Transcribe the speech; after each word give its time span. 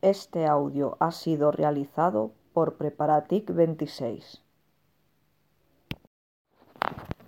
Este 0.00 0.46
audio 0.46 0.96
ha 1.00 1.10
sido 1.10 1.50
realizado 1.50 2.30
por 2.52 2.76
Preparatic 2.76 3.52
26. 3.52 4.40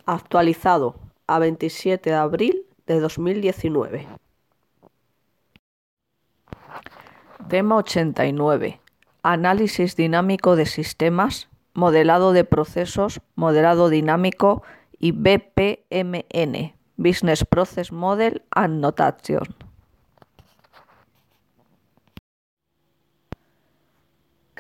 Actualizado 0.07 0.95
a 1.27 1.41
27 1.41 2.11
de 2.11 2.17
abril 2.17 2.67
de 2.87 3.01
2019. 3.01 4.07
Tema 7.49 7.77
89. 7.77 8.81
Análisis 9.25 9.97
dinámico 9.97 10.55
de 10.55 10.67
sistemas, 10.67 11.49
modelado 11.75 12.33
de 12.33 12.45
procesos, 12.45 13.21
modelado 13.35 13.89
dinámico 13.89 14.63
y 14.97 15.11
BPMN, 15.11 16.77
Business 16.97 17.45
Process 17.45 17.91
Model 17.91 18.43
and 18.53 18.81
Notation. 18.81 19.70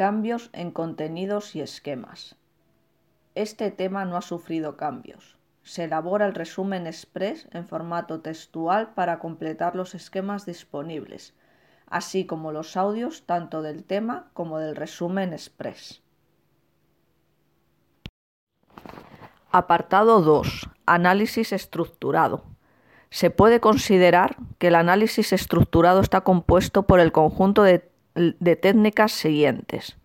Cambios 0.00 0.48
en 0.54 0.70
contenidos 0.70 1.54
y 1.54 1.60
esquemas. 1.60 2.34
Este 3.34 3.70
tema 3.70 4.06
no 4.06 4.16
ha 4.16 4.22
sufrido 4.22 4.78
cambios. 4.78 5.36
Se 5.62 5.84
elabora 5.84 6.24
el 6.24 6.32
resumen 6.32 6.86
express 6.86 7.46
en 7.52 7.68
formato 7.68 8.22
textual 8.22 8.94
para 8.94 9.18
completar 9.18 9.76
los 9.76 9.94
esquemas 9.94 10.46
disponibles, 10.46 11.34
así 11.86 12.24
como 12.24 12.50
los 12.50 12.78
audios 12.78 13.26
tanto 13.26 13.60
del 13.60 13.84
tema 13.84 14.30
como 14.32 14.58
del 14.58 14.74
resumen 14.74 15.34
express. 15.34 16.02
Apartado 19.52 20.22
2. 20.22 20.70
Análisis 20.86 21.52
estructurado. 21.52 22.44
Se 23.10 23.28
puede 23.28 23.60
considerar 23.60 24.36
que 24.56 24.68
el 24.68 24.76
análisis 24.76 25.34
estructurado 25.34 26.00
está 26.00 26.22
compuesto 26.22 26.84
por 26.84 27.00
el 27.00 27.12
conjunto 27.12 27.64
de 27.64 27.89
de 28.38 28.56
técnicas 28.56 29.12
siguientes. 29.12 29.96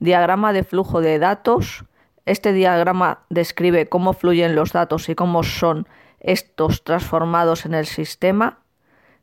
Diagrama 0.00 0.52
de 0.52 0.64
flujo 0.64 1.00
de 1.00 1.18
datos. 1.18 1.84
Este 2.26 2.52
diagrama 2.52 3.20
describe 3.30 3.88
cómo 3.88 4.12
fluyen 4.12 4.54
los 4.54 4.72
datos 4.72 5.08
y 5.08 5.14
cómo 5.14 5.42
son 5.42 5.88
estos 6.20 6.84
transformados 6.84 7.66
en 7.66 7.74
el 7.74 7.86
sistema. 7.86 8.58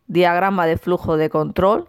Diagrama 0.07 0.65
de 0.65 0.77
flujo 0.77 1.17
de 1.17 1.29
control. 1.29 1.87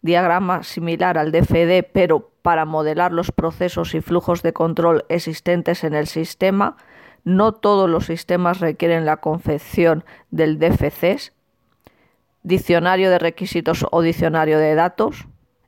Diagrama 0.00 0.62
similar 0.62 1.18
al 1.18 1.32
DFD, 1.32 1.86
pero 1.92 2.30
para 2.42 2.64
modelar 2.66 3.12
los 3.12 3.32
procesos 3.32 3.94
y 3.94 4.00
flujos 4.00 4.42
de 4.42 4.52
control 4.52 5.04
existentes 5.08 5.82
en 5.84 5.94
el 5.94 6.06
sistema. 6.06 6.76
No 7.24 7.52
todos 7.52 7.88
los 7.88 8.06
sistemas 8.06 8.60
requieren 8.60 9.06
la 9.06 9.16
confección 9.18 10.04
del 10.30 10.58
DFCs. 10.58 11.32
Diccionario 12.42 13.10
de 13.10 13.18
requisitos 13.18 13.86
o 13.90 14.02
diccionario 14.02 14.58
de 14.58 14.74
datos 14.74 15.26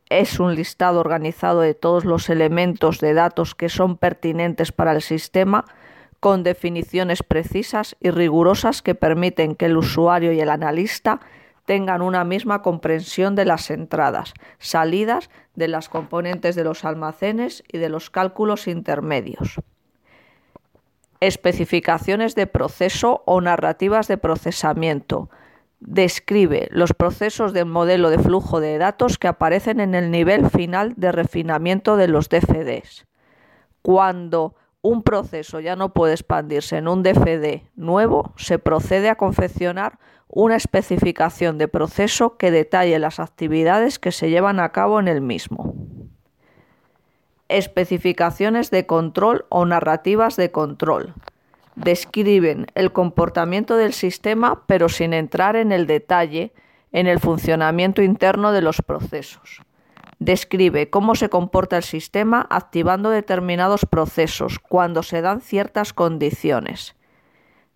es 0.09 0.39
un 0.39 0.55
listado 0.55 1.01
organizado 1.01 1.61
de 1.61 1.75
todos 1.75 2.05
los 2.05 2.29
elementos 2.31 3.01
de 3.01 3.15
datos 3.15 3.55
que 3.55 3.69
son 3.69 3.97
pertinentes 3.97 4.73
para 4.73 4.93
el 4.93 5.03
sistema, 5.03 5.65
con 6.21 6.43
definiciones 6.43 7.23
precisas 7.23 7.97
y 8.01 8.11
rigurosas 8.11 8.83
que 8.83 8.95
permiten 8.95 9.55
que 9.55 9.67
el 9.67 9.77
usuario 9.77 10.33
y 10.33 10.41
el 10.41 10.49
analista 10.49 11.21
tengan 11.65 12.01
una 12.01 12.25
misma 12.25 12.62
comprensión 12.62 13.34
de 13.34 13.45
las 13.45 13.71
entradas, 13.71 14.33
salidas, 14.59 15.31
de 15.57 15.69
las 15.69 15.89
componentes 15.89 16.55
de 16.55 16.65
los 16.65 16.84
almacenes 16.84 17.65
y 17.71 17.79
de 17.79 17.89
los 17.89 18.09
cálculos 18.09 18.69
intermedios. 18.69 19.57
Especificaciones 21.19 22.34
de 22.34 22.47
proceso 22.47 23.23
o 23.27 23.41
narrativas 23.41 24.07
de 24.07 24.17
procesamiento 24.17 25.29
describe 25.80 26.69
los 26.70 26.92
procesos 26.92 27.52
del 27.52 27.66
modelo 27.66 28.10
de 28.10 28.19
flujo 28.19 28.60
de 28.60 28.78
datos 28.78 29.19
que 29.19 29.28
aparecen 29.28 29.80
en 29.80 29.94
el 29.94 30.10
nivel 30.10 30.48
final 30.50 30.94
de 30.96 31.12
refinamiento 31.12 31.96
de 31.96 32.08
los 32.08 32.28
DFDs. 32.28 33.06
Cuando 33.82 34.54
un 34.82 35.02
proceso 35.02 35.60
ya 35.60 35.77
no 35.77 35.92
puede 35.92 36.14
expandirse 36.14 36.77
en 36.78 36.88
un 36.88 37.02
DFD 37.02 37.62
nuevo, 37.75 38.32
se 38.36 38.59
procede 38.59 39.10
a 39.10 39.16
confeccionar 39.16 39.98
una 40.28 40.56
especificación 40.56 41.59
de 41.59 41.69
proceso 41.69 42.36
que 42.36 42.50
detalle 42.50 42.98
las 42.98 43.20
actividades 43.20 43.98
que 43.98 44.12
se 44.12 44.31
llevan 44.31 44.60
a 44.60 44.70
cabo 44.70 44.98
en 44.98 45.09
el 45.09 45.20
mismo. 45.20 45.75
Especificaciones 47.48 48.70
de 48.70 48.86
control 48.86 49.47
o 49.50 49.65
narrativas 49.66 50.36
de 50.36 50.50
control 50.50 51.15
describen 51.76 52.66
el 52.75 52.92
comportamiento 52.92 53.76
del 53.76 53.92
sistema 53.92 54.64
pero 54.66 54.88
sin 54.88 55.12
entrar 55.12 55.54
en 55.54 55.70
el 55.70 55.87
detalle 55.87 56.53
en 56.91 57.06
el 57.06 57.20
funcionamiento 57.20 58.03
interno 58.03 58.53
de 58.53 58.62
los 58.62 58.81
procesos. 58.81 59.60
Describe 60.19 60.88
cómo 60.88 61.15
se 61.15 61.28
comporta 61.28 61.76
el 61.76 61.82
sistema 61.82 62.47
activando 62.48 63.10
determinados 63.10 63.84
procesos 63.84 64.59
cuando 64.59 65.03
se 65.03 65.20
dan 65.20 65.42
ciertas 65.42 65.92
condiciones. 65.92 66.97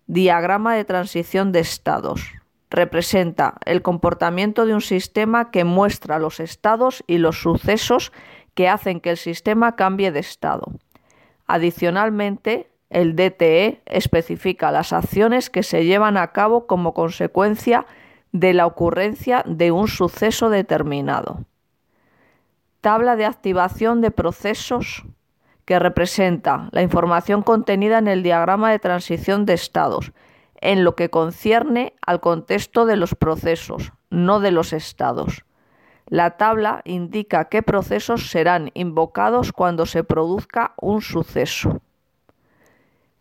Diagrama 0.07 0.73
de 0.75 0.83
transición 0.83 1.51
de 1.51 1.59
estados. 1.59 2.31
Representa 2.71 3.57
el 3.65 3.83
comportamiento 3.83 4.65
de 4.65 4.73
un 4.73 4.81
sistema 4.81 5.51
que 5.51 5.63
muestra 5.63 6.17
los 6.17 6.39
estados 6.39 7.03
y 7.05 7.19
los 7.19 7.39
sucesos 7.39 8.11
que 8.55 8.69
hacen 8.69 9.01
que 9.01 9.11
el 9.11 9.17
sistema 9.17 9.75
cambie 9.75 10.11
de 10.11 10.21
estado. 10.21 10.71
Adicionalmente, 11.45 12.70
el 12.91 13.15
DTE 13.15 13.81
especifica 13.85 14.71
las 14.71 14.91
acciones 14.91 15.49
que 15.49 15.63
se 15.63 15.85
llevan 15.85 16.17
a 16.17 16.27
cabo 16.33 16.67
como 16.67 16.93
consecuencia 16.93 17.85
de 18.33 18.53
la 18.53 18.65
ocurrencia 18.65 19.43
de 19.47 19.71
un 19.71 19.87
suceso 19.87 20.49
determinado. 20.49 21.45
Tabla 22.81 23.15
de 23.15 23.25
activación 23.25 24.01
de 24.01 24.11
procesos 24.11 25.05
que 25.63 25.79
representa 25.79 26.67
la 26.71 26.81
información 26.81 27.43
contenida 27.43 27.97
en 27.97 28.09
el 28.09 28.23
diagrama 28.23 28.71
de 28.71 28.79
transición 28.79 29.45
de 29.45 29.53
estados, 29.53 30.11
en 30.59 30.83
lo 30.83 30.95
que 30.95 31.09
concierne 31.09 31.93
al 32.05 32.19
contexto 32.19 32.85
de 32.85 32.97
los 32.97 33.15
procesos, 33.15 33.93
no 34.09 34.41
de 34.41 34.51
los 34.51 34.73
estados. 34.73 35.45
La 36.07 36.31
tabla 36.31 36.81
indica 36.83 37.45
qué 37.45 37.63
procesos 37.63 38.29
serán 38.29 38.71
invocados 38.73 39.53
cuando 39.53 39.85
se 39.85 40.03
produzca 40.03 40.73
un 40.77 41.01
suceso. 41.01 41.81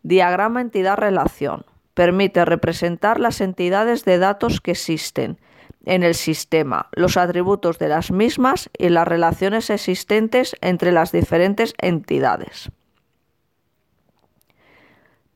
Diagrama 0.03 0.61
entidad-relación. 0.61 1.65
Permite 1.95 2.45
representar 2.45 3.21
las 3.21 3.41
entidades 3.41 4.05
de 4.05 4.19
datos 4.19 4.61
que 4.61 4.71
existen 4.71 5.39
en 5.85 6.03
el 6.03 6.15
sistema, 6.15 6.89
los 6.93 7.17
atributos 7.17 7.79
de 7.79 7.89
las 7.89 8.11
mismas 8.11 8.71
y 8.79 8.89
las 8.89 9.07
relaciones 9.07 9.71
existentes 9.71 10.57
entre 10.61 10.93
las 10.93 11.13
diferentes 11.13 11.75
entidades. 11.79 12.71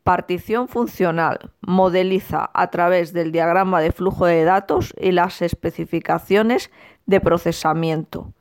Partición 0.03 0.69
funcional. 0.69 1.51
Modeliza 1.63 2.51
a 2.53 2.71
través 2.71 3.15
del 3.15 3.33
diagrama 3.33 3.81
de 3.81 3.91
flujo 3.91 4.27
de 4.27 4.45
datos 4.45 4.95
y 5.01 5.13
las 5.13 5.41
especificaciones 5.41 6.71
de 7.07 7.21
procesamiento. 7.21 8.33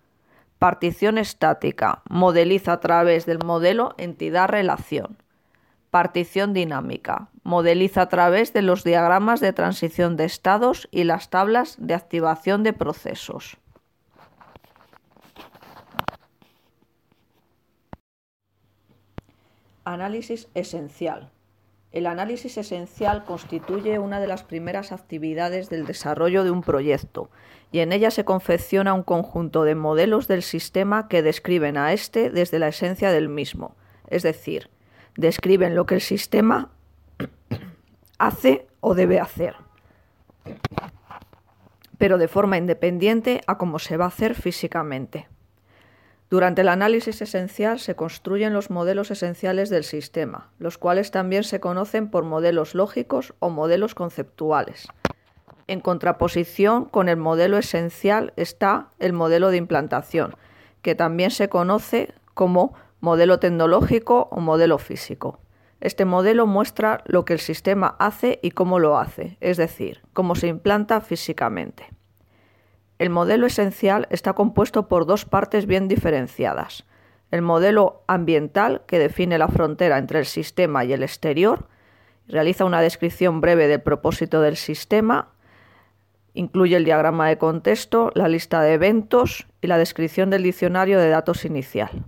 Partición 0.59 1.17
estática. 1.17 2.01
Modeliza 2.09 2.73
a 2.73 2.79
través 2.81 3.25
del 3.25 3.39
modelo 3.45 3.95
entidad-relación. 3.97 5.22
Partición 5.93 6.53
dinámica. 6.53 7.29
Modeliza 7.43 8.01
a 8.01 8.09
través 8.09 8.51
de 8.51 8.63
los 8.63 8.83
diagramas 8.83 9.41
de 9.41 9.53
transición 9.53 10.17
de 10.17 10.25
estados 10.25 10.87
y 10.89 11.03
las 11.03 11.29
tablas 11.29 11.75
de 11.77 11.93
activación 11.93 12.63
de 12.63 12.73
procesos. 12.73 13.57
Análisis 19.83 20.47
esencial. 20.55 21.29
El 21.91 22.07
análisis 22.07 22.57
esencial 22.57 23.23
constituye 23.23 23.99
una 23.99 24.19
de 24.19 24.25
las 24.25 24.41
primeras 24.41 24.91
actividades 24.91 25.69
del 25.69 25.85
desarrollo 25.85 26.43
de 26.43 26.49
un 26.49 26.63
proyecto 26.63 27.29
y 27.71 27.81
en 27.81 27.91
ella 27.91 28.09
se 28.09 28.25
confecciona 28.25 28.95
un 28.95 29.03
conjunto 29.03 29.63
de 29.63 29.75
modelos 29.75 30.27
del 30.27 30.41
sistema 30.41 31.07
que 31.07 31.21
describen 31.21 31.77
a 31.77 31.93
éste 31.93 32.31
desde 32.31 32.57
la 32.57 32.69
esencia 32.69 33.11
del 33.11 33.29
mismo, 33.29 33.75
es 34.07 34.23
decir, 34.23 34.71
describen 35.15 35.75
lo 35.75 35.85
que 35.85 35.95
el 35.95 36.01
sistema 36.01 36.69
hace 38.17 38.67
o 38.79 38.95
debe 38.95 39.19
hacer, 39.19 39.55
pero 41.97 42.17
de 42.17 42.27
forma 42.27 42.57
independiente 42.57 43.41
a 43.47 43.57
cómo 43.57 43.79
se 43.79 43.97
va 43.97 44.05
a 44.05 44.09
hacer 44.09 44.35
físicamente. 44.35 45.27
Durante 46.29 46.61
el 46.61 46.69
análisis 46.69 47.21
esencial 47.21 47.79
se 47.79 47.95
construyen 47.95 48.53
los 48.53 48.71
modelos 48.71 49.11
esenciales 49.11 49.69
del 49.69 49.83
sistema, 49.83 50.49
los 50.57 50.79
cuales 50.79 51.11
también 51.11 51.43
se 51.43 51.59
conocen 51.59 52.09
por 52.09 52.23
modelos 52.23 52.73
lógicos 52.73 53.35
o 53.37 53.51
modelos 53.51 53.93
conceptuales. 53.93 54.87
En 55.67 55.79
contraposición 55.79 56.85
con 56.85 57.07
el 57.07 57.17
modelo 57.17 57.57
esencial 57.57 58.33
está 58.35 58.89
el 58.97 59.13
modelo 59.13 59.51
de 59.51 59.57
implantación, 59.57 60.35
que 60.81 60.95
también 60.95 61.29
se 61.29 61.49
conoce 61.49 62.13
como 62.33 62.73
modelo 63.03 63.37
tecnológico 63.37 64.29
o 64.31 64.39
modelo 64.39 64.77
físico. 64.77 65.41
Este 65.81 66.05
modelo 66.05 66.47
muestra 66.47 67.03
lo 67.05 67.25
que 67.25 67.33
el 67.33 67.39
sistema 67.39 67.97
hace 67.99 68.39
y 68.41 68.51
cómo 68.51 68.79
lo 68.79 68.97
hace, 68.97 69.35
es 69.41 69.57
decir, 69.57 70.03
cómo 70.13 70.35
se 70.35 70.47
implanta 70.47 71.01
físicamente. 71.01 71.89
El 72.99 73.09
modelo 73.09 73.45
esencial 73.45 74.07
está 74.09 74.31
compuesto 74.31 74.87
por 74.87 75.05
dos 75.05 75.25
partes 75.25 75.65
bien 75.65 75.89
diferenciadas. 75.89 76.85
El 77.29 77.41
modelo 77.41 78.05
ambiental, 78.07 78.83
que 78.87 78.99
define 78.99 79.37
la 79.37 79.49
frontera 79.49 79.97
entre 79.97 80.19
el 80.19 80.25
sistema 80.25 80.85
y 80.85 80.93
el 80.93 81.03
exterior, 81.03 81.67
realiza 82.29 82.63
una 82.63 82.79
descripción 82.79 83.41
breve 83.41 83.67
del 83.67 83.81
propósito 83.81 84.39
del 84.39 84.55
sistema, 84.55 85.33
incluye 86.33 86.77
el 86.77 86.85
diagrama 86.85 87.27
de 87.27 87.37
contexto, 87.37 88.11
la 88.15 88.29
lista 88.29 88.61
de 88.61 88.75
eventos 88.75 89.45
y 89.59 89.67
la 89.67 89.77
descripción 89.77 90.29
del 90.29 90.43
diccionario 90.43 90.97
de 90.99 91.09
datos 91.09 91.43
inicial. 91.43 92.05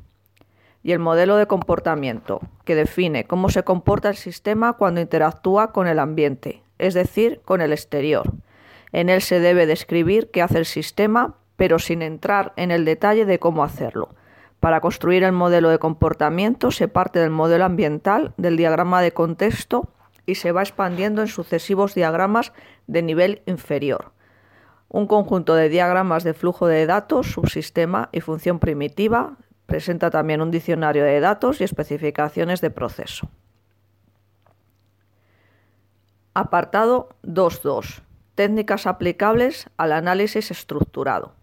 Y 0.85 0.91
el 0.91 0.99
modelo 0.99 1.35
de 1.37 1.47
comportamiento, 1.47 2.41
que 2.63 2.75
define 2.75 3.25
cómo 3.25 3.49
se 3.49 3.63
comporta 3.63 4.07
el 4.09 4.15
sistema 4.15 4.73
cuando 4.73 5.01
interactúa 5.01 5.71
con 5.71 5.87
el 5.87 5.97
ambiente, 5.97 6.61
es 6.77 6.93
decir, 6.93 7.41
con 7.43 7.61
el 7.61 7.71
exterior. 7.73 8.31
En 8.91 9.09
él 9.09 9.23
se 9.23 9.39
debe 9.39 9.65
describir 9.65 10.29
qué 10.29 10.43
hace 10.43 10.59
el 10.59 10.67
sistema, 10.67 11.37
pero 11.55 11.79
sin 11.79 12.03
entrar 12.03 12.53
en 12.55 12.69
el 12.69 12.85
detalle 12.85 13.25
de 13.25 13.39
cómo 13.39 13.63
hacerlo. 13.63 14.09
Para 14.59 14.79
construir 14.79 15.23
el 15.23 15.31
modelo 15.31 15.69
de 15.69 15.79
comportamiento 15.79 16.69
se 16.69 16.87
parte 16.87 17.17
del 17.17 17.31
modelo 17.31 17.65
ambiental, 17.65 18.35
del 18.37 18.55
diagrama 18.55 19.01
de 19.01 19.11
contexto 19.11 19.89
y 20.27 20.35
se 20.35 20.51
va 20.51 20.61
expandiendo 20.61 21.23
en 21.23 21.29
sucesivos 21.29 21.95
diagramas 21.95 22.53
de 22.85 23.01
nivel 23.01 23.41
inferior. 23.47 24.11
Un 24.87 25.07
conjunto 25.07 25.55
de 25.55 25.67
diagramas 25.67 26.23
de 26.23 26.35
flujo 26.35 26.67
de 26.67 26.85
datos, 26.85 27.31
subsistema 27.31 28.09
y 28.11 28.21
función 28.21 28.59
primitiva 28.59 29.37
presenta 29.65 30.09
también 30.09 30.41
un 30.41 30.51
diccionario 30.51 31.03
de 31.03 31.19
datos 31.19 31.61
y 31.61 31.63
especificaciones 31.63 32.61
de 32.61 32.69
proceso. 32.71 33.29
Apartado 36.33 37.09
2.2. 37.23 38.01
Técnicas 38.35 38.87
aplicables 38.87 39.69
al 39.77 39.93
análisis 39.93 40.51
estructurado. 40.51 41.33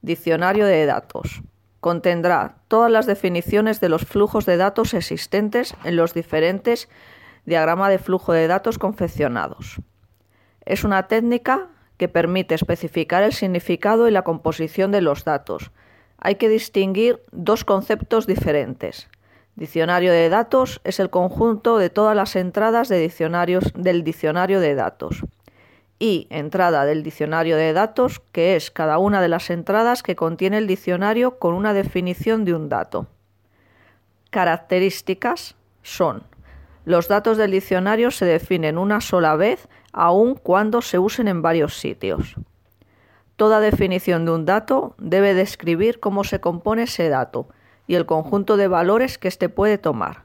Diccionario 0.00 0.64
de 0.64 0.86
datos. 0.86 1.42
Contendrá 1.80 2.56
todas 2.68 2.90
las 2.90 3.06
definiciones 3.06 3.80
de 3.80 3.90
los 3.90 4.06
flujos 4.06 4.46
de 4.46 4.56
datos 4.56 4.94
existentes 4.94 5.74
en 5.84 5.96
los 5.96 6.14
diferentes 6.14 6.88
diagramas 7.44 7.90
de 7.90 7.98
flujo 7.98 8.32
de 8.32 8.46
datos 8.46 8.78
confeccionados. 8.78 9.76
Es 10.64 10.84
una 10.84 11.06
técnica 11.08 11.68
que 11.96 12.08
permite 12.08 12.54
especificar 12.54 13.22
el 13.22 13.34
significado 13.34 14.08
y 14.08 14.10
la 14.10 14.22
composición 14.22 14.90
de 14.90 15.02
los 15.02 15.24
datos. 15.24 15.70
Hay 16.20 16.36
que 16.36 16.48
distinguir 16.48 17.22
dos 17.32 17.64
conceptos 17.64 18.26
diferentes. 18.26 19.08
Diccionario 19.56 20.12
de 20.12 20.28
datos 20.28 20.80
es 20.84 21.00
el 21.00 21.10
conjunto 21.10 21.78
de 21.78 21.90
todas 21.90 22.14
las 22.14 22.36
entradas 22.36 22.88
de 22.88 23.00
diccionarios 23.00 23.72
del 23.74 24.04
diccionario 24.04 24.60
de 24.60 24.74
datos. 24.74 25.24
Y 25.98 26.26
entrada 26.30 26.84
del 26.84 27.02
diccionario 27.02 27.56
de 27.56 27.72
datos, 27.72 28.20
que 28.32 28.56
es 28.56 28.70
cada 28.70 28.98
una 28.98 29.20
de 29.20 29.28
las 29.28 29.50
entradas 29.50 30.02
que 30.02 30.16
contiene 30.16 30.58
el 30.58 30.66
diccionario 30.66 31.38
con 31.38 31.54
una 31.54 31.74
definición 31.74 32.44
de 32.44 32.54
un 32.54 32.68
dato. 32.68 33.06
Características 34.30 35.56
son 35.82 36.22
los 36.84 37.08
datos 37.08 37.36
del 37.36 37.50
diccionario 37.50 38.10
se 38.10 38.24
definen 38.24 38.78
una 38.78 39.00
sola 39.00 39.36
vez, 39.36 39.68
aun 39.92 40.34
cuando 40.34 40.80
se 40.80 40.98
usen 40.98 41.28
en 41.28 41.42
varios 41.42 41.78
sitios. 41.78 42.36
Toda 43.40 43.60
definición 43.60 44.26
de 44.26 44.32
un 44.32 44.44
dato 44.44 44.94
debe 44.98 45.32
describir 45.32 45.98
cómo 45.98 46.24
se 46.24 46.40
compone 46.42 46.82
ese 46.82 47.08
dato 47.08 47.48
y 47.86 47.94
el 47.94 48.04
conjunto 48.04 48.58
de 48.58 48.68
valores 48.68 49.16
que 49.16 49.28
éste 49.28 49.48
puede 49.48 49.78
tomar. 49.78 50.24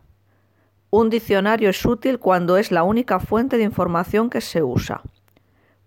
Un 0.89 1.09
diccionario 1.09 1.69
es 1.69 1.85
útil 1.85 2.19
cuando 2.19 2.57
es 2.57 2.73
la 2.73 2.83
única 2.83 3.21
fuente 3.21 3.57
de 3.57 3.63
información 3.63 4.29
que 4.29 4.41
se 4.41 4.63
usa. 4.63 5.01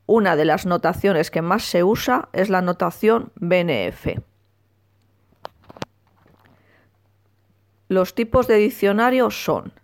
Una 0.07 0.37
de 0.37 0.47
las 0.47 0.65
notaciones 0.65 1.31
que 1.31 1.43
más 1.43 1.65
se 1.65 1.85
usa 1.85 2.31
es 2.33 2.49
la 2.49 2.63
notación 2.63 3.31
BNF. 3.35 4.23
Los 7.89 8.15
tipos 8.15 8.47
de 8.47 8.55
diccionario 8.55 9.31
son 9.31 9.75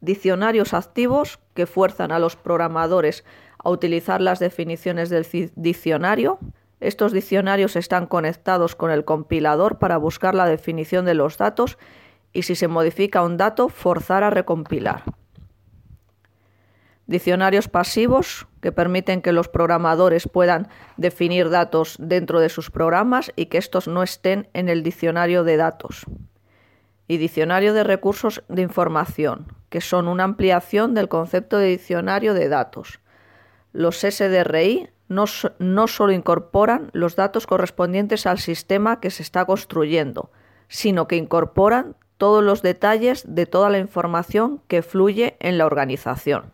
diccionarios 0.00 0.72
activos 0.72 1.40
que 1.54 1.66
fuerzan 1.66 2.12
a 2.12 2.20
los 2.20 2.36
programadores 2.36 3.24
a 3.58 3.70
utilizar 3.70 4.20
las 4.20 4.38
definiciones 4.38 5.10
del 5.10 5.26
diccionario, 5.56 6.38
estos 6.82 7.12
diccionarios 7.12 7.76
están 7.76 8.06
conectados 8.06 8.74
con 8.74 8.90
el 8.90 9.04
compilador 9.04 9.78
para 9.78 9.96
buscar 9.96 10.34
la 10.34 10.46
definición 10.46 11.04
de 11.04 11.14
los 11.14 11.38
datos 11.38 11.78
y 12.32 12.42
si 12.42 12.56
se 12.56 12.68
modifica 12.68 13.22
un 13.22 13.36
dato, 13.36 13.68
forzar 13.68 14.24
a 14.24 14.30
recompilar. 14.30 15.04
Diccionarios 17.06 17.68
pasivos 17.68 18.46
que 18.60 18.72
permiten 18.72 19.22
que 19.22 19.32
los 19.32 19.48
programadores 19.48 20.28
puedan 20.28 20.68
definir 20.96 21.50
datos 21.50 21.96
dentro 22.00 22.40
de 22.40 22.48
sus 22.48 22.70
programas 22.70 23.32
y 23.36 23.46
que 23.46 23.58
estos 23.58 23.86
no 23.86 24.02
estén 24.02 24.48
en 24.52 24.68
el 24.68 24.82
diccionario 24.82 25.44
de 25.44 25.56
datos. 25.56 26.04
Y 27.06 27.18
diccionario 27.18 27.74
de 27.74 27.84
recursos 27.84 28.42
de 28.48 28.62
información, 28.62 29.46
que 29.68 29.80
son 29.80 30.08
una 30.08 30.24
ampliación 30.24 30.94
del 30.94 31.08
concepto 31.08 31.58
de 31.58 31.66
diccionario 31.66 32.34
de 32.34 32.48
datos. 32.48 33.00
Los 33.72 34.00
SDRI 34.00 34.88
no, 35.12 35.24
no 35.58 35.88
solo 35.88 36.12
incorporan 36.12 36.90
los 36.92 37.16
datos 37.16 37.46
correspondientes 37.46 38.26
al 38.26 38.38
sistema 38.38 39.00
que 39.00 39.10
se 39.10 39.22
está 39.22 39.44
construyendo, 39.44 40.30
sino 40.68 41.06
que 41.06 41.16
incorporan 41.16 41.96
todos 42.16 42.42
los 42.42 42.62
detalles 42.62 43.24
de 43.26 43.46
toda 43.46 43.68
la 43.68 43.78
información 43.78 44.62
que 44.68 44.82
fluye 44.82 45.36
en 45.40 45.58
la 45.58 45.66
organización. 45.66 46.52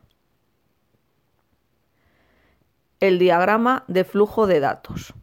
El 3.01 3.19
diagrama 3.19 3.85
de 3.87 4.05
flujo 4.05 4.47
de 4.47 4.61
datos. 4.61 5.15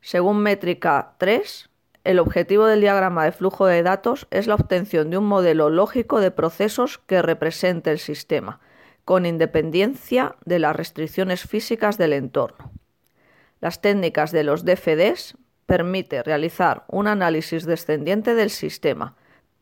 Según 0.00 0.38
métrica 0.38 1.14
3, 1.18 1.68
el 2.04 2.20
objetivo 2.20 2.66
del 2.66 2.80
diagrama 2.80 3.24
de 3.24 3.32
flujo 3.32 3.66
de 3.66 3.82
datos 3.82 4.28
es 4.30 4.46
la 4.46 4.54
obtención 4.54 5.10
de 5.10 5.18
un 5.18 5.26
modelo 5.26 5.70
lógico 5.70 6.20
de 6.20 6.30
procesos 6.30 6.98
que 6.98 7.20
represente 7.20 7.90
el 7.90 7.98
sistema, 7.98 8.60
con 9.06 9.24
independencia 9.24 10.34
de 10.44 10.58
las 10.58 10.74
restricciones 10.74 11.42
físicas 11.42 11.96
del 11.96 12.12
entorno. 12.12 12.72
Las 13.60 13.80
técnicas 13.80 14.32
de 14.32 14.42
los 14.42 14.64
DFDs 14.64 15.38
permiten 15.64 16.24
realizar 16.24 16.84
un 16.88 17.06
análisis 17.06 17.64
descendiente 17.64 18.34
del 18.34 18.50
sistema, 18.50 19.14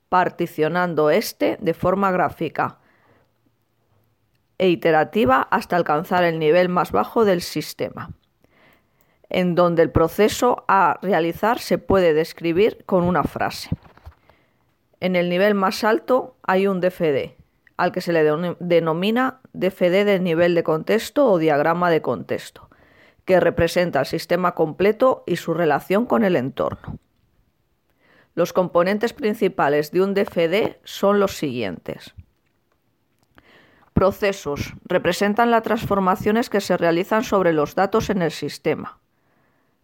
particionando 0.09 1.11
éste 1.11 1.59
de 1.61 1.75
forma 1.75 2.11
gráfica 2.11 2.79
e 4.57 4.71
iterativa 4.71 5.43
hasta 5.51 5.77
alcanzar 5.77 6.25
el 6.25 6.39
nivel 6.39 6.71
más 6.71 6.91
bajo 6.91 7.27
del 7.27 7.43
sistema, 7.43 8.13
en 9.29 9.55
donde 9.55 9.83
el 9.83 9.91
proceso 9.91 10.65
a 10.69 10.99
realizar 11.03 11.59
se 11.59 11.77
puede 11.77 12.15
describir 12.15 12.83
con 12.87 13.05
una 13.05 13.25
frase. 13.25 13.69
En 15.01 15.17
el 15.17 15.29
nivel 15.29 15.55
más 15.55 15.85
alto 15.85 16.39
hay 16.43 16.67
un 16.67 16.81
DFD, 16.81 17.44
al 17.77 17.93
que 17.93 18.01
se 18.01 18.13
le 18.13 18.25
denomina 18.61 19.41
DFD 19.53 20.05
de 20.05 20.21
nivel 20.21 20.55
de 20.55 20.63
contexto 20.63 21.31
o 21.31 21.39
diagrama 21.39 21.91
de 21.91 22.03
contexto, 22.03 22.69
que 23.25 23.41
representa 23.41 24.01
el 24.01 24.07
sistema 24.07 24.55
completo 24.55 25.25
y 25.27 25.37
su 25.37 25.55
relación 25.55 26.07
con 26.07 26.25
el 26.25 26.37
entorno. 26.37 26.99
Los 28.35 28.53
componentes 28.53 29.13
principales 29.13 29.93
de 29.93 30.03
un 30.03 30.15
DFD 30.15 30.77
son 30.85 31.21
los 31.21 31.37
siguientes. 31.37 32.15
Procesos 33.93 34.75
representan 34.85 35.53
las 35.53 35.63
transformaciones 35.63 36.51
que 36.51 36.61
se 36.61 36.77
realizan 36.77 37.23
sobre 37.23 37.53
los 37.53 37.77
datos 37.77 38.11
en 38.11 38.23
el 38.23 38.33
sistema. 38.33 38.99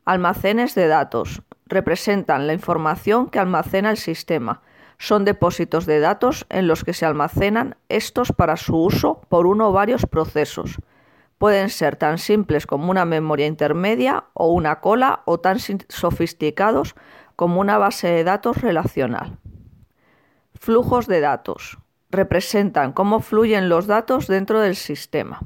Almacenes 0.04 0.74
de 0.74 0.88
datos 0.88 1.42
representan 1.66 2.48
la 2.48 2.52
información 2.52 3.30
que 3.30 3.38
almacena 3.38 3.90
el 3.90 3.96
sistema 3.96 4.62
son 5.00 5.24
depósitos 5.24 5.86
de 5.86 5.98
datos 5.98 6.44
en 6.50 6.68
los 6.68 6.84
que 6.84 6.92
se 6.92 7.06
almacenan 7.06 7.76
estos 7.88 8.32
para 8.32 8.58
su 8.58 8.76
uso 8.76 9.22
por 9.30 9.46
uno 9.46 9.70
o 9.70 9.72
varios 9.72 10.04
procesos. 10.04 10.76
Pueden 11.38 11.70
ser 11.70 11.96
tan 11.96 12.18
simples 12.18 12.66
como 12.66 12.90
una 12.90 13.06
memoria 13.06 13.46
intermedia 13.46 14.24
o 14.34 14.52
una 14.52 14.80
cola 14.80 15.22
o 15.24 15.40
tan 15.40 15.58
sofisticados 15.58 16.94
como 17.34 17.62
una 17.62 17.78
base 17.78 18.08
de 18.08 18.24
datos 18.24 18.60
relacional. 18.60 19.38
Flujos 20.52 21.06
de 21.06 21.20
datos. 21.20 21.78
Representan 22.10 22.92
cómo 22.92 23.20
fluyen 23.20 23.70
los 23.70 23.86
datos 23.86 24.26
dentro 24.26 24.60
del 24.60 24.76
sistema. 24.76 25.40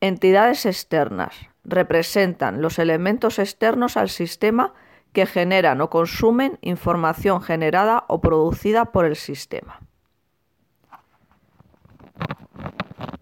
Entidades 0.00 0.66
externas. 0.66 1.34
Representan 1.64 2.62
los 2.62 2.78
elementos 2.78 3.40
externos 3.40 3.96
al 3.96 4.08
sistema 4.08 4.72
que 5.14 5.24
generan 5.24 5.80
o 5.80 5.88
consumen 5.88 6.58
información 6.60 7.40
generada 7.40 8.04
o 8.08 8.20
producida 8.20 8.92
por 8.92 9.06
el 9.06 9.16
sistema. 9.16 9.80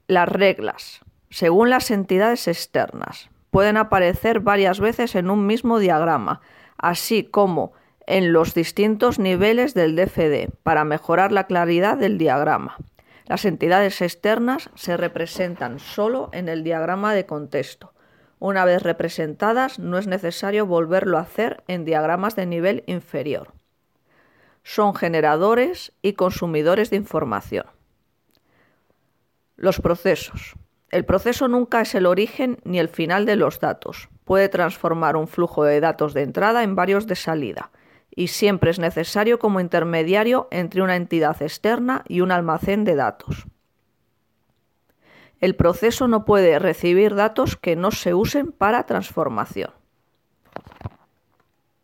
Las 0.09 0.29
reglas, 0.29 1.03
según 1.31 1.71
las 1.71 1.91
entidades 1.91 2.49
externas, 2.49 3.31
pueden 3.51 3.77
aparecer 3.77 4.41
varias 4.41 4.81
veces 4.81 5.15
en 5.15 5.31
un 5.31 5.47
mismo 5.47 5.79
diagrama, 5.79 6.41
así 6.79 7.25
como 7.25 7.73
en 8.07 8.33
los 8.33 8.55
distintos 8.55 9.19
niveles 9.19 9.75
del 9.75 9.95
DFD, 9.95 10.51
para 10.63 10.85
mejorar 10.85 11.31
la 11.31 11.47
claridad 11.47 11.97
del 11.97 12.19
diagrama. 12.19 12.79
Las 13.27 13.45
entidades 13.45 14.01
externas 14.03 14.71
se 14.75 14.97
representan 14.97 15.79
solo 15.79 16.31
en 16.33 16.49
el 16.49 16.65
diagrama 16.65 17.15
de 17.15 17.27
contexto, 17.27 17.92
Una 18.45 18.65
vez 18.65 18.83
representadas, 18.83 19.79
no 19.79 19.99
es 19.99 20.09
necesario 20.09 20.67
volverlo 20.67 21.17
a 21.17 21.21
hacer 21.21 21.63
en 21.69 21.85
diagramas 21.85 22.35
de 22.35 22.45
nivel 22.45 22.83
inferior. 22.89 23.53
Son 24.65 24.97
generadores 24.97 25.93
y 26.03 26.15
consumidores 26.15 26.91
de 26.91 26.97
información. 26.97 27.67
Los 29.55 29.81
procesos. 29.81 30.55
El 30.91 31.05
proceso 31.05 31.47
nunca 31.47 31.83
es 31.83 31.95
el 31.95 32.05
origen 32.05 32.59
ni 32.65 32.81
el 32.81 32.89
final 32.89 33.27
de 33.27 33.37
los 33.37 33.61
datos. 33.61 34.09
Puede 34.25 34.49
transformar 34.49 35.15
un 35.15 35.29
flujo 35.29 35.63
de 35.63 35.79
datos 35.79 36.13
de 36.13 36.23
entrada 36.23 36.65
en 36.65 36.75
varios 36.75 37.07
de 37.07 37.15
salida 37.15 37.71
y 38.11 38.27
siempre 38.27 38.73
es 38.73 38.81
necesario 38.81 39.39
como 39.39 39.61
intermediario 39.61 40.49
entre 40.51 40.83
una 40.83 40.97
entidad 40.97 41.41
externa 41.41 42.03
y 42.09 42.23
un 42.23 42.33
almacén 42.33 42.83
de 42.83 42.97
datos. 42.97 43.47
El 45.43 45.57
proceso 45.57 46.07
no 46.07 46.25
puede 46.25 46.61
recibir 46.61 47.17
datos 47.17 47.57
que 47.57 47.75
no 47.75 47.91
se 47.91 48.15
usen 48.15 48.53
para 48.53 48.87
transformación. 48.87 49.73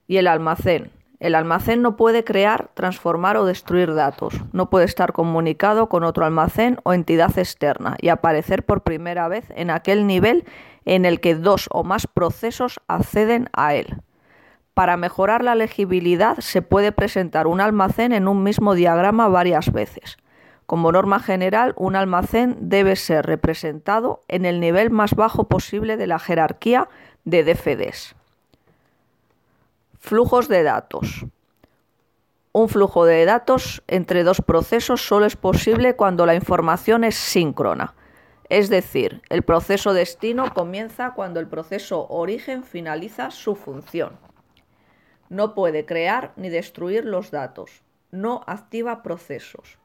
Y 0.07 0.19
el 0.19 0.29
almacén. 0.29 0.93
El 1.19 1.35
almacén 1.35 1.83
no 1.83 1.97
puede 1.97 2.23
crear, 2.23 2.71
transformar 2.75 3.37
o 3.37 3.45
destruir 3.45 3.95
datos. 3.95 4.33
No 4.53 4.71
puede 4.71 4.85
estar 4.85 5.12
comunicado 5.12 5.88
con 5.88 6.05
otro 6.05 6.25
almacén 6.25 6.79
o 6.85 6.93
entidad 6.93 7.37
externa 7.37 7.97
y 8.00 8.11
aparecer 8.11 8.65
por 8.65 8.85
primera 8.85 9.27
vez 9.27 9.47
en 9.57 9.71
aquel 9.71 10.07
nivel 10.07 10.45
en 10.85 11.05
el 11.05 11.19
que 11.19 11.35
dos 11.35 11.69
o 11.73 11.83
más 11.83 12.07
procesos 12.07 12.79
acceden 12.87 13.49
a 13.53 13.75
él. 13.75 14.03
Para 14.73 14.97
mejorar 14.97 15.43
la 15.43 15.57
legibilidad 15.57 16.38
se 16.38 16.62
puede 16.62 16.93
presentar 16.93 17.49
un 17.49 17.61
almacén 17.61 18.12
en 18.12 18.29
un 18.29 18.45
mismo 18.45 18.75
diagrama 18.75 19.27
varias 19.27 19.73
veces. 19.73 20.17
Como 20.69 20.93
norma 20.93 21.19
general, 21.19 21.73
un 21.79 21.97
almacén 21.97 22.59
debe 22.61 22.95
ser 22.95 23.25
representado 23.25 24.21
en 24.29 24.45
el 24.45 24.61
nivel 24.61 24.91
más 24.91 25.15
bajo 25.15 25.45
posible 25.45 25.97
de 25.97 26.07
la 26.07 26.19
jerarquía 26.19 26.91
de 27.25 27.43
DFDs. 27.43 28.15
Flujos 29.99 30.47
de 30.47 30.63
datos. 30.63 31.25
Un 32.53 32.69
flujo 32.69 33.07
de 33.07 33.25
datos 33.25 33.83
entre 33.87 34.25
dos 34.25 34.43
procesos 34.43 35.01
solo 35.01 35.25
es 35.25 35.37
posible 35.37 35.97
cuando 35.97 36.27
la 36.27 36.35
información 36.35 37.03
es 37.03 37.15
síncrona. 37.15 37.95
Es 38.51 38.69
decir, 38.69 39.23
el 39.31 39.45
proceso 39.45 39.95
destino 39.95 40.53
comienza 40.53 41.15
cuando 41.15 41.41
el 41.41 41.49
proceso 41.49 42.07
origen 42.11 42.63
finaliza 42.63 43.31
su 43.31 43.55
función. 43.55 44.19
No 45.31 45.55
puede 45.55 45.87
crear 45.87 46.35
ni 46.37 46.51
destruir 46.51 47.07
los 47.07 47.31
datos. 47.31 47.81
No 48.11 48.43
activa 48.47 49.03
procesos. 49.03 49.78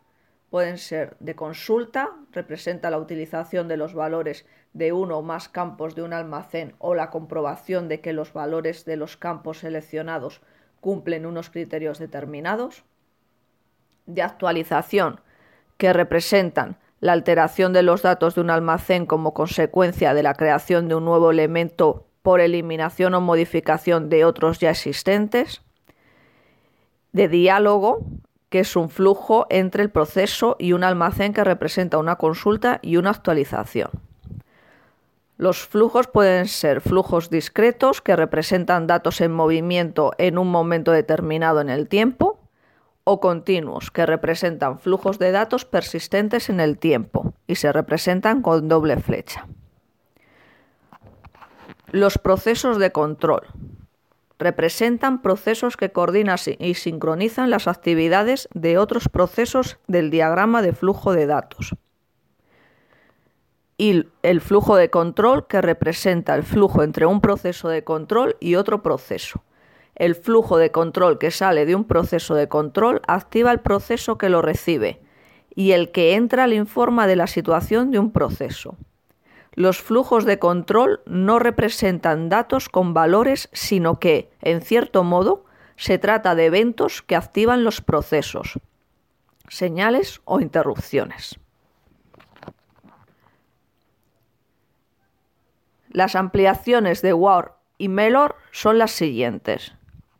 Pueden 0.53 0.77
ser 0.77 1.17
de 1.19 1.35
consulta, 1.35 2.11
representa 2.31 2.91
la 2.91 2.99
utilización 2.99 3.67
de 3.67 3.75
los 3.75 3.95
valores 3.95 4.45
de 4.73 4.93
uno 4.93 5.17
o 5.17 5.21
más 5.23 5.49
campos 5.49 5.95
de 5.95 6.03
un 6.03 6.13
almacén 6.13 6.75
o 6.77 6.93
la 6.93 7.09
comprobación 7.09 7.87
de 7.87 8.01
que 8.01 8.13
los 8.13 8.33
valores 8.33 8.85
de 8.85 8.95
los 8.95 9.17
campos 9.17 9.57
seleccionados 9.57 10.41
cumplen 10.79 11.25
unos 11.25 11.49
criterios 11.49 11.97
determinados. 11.97 12.83
De 14.05 14.21
actualización, 14.21 15.21
que 15.77 15.91
representan 15.91 16.77
la 16.99 17.13
alteración 17.13 17.73
de 17.73 17.81
los 17.81 18.03
datos 18.03 18.35
de 18.35 18.41
un 18.41 18.51
almacén 18.51 19.07
como 19.07 19.33
consecuencia 19.33 20.13
de 20.13 20.21
la 20.21 20.35
creación 20.35 20.87
de 20.87 20.93
un 20.93 21.05
nuevo 21.05 21.31
elemento 21.31 22.05
por 22.21 22.41
eliminación 22.41 23.15
o 23.15 23.21
modificación 23.21 24.07
de 24.07 24.23
otros 24.23 24.59
ya 24.59 24.69
existentes, 24.69 25.63
de 27.11 27.27
diálogo, 27.27 28.05
que 28.53 28.59
es 28.59 28.75
un 28.75 28.91
flujo 28.91 29.47
entre 29.49 29.81
el 29.81 29.89
proceso 29.89 30.57
y 30.59 30.73
un 30.73 30.83
almacén 30.83 31.33
que 31.33 31.43
representa 31.43 31.97
una 31.97 32.17
consulta 32.17 32.77
y 32.83 32.97
una 32.97 33.09
actualización. 33.09 33.89
Los 35.37 35.65
flujos 35.65 36.05
pueden 36.05 36.47
ser 36.47 36.79
flujos 36.79 37.31
discretos 37.31 37.99
que 37.99 38.15
representan 38.15 38.85
datos 38.85 39.21
en 39.21 39.31
movimiento 39.31 40.11
en 40.19 40.37
un 40.37 40.51
momento 40.51 40.91
determinado 40.91 41.61
en 41.61 41.69
el 41.71 41.87
tiempo, 41.87 42.37
o 43.05 43.19
continuos 43.19 43.89
que 43.89 44.05
representan 44.05 44.77
flujos 44.77 45.17
de 45.17 45.31
datos 45.31 45.65
persistentes 45.65 46.47
en 46.47 46.59
el 46.59 46.77
tiempo 46.77 47.33
y 47.47 47.55
se 47.55 47.71
representan 47.71 48.43
con 48.43 48.67
doble 48.67 48.97
flecha. 48.97 49.47
Los 51.87 52.19
procesos 52.19 52.77
de 52.77 52.91
control 52.91 53.47
representan 54.39 55.21
procesos 55.21 55.77
que 55.77 55.91
coordinan 55.91 56.37
y 56.59 56.73
sincronizan 56.73 57.49
las 57.49 57.67
actividades 57.67 58.49
de 58.53 58.77
otros 58.77 59.09
procesos 59.09 59.77
del 59.87 60.09
diagrama 60.09 60.61
de 60.61 60.73
flujo 60.73 61.13
de 61.13 61.25
datos. 61.27 61.75
Y 63.77 64.05
el 64.21 64.41
flujo 64.41 64.75
de 64.75 64.89
control 64.89 65.47
que 65.47 65.61
representa 65.61 66.35
el 66.35 66.43
flujo 66.43 66.83
entre 66.83 67.05
un 67.05 67.21
proceso 67.21 67.69
de 67.69 67.83
control 67.83 68.37
y 68.39 68.55
otro 68.55 68.83
proceso. 68.83 69.43
El 69.95 70.15
flujo 70.15 70.57
de 70.57 70.71
control 70.71 71.19
que 71.19 71.31
sale 71.31 71.65
de 71.65 71.75
un 71.75 71.85
proceso 71.85 72.35
de 72.35 72.47
control 72.47 73.01
activa 73.07 73.51
el 73.51 73.59
proceso 73.59 74.17
que 74.17 74.29
lo 74.29 74.41
recibe 74.41 75.01
y 75.55 75.71
el 75.71 75.91
que 75.91 76.15
entra 76.15 76.47
le 76.47 76.55
informa 76.55 77.07
de 77.07 77.15
la 77.15 77.27
situación 77.27 77.91
de 77.91 77.99
un 77.99 78.11
proceso. 78.11 78.77
Los 79.55 79.81
flujos 79.81 80.25
de 80.25 80.39
control 80.39 81.01
no 81.05 81.37
representan 81.37 82.29
datos 82.29 82.69
con 82.69 82.93
valores, 82.93 83.49
sino 83.53 83.99
que, 83.99 84.31
en 84.41 84.61
cierto 84.61 85.03
modo, 85.03 85.45
se 85.75 85.97
trata 85.99 86.33
de 86.35 86.45
eventos 86.45 87.01
que 87.01 87.15
activan 87.15 87.63
los 87.63 87.81
procesos, 87.81 88.59
señales 89.47 90.21
o 90.25 90.39
interrupciones. 90.39 91.39
Las 95.89 96.15
ampliaciones 96.15 97.03
de 97.03 97.13
WAR 97.13 97.57
y 97.77 97.87
Melor 97.87 98.35
son 98.51 98.79
las 98.79 98.91
siguientes. 98.91 99.73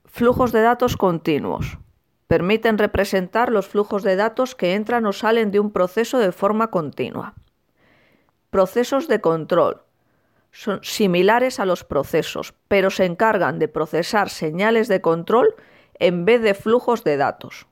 Flujos 0.05 0.51
de 0.51 0.61
datos 0.61 0.97
continuos. 0.97 1.79
Permiten 2.27 2.77
representar 2.77 3.51
los 3.51 3.67
flujos 3.67 4.03
de 4.03 4.15
datos 4.15 4.53
que 4.53 4.75
entran 4.75 5.07
o 5.07 5.13
salen 5.13 5.49
de 5.49 5.59
un 5.59 5.71
proceso 5.71 6.19
de 6.19 6.31
forma 6.31 6.69
continua. 6.69 7.33
Procesos 8.53 9.07
de 9.07 9.19
control. 9.19 9.81
Son 10.51 10.79
similares 10.83 11.60
a 11.60 11.65
los 11.65 11.83
procesos, 11.83 12.53
pero 12.67 12.91
se 12.91 13.05
encargan 13.05 13.57
de 13.57 13.67
procesar 13.67 14.29
señales 14.29 14.88
de 14.88 15.01
control 15.01 15.55
en 15.95 16.24
vez 16.24 16.39
de 16.43 16.53
flujos 16.53 17.03
de 17.03 17.17
datos. 17.17 17.65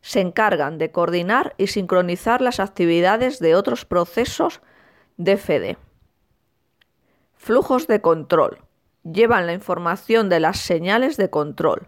Se 0.00 0.18
encargan 0.18 0.78
de 0.78 0.90
coordinar 0.90 1.54
y 1.58 1.68
sincronizar 1.68 2.42
las 2.42 2.58
actividades 2.58 3.38
de 3.38 3.54
otros 3.54 3.84
procesos 3.84 4.62
de 5.16 5.36
FD. 5.36 5.78
Flujos 7.36 7.86
de 7.86 8.00
control. 8.00 8.58
Llevan 9.04 9.46
la 9.46 9.52
información 9.52 10.28
de 10.28 10.40
las 10.40 10.58
señales 10.58 11.18
de 11.18 11.30
control. 11.30 11.86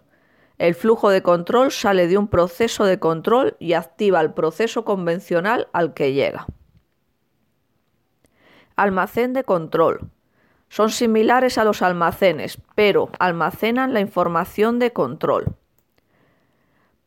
El 0.59 0.75
flujo 0.75 1.09
de 1.09 1.23
control 1.23 1.73
sale 1.73 2.07
de 2.07 2.17
un 2.17 2.29
proceso 2.29 2.85
de 2.85 2.99
control 2.99 3.57
y 3.59 3.73
activa 3.73 4.21
el 4.21 4.33
proceso 4.33 4.85
convencional 4.85 5.67
al 5.73 5.93
que 5.93 6.13
llega. 6.13 6.47
Almacén 8.75 9.33
de 9.33 9.43
control. 9.43 10.09
Son 10.69 10.89
similares 10.89 11.57
a 11.57 11.63
los 11.63 11.81
almacenes, 11.81 12.59
pero 12.75 13.09
almacenan 13.19 13.93
la 13.93 13.99
información 13.99 14.79
de 14.79 14.91
control. 14.91 15.55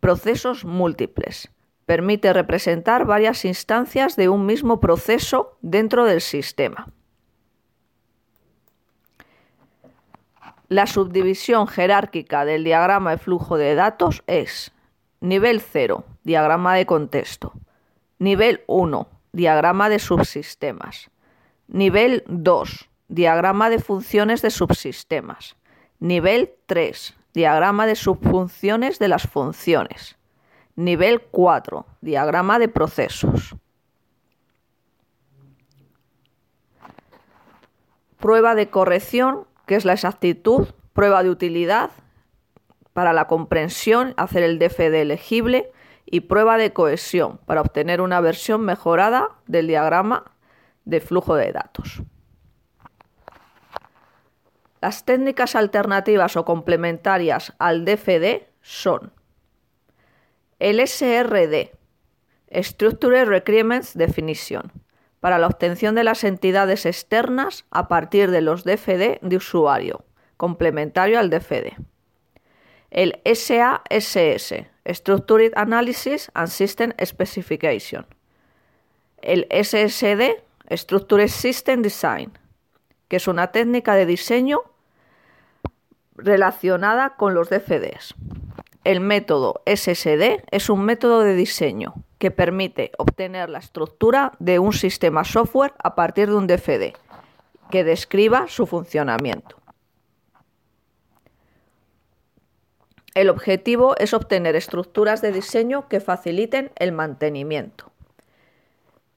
Procesos 0.01 0.65
múltiples. 0.65 1.51
Permite 1.85 2.33
representar 2.33 3.07
varias 3.07 3.45
instancias 3.45 4.17
de 4.17 4.29
un 4.29 4.47
mismo 4.47 4.81
proceso 4.81 5.57
dentro 5.63 6.05
del 6.05 6.21
sistema. 6.21 6.89
La 10.69 10.89
subdivisión 10.89 11.69
jerárquica 11.69 12.45
del 12.45 12.65
diagrama 12.65 13.13
de 13.13 13.19
flujo 13.19 13.57
de 13.57 13.77
datos 13.77 14.25
es 14.27 14.73
nivel 15.21 15.61
0, 15.61 16.05
diagrama 16.25 16.75
de 16.75 16.87
contexto, 16.87 17.53
nivel 18.19 18.63
1, 18.67 19.09
diagrama 19.33 19.89
de 19.89 20.01
subsistemas, 20.01 21.09
Nivel 21.69 22.23
2. 22.29 22.89
Diagrama 23.09 23.71
de 23.71 23.81
funciones 23.81 24.41
de 24.43 24.51
subsistemas. 24.51 25.57
Nivel 25.99 26.55
3. 26.67 27.17
Diagrama 27.35 27.87
de 27.87 27.97
subfunciones 27.97 28.99
de 28.99 29.09
las 29.09 29.25
funciones. 29.25 30.17
Nivel 30.77 31.21
4. 31.21 31.87
Diagrama 32.01 32.59
de 32.59 32.69
procesos. 32.69 33.57
Prueba 38.19 38.55
de 38.55 38.71
corrección, 38.71 39.47
que 39.67 39.75
es 39.75 39.85
la 39.85 39.95
exactitud. 39.95 40.69
Prueba 40.93 41.23
de 41.23 41.31
utilidad, 41.31 41.91
para 42.93 43.13
la 43.13 43.27
comprensión, 43.27 44.15
hacer 44.17 44.43
el 44.43 44.59
DFD 44.59 45.03
elegible. 45.03 45.73
Y 46.09 46.21
prueba 46.21 46.57
de 46.57 46.73
cohesión, 46.73 47.41
para 47.47 47.61
obtener 47.61 48.01
una 48.01 48.21
versión 48.21 48.65
mejorada 48.65 49.31
del 49.49 49.67
diagrama 49.67 50.36
de 50.87 51.01
flujo 51.01 51.35
de 51.35 51.53
datos. 51.53 52.03
Las 54.81 55.05
técnicas 55.05 55.55
alternativas 55.55 56.37
o 56.37 56.45
complementarias 56.45 57.53
al 57.59 57.85
DFD 57.85 58.47
son 58.63 59.13
el 60.59 60.81
SRD, 60.87 61.73
Structure 62.51 63.25
Requirements 63.27 63.95
Definition, 63.95 64.73
para 65.21 65.39
la 65.39 65.49
obtención 65.49 65.95
de 65.95 66.05
las 66.05 66.25
entidades 66.25 66.87
externas 66.87 67.67
a 67.71 67.89
partir 67.89 68.31
de 68.31 68.41
los 68.41 68.65
DFD 68.65 69.21
de 69.21 69.37
usuario, 69.37 70.05
complementario 70.37 71.19
al 71.19 71.31
DFD. 71.31 71.75
El 72.91 73.21
SASS, 73.25 74.55
Structured 74.87 75.53
Analysis 75.57 76.31
and 76.35 76.49
System 76.49 76.93
Specification. 77.05 78.07
El 79.21 79.47
SSD, 79.51 80.46
Structured 80.71 81.29
System 81.29 81.83
Design, 81.83 82.33
que 83.09 83.17
es 83.17 83.29
una 83.29 83.53
técnica 83.53 83.95
de 83.95 84.07
diseño 84.07 84.61
relacionada 86.17 87.17
con 87.17 87.35
los 87.35 87.51
DFDs. 87.51 88.15
El 88.85 89.01
método 89.01 89.63
SSD 89.67 90.45
es 90.51 90.71
un 90.71 90.85
método 90.85 91.21
de 91.21 91.35
diseño 91.35 91.95
que 92.19 92.31
permite 92.31 92.93
obtener 92.99 93.51
la 93.51 93.59
estructura 93.59 94.33
de 94.39 94.59
un 94.59 94.73
sistema 94.73 95.25
software 95.25 95.75
a 95.79 95.95
partir 95.95 96.29
de 96.29 96.37
un 96.37 96.47
DFD 96.47 96.95
que 97.71 97.85
describa 97.85 98.47
su 98.49 98.67
funcionamiento. 98.67 99.57
El 103.15 103.31
objetivo 103.31 103.97
es 103.99 104.13
obtener 104.15 104.57
estructuras 104.57 105.23
de 105.23 105.33
diseño 105.33 105.89
que 105.89 106.01
faciliten 106.01 106.71
el 106.77 106.93
mantenimiento. 106.93 107.91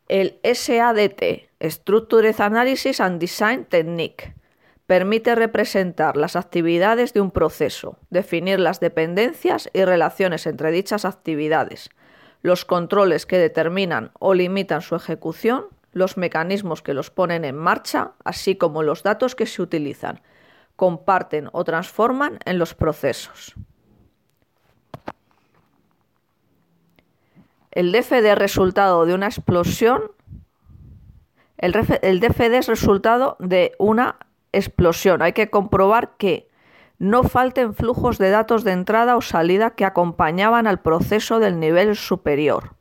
El 0.09 0.39
SADT, 0.43 1.51
Structured 1.61 2.41
Analysis 2.41 2.99
and 2.99 3.19
Design 3.19 3.65
Technique, 3.65 4.33
permite 4.87 5.35
representar 5.35 6.17
las 6.17 6.35
actividades 6.35 7.13
de 7.13 7.21
un 7.21 7.29
proceso, 7.29 7.99
definir 8.09 8.59
las 8.59 8.79
dependencias 8.79 9.69
y 9.71 9.85
relaciones 9.85 10.47
entre 10.47 10.71
dichas 10.71 11.05
actividades, 11.05 11.91
los 12.41 12.65
controles 12.65 13.27
que 13.27 13.37
determinan 13.37 14.09
o 14.17 14.33
limitan 14.33 14.81
su 14.81 14.95
ejecución, 14.95 15.67
los 15.91 16.17
mecanismos 16.17 16.81
que 16.81 16.95
los 16.95 17.11
ponen 17.11 17.45
en 17.45 17.55
marcha, 17.55 18.13
así 18.23 18.55
como 18.55 18.81
los 18.81 19.03
datos 19.03 19.35
que 19.35 19.45
se 19.45 19.61
utilizan, 19.61 20.23
comparten 20.75 21.49
o 21.51 21.63
transforman 21.63 22.39
en 22.45 22.57
los 22.57 22.73
procesos. 22.73 23.53
El 27.71 27.91
DFD 27.91 28.35
resultado 28.35 29.05
de 29.05 29.13
una 29.13 29.27
explosión. 29.27 30.11
El, 31.57 31.71
DFD 31.73 32.53
es 32.55 32.67
resultado 32.67 33.35
de 33.39 33.73
una 33.77 34.17
explosión. 34.51 35.21
Hay 35.21 35.33
que 35.33 35.49
comprobar 35.49 36.15
que 36.17 36.49
no 36.97 37.23
falten 37.23 37.73
flujos 37.73 38.17
de 38.17 38.29
datos 38.29 38.63
de 38.63 38.71
entrada 38.71 39.15
o 39.17 39.21
salida 39.21 39.71
que 39.71 39.85
acompañaban 39.85 40.67
al 40.67 40.81
proceso 40.81 41.39
del 41.39 41.59
nivel 41.59 41.95
superior. 41.95 42.75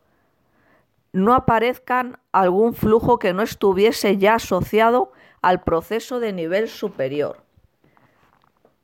No 1.13 1.35
aparezcan 1.35 2.19
algún 2.33 2.75
flujo 2.75 3.19
que 3.19 3.33
no 3.33 3.43
estuviese 3.43 4.17
ya 4.17 4.35
asociado 4.35 5.13
al 5.43 5.63
proceso 5.63 6.21
de 6.21 6.33
nivel 6.33 6.69
superior. 6.69 7.43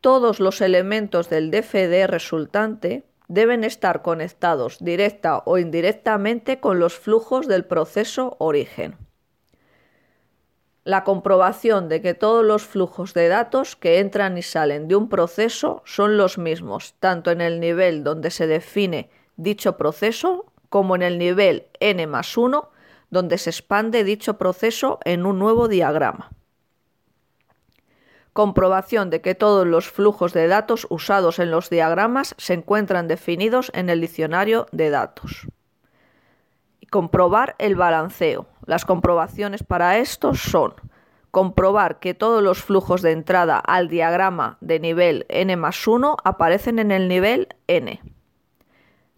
Todos 0.01 0.39
los 0.39 0.61
elementos 0.61 1.31
del 1.31 1.51
DFD 1.51 2.07
resultante 2.07 3.05
deben 3.29 3.65
estar 3.65 4.03
conectados 4.03 4.79
directa 4.81 5.43
o 5.47 5.59
indirectamente 5.59 6.61
con 6.61 6.79
los 6.79 6.99
flujos 6.99 7.49
del 7.49 7.65
proceso 7.65 8.37
origen. 8.39 8.97
La 10.85 11.03
comprobación 11.03 11.89
de 11.89 12.03
que 12.03 12.13
todos 12.13 12.45
los 12.45 12.63
flujos 12.63 13.15
de 13.15 13.29
datos 13.29 13.75
que 13.75 14.01
entran 14.01 14.37
y 14.37 14.43
salen 14.43 14.87
de 14.87 14.97
un 14.97 15.09
proceso 15.09 15.83
son 15.87 16.19
los 16.19 16.37
mismos, 16.37 16.95
tanto 17.01 17.31
en 17.31 17.41
el 17.41 17.59
nivel 17.59 18.05
donde 18.05 18.31
se 18.31 18.47
define 18.47 19.09
dicho 19.37 19.79
proceso 19.79 20.53
como 20.69 20.95
en 20.95 21.03
el 21.03 21.19
nivel 21.19 21.69
n 21.81 22.07
más 22.07 22.37
1 22.37 22.71
donde 23.11 23.39
se 23.39 23.51
expande 23.51 24.05
dicho 24.05 24.39
proceso 24.39 24.99
en 25.05 25.25
un 25.25 25.39
nuevo 25.39 25.69
diagrama 25.69 26.31
comprobación 28.35 29.11
de 29.11 29.21
que 29.21 29.37
todos 29.37 29.65
los 29.65 29.89
flujos 29.89 30.33
de 30.33 30.49
datos 30.49 30.89
usados 30.91 31.39
en 31.39 31.53
los 31.53 31.71
diagramas 31.71 32.35
se 32.37 32.55
encuentran 32.55 33.07
definidos 33.07 33.71
en 33.75 33.89
el 33.89 34.03
diccionario 34.03 34.67
de 34.73 34.91
datos. 34.91 35.47
comprobar 36.91 37.57
el 37.59 37.75
balanceo. 37.75 38.47
Las 38.67 38.85
comprobaciones 38.85 39.65
para 39.65 39.99
esto 39.99 40.35
son 40.35 40.75
comprobar 41.33 41.99
que 41.99 42.15
todos 42.15 42.41
los 42.41 42.63
flujos 42.63 43.03
de 43.03 43.11
entrada 43.11 43.59
al 43.59 43.89
diagrama 43.89 44.59
de 44.61 44.79
nivel 44.79 45.27
n 45.29 45.57
más 45.57 45.89
1 45.89 46.17
aparecen 46.23 46.79
en 46.79 46.93
el 46.93 47.09
nivel 47.09 47.49
n. 47.67 48.01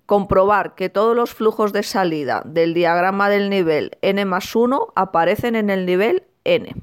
Comprobar 0.06 0.74
que 0.74 0.88
todos 0.88 1.14
los 1.14 1.34
flujos 1.34 1.74
de 1.74 1.82
salida 1.82 2.42
del 2.46 2.72
diagrama 2.72 3.28
del 3.28 3.50
nivel 3.50 3.98
n 4.00 4.24
más 4.24 4.56
1 4.56 4.94
aparecen 4.94 5.54
en 5.54 5.68
el 5.68 5.84
nivel 5.84 6.22
n 6.44 6.74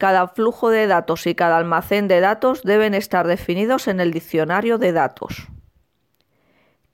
cada 0.00 0.28
flujo 0.28 0.70
de 0.70 0.86
datos 0.86 1.26
y 1.26 1.34
cada 1.34 1.58
almacén 1.58 2.08
de 2.08 2.20
datos 2.20 2.62
deben 2.62 2.94
estar 2.94 3.26
definidos 3.26 3.86
en 3.86 4.00
el 4.00 4.12
diccionario 4.12 4.78
de 4.78 4.92
datos. 4.92 5.48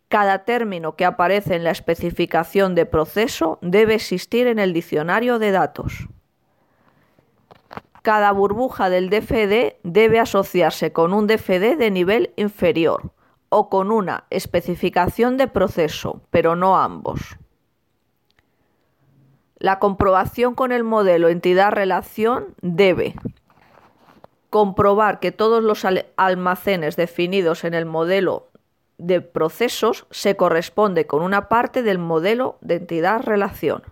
Cada 0.08 0.44
término 0.44 0.96
que 0.96 1.04
aparece 1.04 1.54
en 1.54 1.62
la 1.62 1.70
especificación 1.70 2.74
de 2.74 2.84
proceso 2.84 3.60
debe 3.62 3.94
existir 3.94 4.48
en 4.48 4.58
el 4.58 4.72
diccionario 4.72 5.38
de 5.38 5.52
datos. 5.52 6.08
Cada 8.02 8.32
burbuja 8.32 8.90
del 8.90 9.08
DFD 9.08 9.76
debe 9.84 10.18
asociarse 10.18 10.92
con 10.92 11.12
un 11.12 11.28
DFD 11.28 11.76
de 11.78 11.92
nivel 11.92 12.32
inferior 12.34 13.12
o 13.50 13.68
con 13.70 13.92
una 13.92 14.24
especificación 14.30 15.36
de 15.36 15.46
proceso, 15.46 16.22
pero 16.30 16.56
no 16.56 16.76
ambos. 16.76 17.36
La 19.66 19.80
comprobación 19.80 20.54
con 20.54 20.70
el 20.70 20.84
modelo 20.84 21.28
entidad-relación 21.28 22.54
debe 22.62 23.16
comprobar 24.48 25.18
que 25.18 25.32
todos 25.32 25.60
los 25.60 25.84
almacenes 26.16 26.94
definidos 26.94 27.64
en 27.64 27.74
el 27.74 27.84
modelo 27.84 28.46
de 28.98 29.20
procesos 29.20 30.06
se 30.12 30.36
corresponde 30.36 31.08
con 31.08 31.20
una 31.20 31.48
parte 31.48 31.82
del 31.82 31.98
modelo 31.98 32.58
de 32.60 32.76
entidad-relación. 32.76 33.82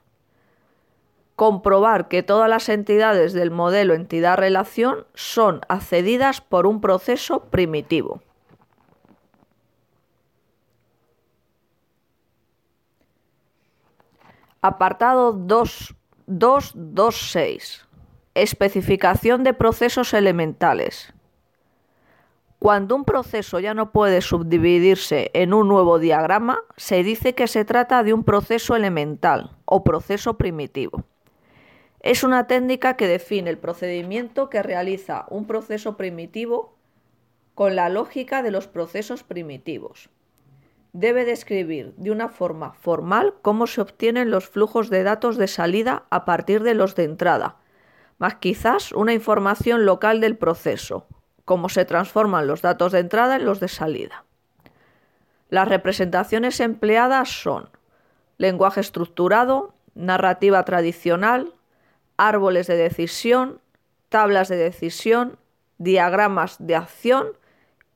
Comprobar 1.35 2.07
que 2.07 2.23
todas 2.23 2.49
las 2.49 2.69
entidades 2.69 3.33
del 3.33 3.51
modelo 3.51 3.95
entidad-relación 3.95 5.07
son 5.15 5.61
accedidas 5.69 6.41
por 6.41 6.69
un 6.69 6.81
proceso 6.81 7.47
primitivo. 7.47 8.23
Apartado 14.67 15.35
2.2.6. 15.35 17.87
Especificación 18.35 19.45
de 19.45 19.53
procesos 19.53 20.15
elementales. 20.15 21.13
Cuando 22.59 22.97
un 22.97 23.05
proceso 23.05 23.61
ya 23.61 23.75
no 23.75 23.93
puede 23.93 24.23
subdividirse 24.23 25.31
en 25.35 25.53
un 25.53 25.69
nuevo 25.69 25.99
diagrama, 25.99 26.61
se 26.79 27.03
dice 27.03 27.35
que 27.35 27.47
se 27.47 27.67
trata 27.67 28.03
de 28.05 28.15
un 28.15 28.25
proceso 28.25 28.75
elemental 28.75 29.55
o 29.67 29.85
proceso 29.85 30.39
primitivo. 30.39 31.05
Es 32.01 32.25
una 32.25 32.47
técnica 32.47 32.97
que 32.97 33.07
define 33.07 33.51
el 33.51 33.59
procedimiento 33.59 34.49
que 34.49 34.63
realiza 34.63 35.27
un 35.29 35.47
proceso 35.47 35.99
primitivo 35.99 36.75
con 37.55 37.77
la 37.77 37.91
lógica 37.91 38.43
de 38.43 38.51
los 38.51 38.67
procesos 38.67 39.25
primitivos 39.25 40.09
debe 40.95 41.25
describir 41.25 41.93
de 41.97 42.13
una 42.13 42.29
forma 42.29 42.73
formal 42.73 43.35
cómo 43.43 43.67
se 43.67 43.81
obtienen 43.81 44.31
los 44.31 44.49
flujos 44.49 44.91
de 44.91 45.03
datos 45.03 45.37
de 45.37 45.49
salida 45.49 46.05
a 46.09 46.25
partir 46.25 46.63
de 46.63 46.75
los 46.75 46.95
de 46.95 47.03
entrada, 47.03 47.57
más 48.19 48.37
quizás 48.37 48.93
una 48.93 49.13
información 49.13 49.85
local 49.87 50.21
del 50.21 50.39
proceso, 50.39 51.07
cómo 51.45 51.69
se 51.69 51.85
transforman 51.85 52.47
los 52.47 52.63
datos 52.63 52.93
de 52.93 53.01
entrada 53.01 53.35
en 53.37 53.45
los 53.45 53.59
de 53.59 53.67
salida. 53.67 54.25
Las 55.51 55.69
representaciones 55.69 56.61
empleadas 56.61 57.29
son 57.29 57.69
lenguaje 58.39 58.81
estructurado, 58.81 59.75
narrativa 59.97 60.65
tradicional, 60.65 61.53
árboles 62.17 62.69
de 62.69 62.77
decisión, 62.77 63.61
tablas 64.11 64.49
de 64.49 64.57
decisión, 64.57 65.39
diagramas 65.79 66.57
de 66.61 66.77
acción 66.77 67.27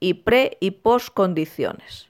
y 0.01 0.15
pre 0.15 0.57
y 0.59 0.73
post 0.73 1.15
condiciones. 1.15 2.08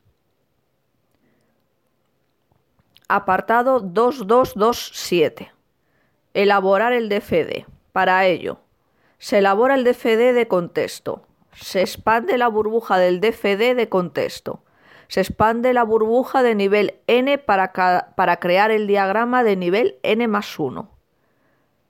Apartado 3.11 3.81
2227. 3.81 5.51
Elaborar 6.35 6.93
el 6.93 7.09
DFD. 7.09 7.65
Para 7.91 8.27
ello, 8.27 8.61
se 9.17 9.39
elabora 9.39 9.77
el 9.77 9.85
DFD 9.85 10.35
de 10.35 10.47
contexto. 10.47 11.23
Se 11.53 11.81
expande 11.81 12.37
la 12.37 12.49
burbuja 12.49 12.99
del 12.99 13.23
DFD 13.23 13.75
de 13.75 13.89
contexto. 13.89 14.63
Se 15.07 15.21
expande 15.21 15.73
la 15.73 15.85
burbuja 15.85 16.43
de 16.43 16.55
nivel 16.55 17.01
n 17.07 17.39
para, 17.39 17.73
para 18.15 18.37
crear 18.41 18.71
el 18.71 18.87
diagrama 18.87 19.43
de 19.43 19.57
nivel 19.57 19.99
n 20.03 20.29
más 20.29 20.59
1. 20.59 20.91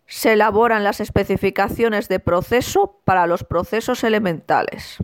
Se 0.06 0.34
elaboran 0.34 0.84
las 0.84 1.00
especificaciones 1.00 2.08
de 2.08 2.20
proceso 2.20 3.00
para 3.04 3.26
los 3.26 3.42
procesos 3.42 4.04
elementales. 4.04 4.98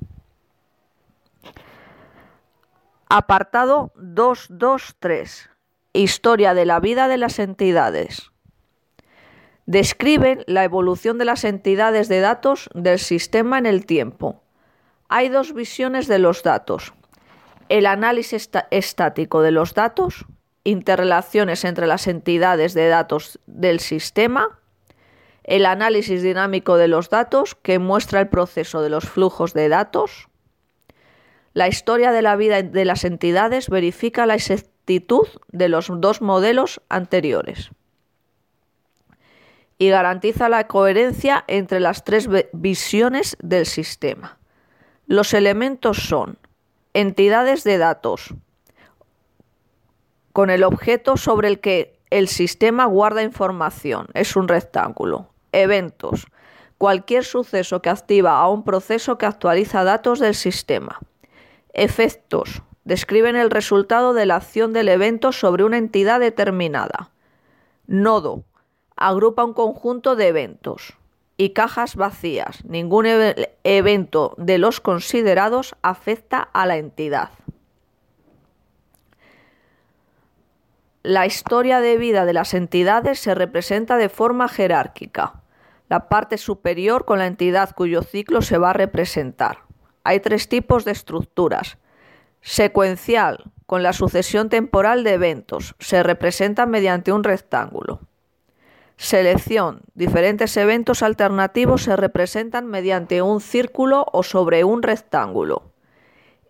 Apartado 3.08 3.90
223. 3.96 5.50
Historia 5.96 6.54
de 6.54 6.64
la 6.64 6.80
vida 6.80 7.06
de 7.06 7.16
las 7.16 7.38
entidades. 7.38 8.32
Describen 9.64 10.42
la 10.48 10.64
evolución 10.64 11.18
de 11.18 11.24
las 11.24 11.44
entidades 11.44 12.08
de 12.08 12.18
datos 12.18 12.68
del 12.74 12.98
sistema 12.98 13.58
en 13.58 13.66
el 13.66 13.86
tiempo. 13.86 14.42
Hay 15.08 15.28
dos 15.28 15.54
visiones 15.54 16.08
de 16.08 16.18
los 16.18 16.42
datos. 16.42 16.94
El 17.68 17.86
análisis 17.86 18.50
estático 18.72 19.40
de 19.40 19.52
los 19.52 19.74
datos, 19.74 20.26
interrelaciones 20.64 21.64
entre 21.64 21.86
las 21.86 22.08
entidades 22.08 22.74
de 22.74 22.88
datos 22.88 23.38
del 23.46 23.78
sistema, 23.78 24.58
el 25.44 25.64
análisis 25.64 26.24
dinámico 26.24 26.76
de 26.76 26.88
los 26.88 27.08
datos, 27.08 27.54
que 27.54 27.78
muestra 27.78 28.18
el 28.18 28.28
proceso 28.28 28.82
de 28.82 28.88
los 28.88 29.08
flujos 29.08 29.54
de 29.54 29.68
datos, 29.68 30.28
la 31.52 31.68
historia 31.68 32.10
de 32.10 32.20
la 32.20 32.34
vida 32.34 32.62
de 32.62 32.84
las 32.84 33.04
entidades 33.04 33.68
verifica 33.68 34.26
la 34.26 34.34
de 34.86 35.68
los 35.68 35.88
dos 35.90 36.20
modelos 36.20 36.80
anteriores 36.88 37.70
y 39.78 39.88
garantiza 39.88 40.48
la 40.48 40.66
coherencia 40.66 41.44
entre 41.48 41.80
las 41.80 42.04
tres 42.04 42.28
visiones 42.52 43.36
del 43.42 43.66
sistema. 43.66 44.38
Los 45.06 45.34
elementos 45.34 45.98
son 45.98 46.38
entidades 46.92 47.64
de 47.64 47.78
datos 47.78 48.34
con 50.32 50.50
el 50.50 50.64
objeto 50.64 51.16
sobre 51.16 51.48
el 51.48 51.60
que 51.60 52.00
el 52.10 52.28
sistema 52.28 52.84
guarda 52.86 53.22
información, 53.22 54.06
es 54.14 54.36
un 54.36 54.48
rectángulo. 54.48 55.30
Eventos, 55.52 56.26
cualquier 56.78 57.24
suceso 57.24 57.82
que 57.82 57.90
activa 57.90 58.38
a 58.38 58.48
un 58.48 58.64
proceso 58.64 59.18
que 59.18 59.26
actualiza 59.26 59.84
datos 59.84 60.18
del 60.18 60.34
sistema. 60.34 61.00
Efectos, 61.72 62.62
describen 62.84 63.36
el 63.36 63.50
resultado 63.50 64.14
de 64.14 64.26
la 64.26 64.36
acción 64.36 64.72
del 64.72 64.88
evento 64.88 65.32
sobre 65.32 65.64
una 65.64 65.78
entidad 65.78 66.20
determinada. 66.20 67.10
Nodo, 67.86 68.44
agrupa 68.96 69.44
un 69.44 69.54
conjunto 69.54 70.16
de 70.16 70.28
eventos 70.28 70.94
y 71.36 71.50
cajas 71.50 71.96
vacías. 71.96 72.64
Ningún 72.64 73.06
evento 73.64 74.34
de 74.38 74.58
los 74.58 74.80
considerados 74.80 75.74
afecta 75.82 76.40
a 76.40 76.66
la 76.66 76.76
entidad. 76.76 77.30
La 81.02 81.26
historia 81.26 81.80
de 81.80 81.98
vida 81.98 82.24
de 82.24 82.32
las 82.32 82.54
entidades 82.54 83.18
se 83.18 83.34
representa 83.34 83.98
de 83.98 84.08
forma 84.08 84.48
jerárquica. 84.48 85.42
La 85.90 86.08
parte 86.08 86.38
superior 86.38 87.04
con 87.04 87.18
la 87.18 87.26
entidad 87.26 87.74
cuyo 87.74 88.02
ciclo 88.02 88.40
se 88.40 88.56
va 88.56 88.70
a 88.70 88.74
representar. 88.74 89.58
Hay 90.02 90.20
tres 90.20 90.48
tipos 90.48 90.86
de 90.86 90.92
estructuras. 90.92 91.76
Secuencial, 92.46 93.50
con 93.64 93.82
la 93.82 93.94
sucesión 93.94 94.50
temporal 94.50 95.02
de 95.02 95.14
eventos, 95.14 95.74
se 95.78 96.02
representa 96.02 96.66
mediante 96.66 97.10
un 97.10 97.24
rectángulo. 97.24 98.00
Selección. 98.98 99.80
Diferentes 99.94 100.54
eventos 100.58 101.02
alternativos 101.02 101.84
se 101.84 101.96
representan 101.96 102.66
mediante 102.66 103.22
un 103.22 103.40
círculo 103.40 104.04
o 104.12 104.22
sobre 104.22 104.62
un 104.62 104.82
rectángulo. 104.82 105.72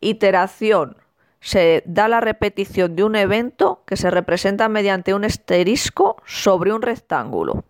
Iteración. 0.00 0.96
Se 1.38 1.84
da 1.86 2.08
la 2.08 2.20
repetición 2.20 2.96
de 2.96 3.04
un 3.04 3.14
evento 3.14 3.84
que 3.86 3.96
se 3.96 4.10
representa 4.10 4.68
mediante 4.68 5.14
un 5.14 5.24
asterisco 5.24 6.16
sobre 6.24 6.72
un 6.72 6.82
rectángulo. 6.82 7.62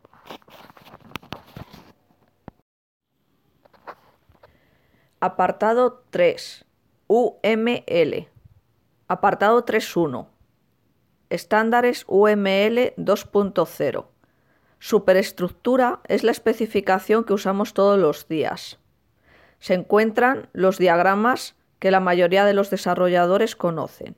Apartado 5.21 6.05
3. 6.09 6.64
UML. 7.07 8.29
Apartado 9.09 9.67
3.1. 9.67 10.27
Estándares 11.29 12.05
UML 12.09 12.95
2.0. 12.97 14.07
Superestructura 14.79 16.01
es 16.09 16.25
la 16.25 16.31
especificación 16.31 17.25
que 17.25 17.35
usamos 17.35 17.75
todos 17.75 17.99
los 17.99 18.27
días. 18.27 18.79
Se 19.59 19.75
encuentran 19.75 20.49
los 20.55 20.79
diagramas 20.79 21.57
que 21.79 21.91
la 21.91 22.01
mayoría 22.01 22.47
de 22.47 22.55
los 22.55 22.71
desarrolladores 22.71 23.55
conocen. 23.55 24.17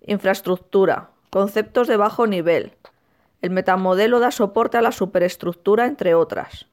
Infraestructura, 0.00 1.10
conceptos 1.30 1.88
de 1.88 1.96
bajo 1.96 2.28
nivel. 2.28 2.76
El 3.42 3.50
metamodelo 3.50 4.20
da 4.20 4.30
soporte 4.30 4.76
a 4.76 4.82
la 4.82 4.92
superestructura, 4.92 5.86
entre 5.86 6.14
otras. 6.14 6.68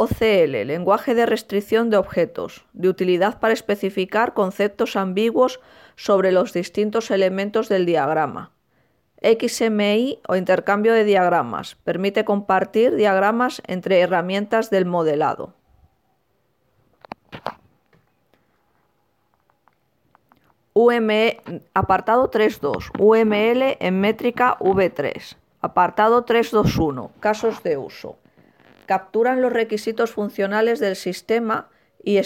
OCL, 0.00 0.64
lenguaje 0.64 1.16
de 1.16 1.26
restricción 1.26 1.90
de 1.90 1.96
objetos, 1.96 2.64
de 2.72 2.88
utilidad 2.88 3.40
para 3.40 3.52
especificar 3.52 4.32
conceptos 4.32 4.94
ambiguos 4.94 5.58
sobre 5.96 6.30
los 6.30 6.52
distintos 6.52 7.10
elementos 7.10 7.68
del 7.68 7.84
diagrama. 7.84 8.52
XMI 9.22 10.20
o 10.28 10.36
intercambio 10.36 10.92
de 10.92 11.02
diagramas. 11.02 11.74
Permite 11.82 12.24
compartir 12.24 12.94
diagramas 12.94 13.60
entre 13.66 13.98
herramientas 13.98 14.70
del 14.70 14.86
modelado. 14.86 15.54
UME, 20.74 21.40
apartado 21.74 22.30
3.2. 22.30 22.92
UML 23.00 23.76
en 23.80 24.00
métrica 24.00 24.56
V3. 24.60 25.36
Apartado 25.60 26.24
3.2.1. 26.24 27.10
Casos 27.18 27.64
de 27.64 27.76
uso. 27.76 28.16
Capturan 28.88 29.40
los 29.40 29.52
requisitos 29.52 30.10
funcionales 30.10 30.80
del 30.80 30.96
sistema 30.96 31.70
y, 32.02 32.20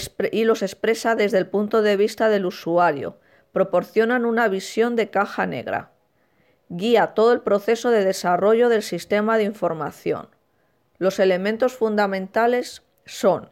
los 0.45 0.63
expresa 0.63 1.13
desde 1.13 1.37
el 1.37 1.45
punto 1.45 1.83
de 1.83 1.97
vista 1.97 2.29
del 2.29 2.47
usuario. 2.47 3.19
Proporcionan 3.51 4.25
una 4.25 4.47
visión 4.47 4.95
de 4.95 5.11
caja 5.11 5.45
negra 5.45 5.93
guía 6.75 7.07
todo 7.13 7.33
el 7.33 7.41
proceso 7.41 7.91
de 7.91 8.03
desarrollo 8.03 8.67
del 8.67 8.81
sistema 8.81 9.37
de 9.37 9.43
información. 9.43 10.29
Los 10.97 11.19
elementos 11.19 11.73
fundamentales 11.73 12.83
son 13.05 13.49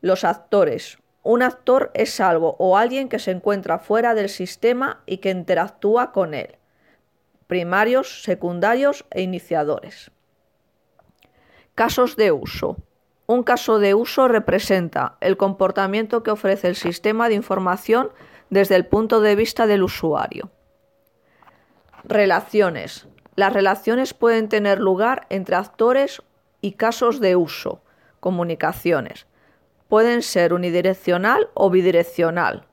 los 0.00 0.24
actores. 0.24 0.98
Un 1.22 1.42
actor 1.42 1.90
es 1.94 2.20
algo 2.20 2.56
o 2.58 2.76
alguien 2.76 3.08
que 3.08 3.18
se 3.18 3.30
encuentra 3.30 3.78
fuera 3.78 4.14
del 4.14 4.28
sistema 4.28 5.02
y 5.06 5.18
que 5.18 5.30
interactúa 5.30 6.12
con 6.12 6.34
él. 6.34 6.56
Primarios, 7.46 8.22
secundarios 8.24 9.06
e 9.10 9.22
iniciadores. 9.22 10.10
Casos 11.74 12.14
de 12.14 12.30
uso. 12.30 12.76
Un 13.26 13.42
caso 13.42 13.80
de 13.80 13.94
uso 13.94 14.28
representa 14.28 15.16
el 15.20 15.36
comportamiento 15.36 16.22
que 16.22 16.30
ofrece 16.30 16.68
el 16.68 16.76
sistema 16.76 17.28
de 17.28 17.34
información 17.34 18.10
desde 18.48 18.76
el 18.76 18.86
punto 18.86 19.20
de 19.20 19.34
vista 19.34 19.66
del 19.66 19.82
usuario. 19.82 20.52
Relaciones. 22.04 23.08
Las 23.34 23.52
relaciones 23.52 24.14
pueden 24.14 24.48
tener 24.48 24.78
lugar 24.78 25.26
entre 25.30 25.56
actores 25.56 26.22
y 26.60 26.72
casos 26.72 27.18
de 27.18 27.34
uso, 27.34 27.82
comunicaciones. 28.20 29.26
Pueden 29.88 30.22
ser 30.22 30.52
unidireccional 30.52 31.48
o 31.54 31.70
bidireccional. 31.70 32.68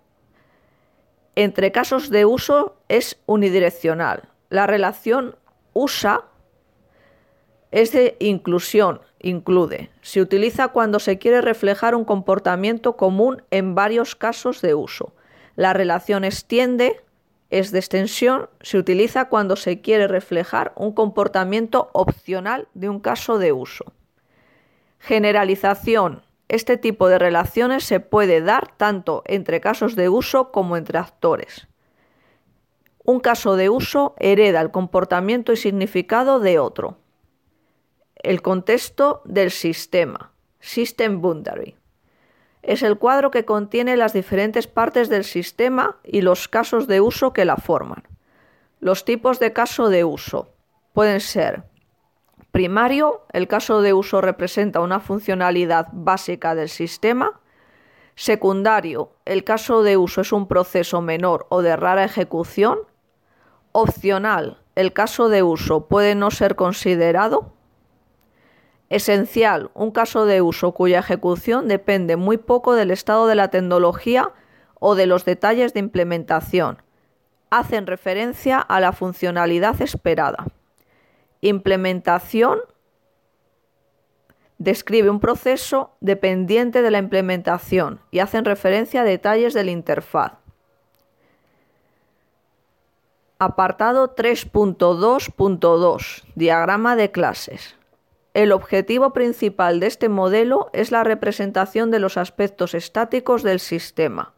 Entre 1.33 1.71
casos 1.71 2.11
de 2.11 2.25
uso 2.25 2.77
es 2.87 3.19
unidireccional. 3.25 4.29
La 4.49 4.67
relación 4.67 5.37
usa 5.73 6.25
es 7.71 7.93
de 7.93 8.17
inclusión, 8.19 9.01
incluye. 9.19 9.89
Se 10.01 10.21
utiliza 10.21 10.69
cuando 10.69 10.99
se 10.99 11.17
quiere 11.17 11.41
reflejar 11.41 11.95
un 11.95 12.05
comportamiento 12.05 12.97
común 12.97 13.43
en 13.49 13.75
varios 13.75 14.15
casos 14.15 14.62
de 14.62 14.75
uso. 14.75 15.13
La 15.55 15.73
relación 15.73 16.23
extiende 16.23 17.01
es 17.49 17.71
de 17.71 17.79
extensión 17.79 18.49
se 18.62 18.77
utiliza 18.77 19.25
cuando 19.25 19.57
se 19.57 19.81
quiere 19.81 20.07
reflejar 20.07 20.71
un 20.75 20.93
comportamiento 20.93 21.89
opcional 21.93 22.67
de 22.73 22.89
un 22.89 22.99
caso 23.01 23.38
de 23.38 23.51
uso. 23.51 23.93
Generalización. 24.99 26.23
Este 26.47 26.77
tipo 26.77 27.10
de 27.10 27.19
relaciones 27.19 27.84
se 27.84 27.99
puede 27.99 28.41
dar 28.41 28.75
tanto 28.77 29.23
entre 29.25 29.62
casos 29.62 29.95
de 29.95 30.10
uso 30.10 30.51
como 30.51 30.77
entre 30.77 30.97
actores. 30.97 31.67
Un 33.03 33.19
caso 33.19 33.55
de 33.55 33.69
uso 33.69 34.15
hereda 34.17 34.62
el 34.62 34.71
comportamiento 34.71 35.51
y 35.51 35.57
significado 35.57 36.39
de 36.39 36.60
otro. 36.60 37.00
El 38.23 38.41
contexto 38.41 39.21
del 39.25 39.51
sistema. 39.51 40.31
System 40.60 41.21
boundary 41.21 41.75
es 42.62 42.84
el 42.84 42.97
cuadro 42.97 43.31
que 43.31 43.45
contiene 43.45 43.97
las 43.97 44.13
diferentes 44.13 44.67
partes 44.67 45.10
del 45.10 45.23
sistema 45.23 45.97
y 46.03 46.21
los 46.21 46.47
casos 46.47 46.88
de 46.88 47.01
uso 47.01 47.34
que 47.34 47.45
la 47.45 47.57
forman. 47.57 48.03
Los 48.79 49.05
tipos 49.05 49.39
de 49.39 49.53
caso 49.53 49.89
de 49.89 50.03
uso 50.03 50.49
pueden 50.93 51.19
ser 51.19 51.63
primario, 52.51 53.25
el 53.31 53.47
caso 53.47 53.81
de 53.81 53.93
uso 53.93 54.21
representa 54.21 54.81
una 54.81 54.99
funcionalidad 54.99 55.88
básica 55.91 56.53
del 56.53 56.69
sistema. 56.69 57.39
Secundario, 58.15 59.13
el 59.25 59.43
caso 59.43 59.84
de 59.84 59.97
uso 59.97 60.21
es 60.21 60.31
un 60.31 60.47
proceso 60.47 61.01
menor 61.01 61.47
o 61.49 61.62
de 61.62 61.75
rara 61.75 62.03
ejecución. 62.03 62.79
Opcional, 63.71 64.62
el 64.75 64.93
caso 64.93 65.29
de 65.29 65.43
uso 65.43 65.88
puede 65.88 66.13
no 66.13 66.29
ser 66.29 66.55
considerado. 66.55 67.53
Esencial, 68.91 69.71
un 69.73 69.89
caso 69.91 70.25
de 70.25 70.41
uso 70.41 70.73
cuya 70.73 70.99
ejecución 70.99 71.69
depende 71.69 72.17
muy 72.17 72.36
poco 72.36 72.75
del 72.75 72.91
estado 72.91 73.25
de 73.25 73.36
la 73.36 73.47
tecnología 73.47 74.34
o 74.82 74.95
de 74.95 75.06
los 75.06 75.23
detalles 75.23 75.73
de 75.73 75.80
implementación. 75.80 76.84
Hacen 77.49 77.88
referencia 77.88 78.60
a 78.60 78.82
la 78.82 78.91
funcionalidad 78.91 79.82
esperada. 79.82 80.45
Implementación 81.39 82.60
describe 84.58 85.10
un 85.10 85.21
proceso 85.21 85.95
dependiente 86.01 86.82
de 86.82 86.91
la 86.91 86.97
implementación 86.97 88.01
y 88.12 88.19
hacen 88.19 88.43
referencia 88.43 89.01
a 89.01 89.06
detalles 89.06 89.54
de 89.54 89.63
la 89.63 89.71
interfaz. 89.71 90.34
Apartado 93.39 94.17
3.2.2 94.17 96.23
Diagrama 96.36 96.97
de 96.97 97.10
clases. 97.10 97.77
El 98.33 98.53
objetivo 98.53 99.11
principal 99.11 99.81
de 99.81 99.87
este 99.87 100.07
modelo 100.07 100.69
es 100.71 100.91
la 100.91 101.03
representación 101.03 101.91
de 101.91 101.99
los 101.99 102.15
aspectos 102.17 102.73
estáticos 102.73 103.43
del 103.43 103.59
sistema, 103.59 104.33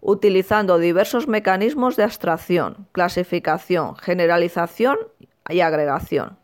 utilizando 0.00 0.78
diversos 0.78 1.28
mecanismos 1.28 1.96
de 1.96 2.02
abstracción, 2.02 2.88
clasificación, 2.90 3.94
generalización 3.96 4.98
y 5.48 5.60
agregación. 5.60 6.36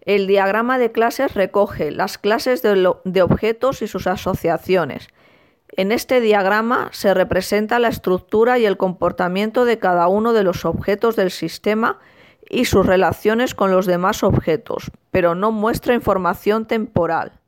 El 0.00 0.26
diagrama 0.26 0.78
de 0.78 0.90
clases 0.90 1.34
recoge 1.34 1.90
las 1.92 2.18
clases 2.18 2.62
de, 2.62 3.22
objetos 3.22 3.82
y 3.82 3.88
sus 3.88 4.06
asociaciones. 4.08 5.08
En 5.68 5.92
este 5.92 6.20
diagrama 6.20 6.90
se 6.92 7.12
representa 7.12 7.78
la 7.78 7.88
estructura 7.88 8.58
y 8.58 8.66
el 8.66 8.76
comportamiento 8.76 9.64
de 9.64 9.78
cada 9.78 10.08
uno 10.08 10.32
de 10.32 10.44
los 10.44 10.64
objetos 10.64 11.16
del 11.16 11.30
sistema 11.30 11.98
y 12.48 12.66
sus 12.66 12.86
relaciones 12.86 13.54
con 13.54 13.70
los 13.70 13.86
demás 13.86 14.22
objetos, 14.22 14.90
pero 15.10 15.34
no 15.34 15.52
muestra 15.52 15.94
información 15.94 16.66
temporal. 16.66 17.40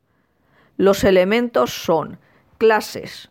Los 0.77 1.03
elementos 1.03 1.73
son 1.73 2.19
clases. 2.57 3.29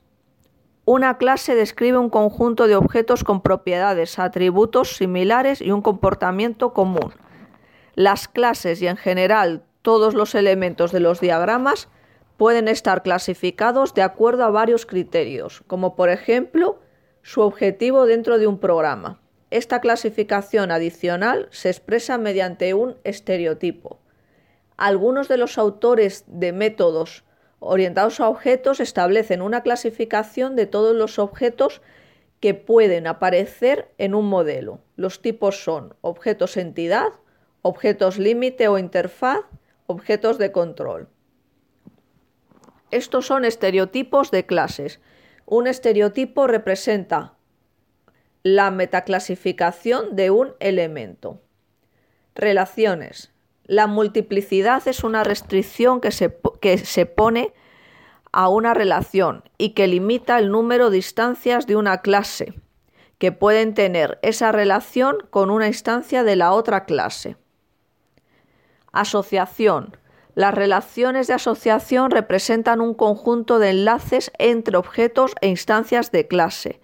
Una 0.84 1.18
clase 1.18 1.54
describe 1.54 1.98
un 1.98 2.08
conjunto 2.10 2.66
de 2.66 2.76
objetos 2.76 3.22
con 3.22 3.42
propiedades, 3.42 4.18
atributos 4.18 4.96
similares 4.96 5.60
y 5.60 5.70
un 5.70 5.82
comportamiento 5.82 6.72
común. 6.72 7.12
Las 7.94 8.28
clases 8.28 8.80
y 8.80 8.86
en 8.86 8.96
general 8.96 9.64
todos 9.82 10.14
los 10.14 10.34
elementos 10.34 10.92
de 10.92 11.00
los 11.00 11.20
diagramas 11.20 11.88
pueden 12.36 12.68
estar 12.68 13.02
clasificados 13.02 13.94
de 13.94 14.02
acuerdo 14.02 14.44
a 14.44 14.50
varios 14.50 14.86
criterios, 14.86 15.62
como 15.66 15.96
por 15.96 16.08
ejemplo 16.08 16.78
su 17.22 17.42
objetivo 17.42 18.06
dentro 18.06 18.38
de 18.38 18.46
un 18.46 18.58
programa. 18.58 19.20
Esta 19.50 19.80
clasificación 19.80 20.70
adicional 20.70 21.48
se 21.50 21.70
expresa 21.70 22.18
mediante 22.18 22.74
un 22.74 22.96
estereotipo. 23.04 23.98
Algunos 24.76 25.28
de 25.28 25.38
los 25.38 25.56
autores 25.58 26.24
de 26.26 26.52
métodos 26.52 27.24
orientados 27.60 28.20
a 28.20 28.28
objetos 28.28 28.78
establecen 28.78 29.42
una 29.42 29.62
clasificación 29.62 30.54
de 30.54 30.66
todos 30.66 30.94
los 30.94 31.18
objetos 31.18 31.80
que 32.40 32.54
pueden 32.54 33.06
aparecer 33.06 33.90
en 33.98 34.14
un 34.14 34.26
modelo. 34.26 34.80
Los 34.96 35.22
tipos 35.22 35.64
son 35.64 35.94
objetos 36.02 36.56
entidad, 36.56 37.08
objetos 37.62 38.18
límite 38.18 38.68
o 38.68 38.78
interfaz, 38.78 39.40
objetos 39.86 40.38
de 40.38 40.52
control. 40.52 41.08
Estos 42.90 43.26
son 43.26 43.44
estereotipos 43.44 44.30
de 44.30 44.46
clases. 44.46 45.00
Un 45.46 45.66
estereotipo 45.66 46.46
representa 46.46 47.37
la 48.54 48.70
metaclasificación 48.70 50.16
de 50.16 50.30
un 50.30 50.54
elemento. 50.60 51.40
Relaciones. 52.34 53.32
La 53.64 53.86
multiplicidad 53.86 54.86
es 54.88 55.04
una 55.04 55.24
restricción 55.24 56.00
que 56.00 56.10
se, 56.10 56.34
que 56.60 56.78
se, 56.78 57.04
pone 57.04 57.52
a 58.32 58.48
una 58.48 58.72
relación 58.72 59.44
y 59.58 59.70
que 59.70 59.86
limita 59.86 60.38
el 60.38 60.50
número 60.50 60.90
de 60.90 60.96
instancias 60.98 61.66
de 61.66 61.76
una 61.76 62.00
clase 62.00 62.54
que 63.18 63.32
pueden 63.32 63.74
tener 63.74 64.18
esa 64.22 64.52
relación 64.52 65.18
con 65.30 65.50
una 65.50 65.66
instancia 65.66 66.24
de 66.24 66.36
la 66.36 66.52
otra 66.52 66.84
clase. 66.84 67.36
Asociación. 68.92 69.96
Las 70.34 70.54
relaciones 70.54 71.26
de 71.26 71.34
asociación 71.34 72.12
representan 72.12 72.80
un 72.80 72.94
conjunto 72.94 73.58
de 73.58 73.70
enlaces 73.70 74.30
entre 74.38 74.76
objetos 74.76 75.34
e 75.40 75.48
instancias 75.48 76.12
de 76.12 76.28
clase. 76.28 76.80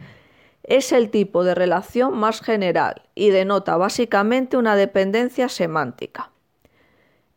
Es 0.65 0.93
el 0.93 1.11
tipo 1.11 1.45
de 1.45 1.55
relación 1.55 2.17
más 2.17 2.41
general 2.41 3.03
y 3.15 3.31
denota 3.31 3.77
básicamente 3.77 4.57
una 4.57 4.77
dependencia 4.77 5.51
semántica. 5.51 6.31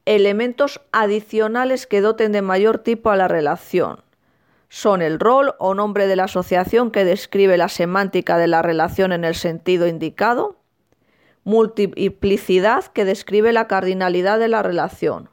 Elementos 0.06 0.80
adicionales 0.94 1.86
que 1.88 2.00
doten 2.00 2.32
de 2.32 2.42
mayor 2.42 2.80
tipo 2.80 3.10
a 3.10 3.18
la 3.18 3.28
relación 3.28 4.02
son 4.70 5.02
el 5.02 5.20
rol 5.20 5.56
o 5.60 5.74
nombre 5.74 6.08
de 6.08 6.16
la 6.16 6.26
asociación 6.26 6.92
que 6.92 7.04
describe 7.04 7.58
la 7.58 7.68
semántica 7.68 8.38
de 8.38 8.48
la 8.48 8.62
relación 8.62 9.12
en 9.12 9.26
el 9.26 9.36
sentido 9.36 9.88
indicado, 9.88 10.56
multiplicidad 11.44 12.86
que 12.86 13.04
describe 13.04 13.52
la 13.52 13.68
cardinalidad 13.68 14.40
de 14.40 14.48
la 14.48 14.64
relación. 14.64 15.30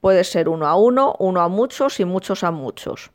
Puede 0.00 0.24
ser 0.24 0.48
uno 0.48 0.66
a 0.66 0.74
uno, 0.76 1.14
uno 1.20 1.40
a 1.40 1.48
muchos 1.48 2.00
y 2.00 2.04
muchos 2.04 2.42
a 2.44 2.50
muchos. 2.50 3.12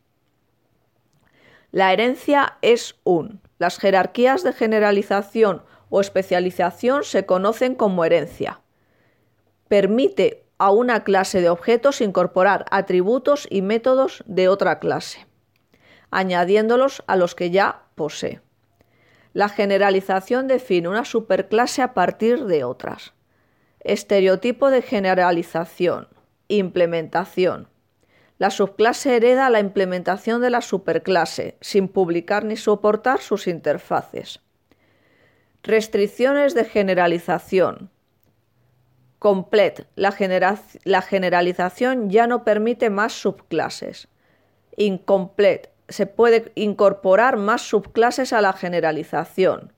La 1.72 1.94
herencia 1.94 2.58
es 2.62 2.96
un. 3.04 3.42
Las 3.62 3.78
jerarquías 3.78 4.42
de 4.42 4.54
generalización 4.54 5.62
o 5.92 6.02
especialización 6.02 7.04
se 7.04 7.28
conocen 7.28 7.76
como 7.76 8.04
herencia. 8.04 8.60
Permite 9.68 10.48
a 10.58 10.72
una 10.72 11.04
clase 11.04 11.42
de 11.42 11.50
objetos 11.52 12.02
incorporar 12.02 12.66
atributos 12.72 13.48
y 13.52 13.62
métodos 13.62 14.24
de 14.26 14.48
otra 14.48 14.80
clase, 14.80 15.28
añadiéndolos 16.10 17.04
a 17.06 17.16
los 17.18 17.36
que 17.36 17.52
ya 17.52 17.84
posee. 17.94 18.42
La 19.32 19.48
generalización 19.48 20.48
define 20.48 20.90
una 20.90 21.06
superclase 21.06 21.84
a 21.84 21.94
partir 21.94 22.46
de 22.46 22.64
otras. 22.64 23.14
Estereotipo 23.82 24.72
de 24.72 24.82
generalización. 24.82 26.08
Implementación. 26.48 27.68
La 28.42 28.50
subclase 28.50 29.16
hereda 29.16 29.52
la 29.52 29.60
implementación 29.60 30.42
de 30.42 30.50
la 30.50 30.62
superclase, 30.62 31.58
sin 31.62 31.88
publicar 31.88 32.44
ni 32.44 32.58
soportar 32.58 33.22
sus 33.22 33.46
interfaces. 33.46 34.40
Restricciones 35.62 36.56
de 36.56 36.66
generalización. 36.66 37.92
Complete. 39.20 39.86
La, 39.94 40.12
generalización 40.12 42.10
ya 42.10 42.26
no 42.26 42.44
permite 42.44 42.90
más 42.90 43.14
subclases. 43.14 44.08
Incomplete 44.76 45.70
se 45.88 46.08
puede 46.08 46.52
incorporar 46.56 47.38
más 47.38 47.62
subclases 47.62 48.34
a 48.34 48.42
la 48.42 48.54
generalización. 48.54 49.72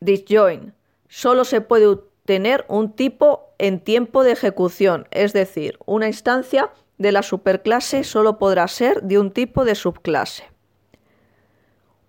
Disjoin. 0.00 0.74
Solo 1.08 1.44
se 1.44 1.60
puede 1.60 1.88
obtener 1.88 2.64
un 2.68 2.92
tipo 2.92 3.52
en 3.58 3.80
tiempo 3.80 4.22
de 4.22 4.30
ejecución, 4.30 5.08
es 5.10 5.32
decir, 5.32 5.76
una 5.86 6.06
instancia 6.06 6.70
de 7.00 7.12
la 7.12 7.22
superclase 7.22 8.04
solo 8.04 8.36
podrá 8.36 8.68
ser 8.68 9.02
de 9.02 9.18
un 9.18 9.30
tipo 9.30 9.64
de 9.64 9.74
subclase. 9.74 10.44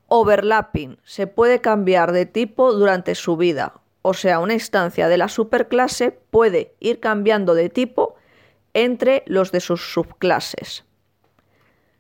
Overlapping. 0.07 0.99
Se 1.05 1.27
puede 1.27 1.61
cambiar 1.61 2.11
de 2.11 2.25
tipo 2.25 2.73
durante 2.73 3.15
su 3.15 3.37
vida, 3.37 3.79
o 4.01 4.13
sea, 4.13 4.39
una 4.39 4.53
instancia 4.53 5.07
de 5.07 5.17
la 5.17 5.29
superclase 5.29 6.11
puede 6.11 6.75
ir 6.81 6.99
cambiando 6.99 7.55
de 7.55 7.69
tipo 7.69 8.15
entre 8.73 9.23
los 9.27 9.53
de 9.53 9.61
sus 9.61 9.93
subclases. 9.93 10.83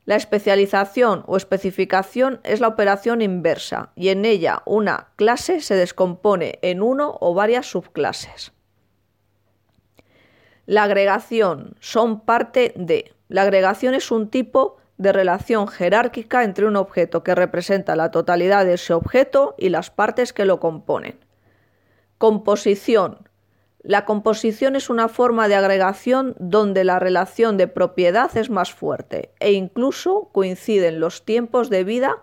La 0.03 0.17
especialización 0.17 1.23
o 1.27 1.37
especificación 1.37 2.41
es 2.43 2.59
la 2.59 2.67
operación 2.67 3.21
inversa 3.21 3.93
y 3.95 4.09
en 4.09 4.25
ella 4.25 4.63
una 4.65 5.13
clase 5.15 5.61
se 5.61 5.75
descompone 5.75 6.59
en 6.61 6.81
uno 6.81 7.17
o 7.21 7.33
varias 7.33 7.67
subclases. 7.67 8.51
La 10.71 10.83
agregación 10.83 11.75
son 11.81 12.21
parte 12.21 12.71
de. 12.77 13.13
La 13.27 13.41
agregación 13.41 13.93
es 13.93 14.09
un 14.09 14.29
tipo 14.29 14.77
de 14.97 15.11
relación 15.11 15.67
jerárquica 15.67 16.45
entre 16.45 16.65
un 16.65 16.77
objeto 16.77 17.25
que 17.25 17.35
representa 17.35 17.97
la 17.97 18.09
totalidad 18.09 18.63
de 18.63 18.75
ese 18.75 18.93
objeto 18.93 19.53
y 19.57 19.67
las 19.67 19.91
partes 19.91 20.31
que 20.31 20.45
lo 20.45 20.61
componen. 20.61 21.19
Composición 22.17 23.27
la 23.83 24.05
composición 24.05 24.77
es 24.77 24.89
una 24.89 25.09
forma 25.09 25.49
de 25.49 25.55
agregación 25.55 26.35
donde 26.39 26.85
la 26.85 26.99
relación 26.99 27.57
de 27.57 27.67
propiedad 27.67 28.37
es 28.37 28.49
más 28.49 28.71
fuerte 28.71 29.33
e 29.41 29.51
incluso 29.51 30.29
coinciden 30.31 31.01
los 31.01 31.25
tiempos 31.25 31.69
de 31.69 31.83
vida 31.83 32.15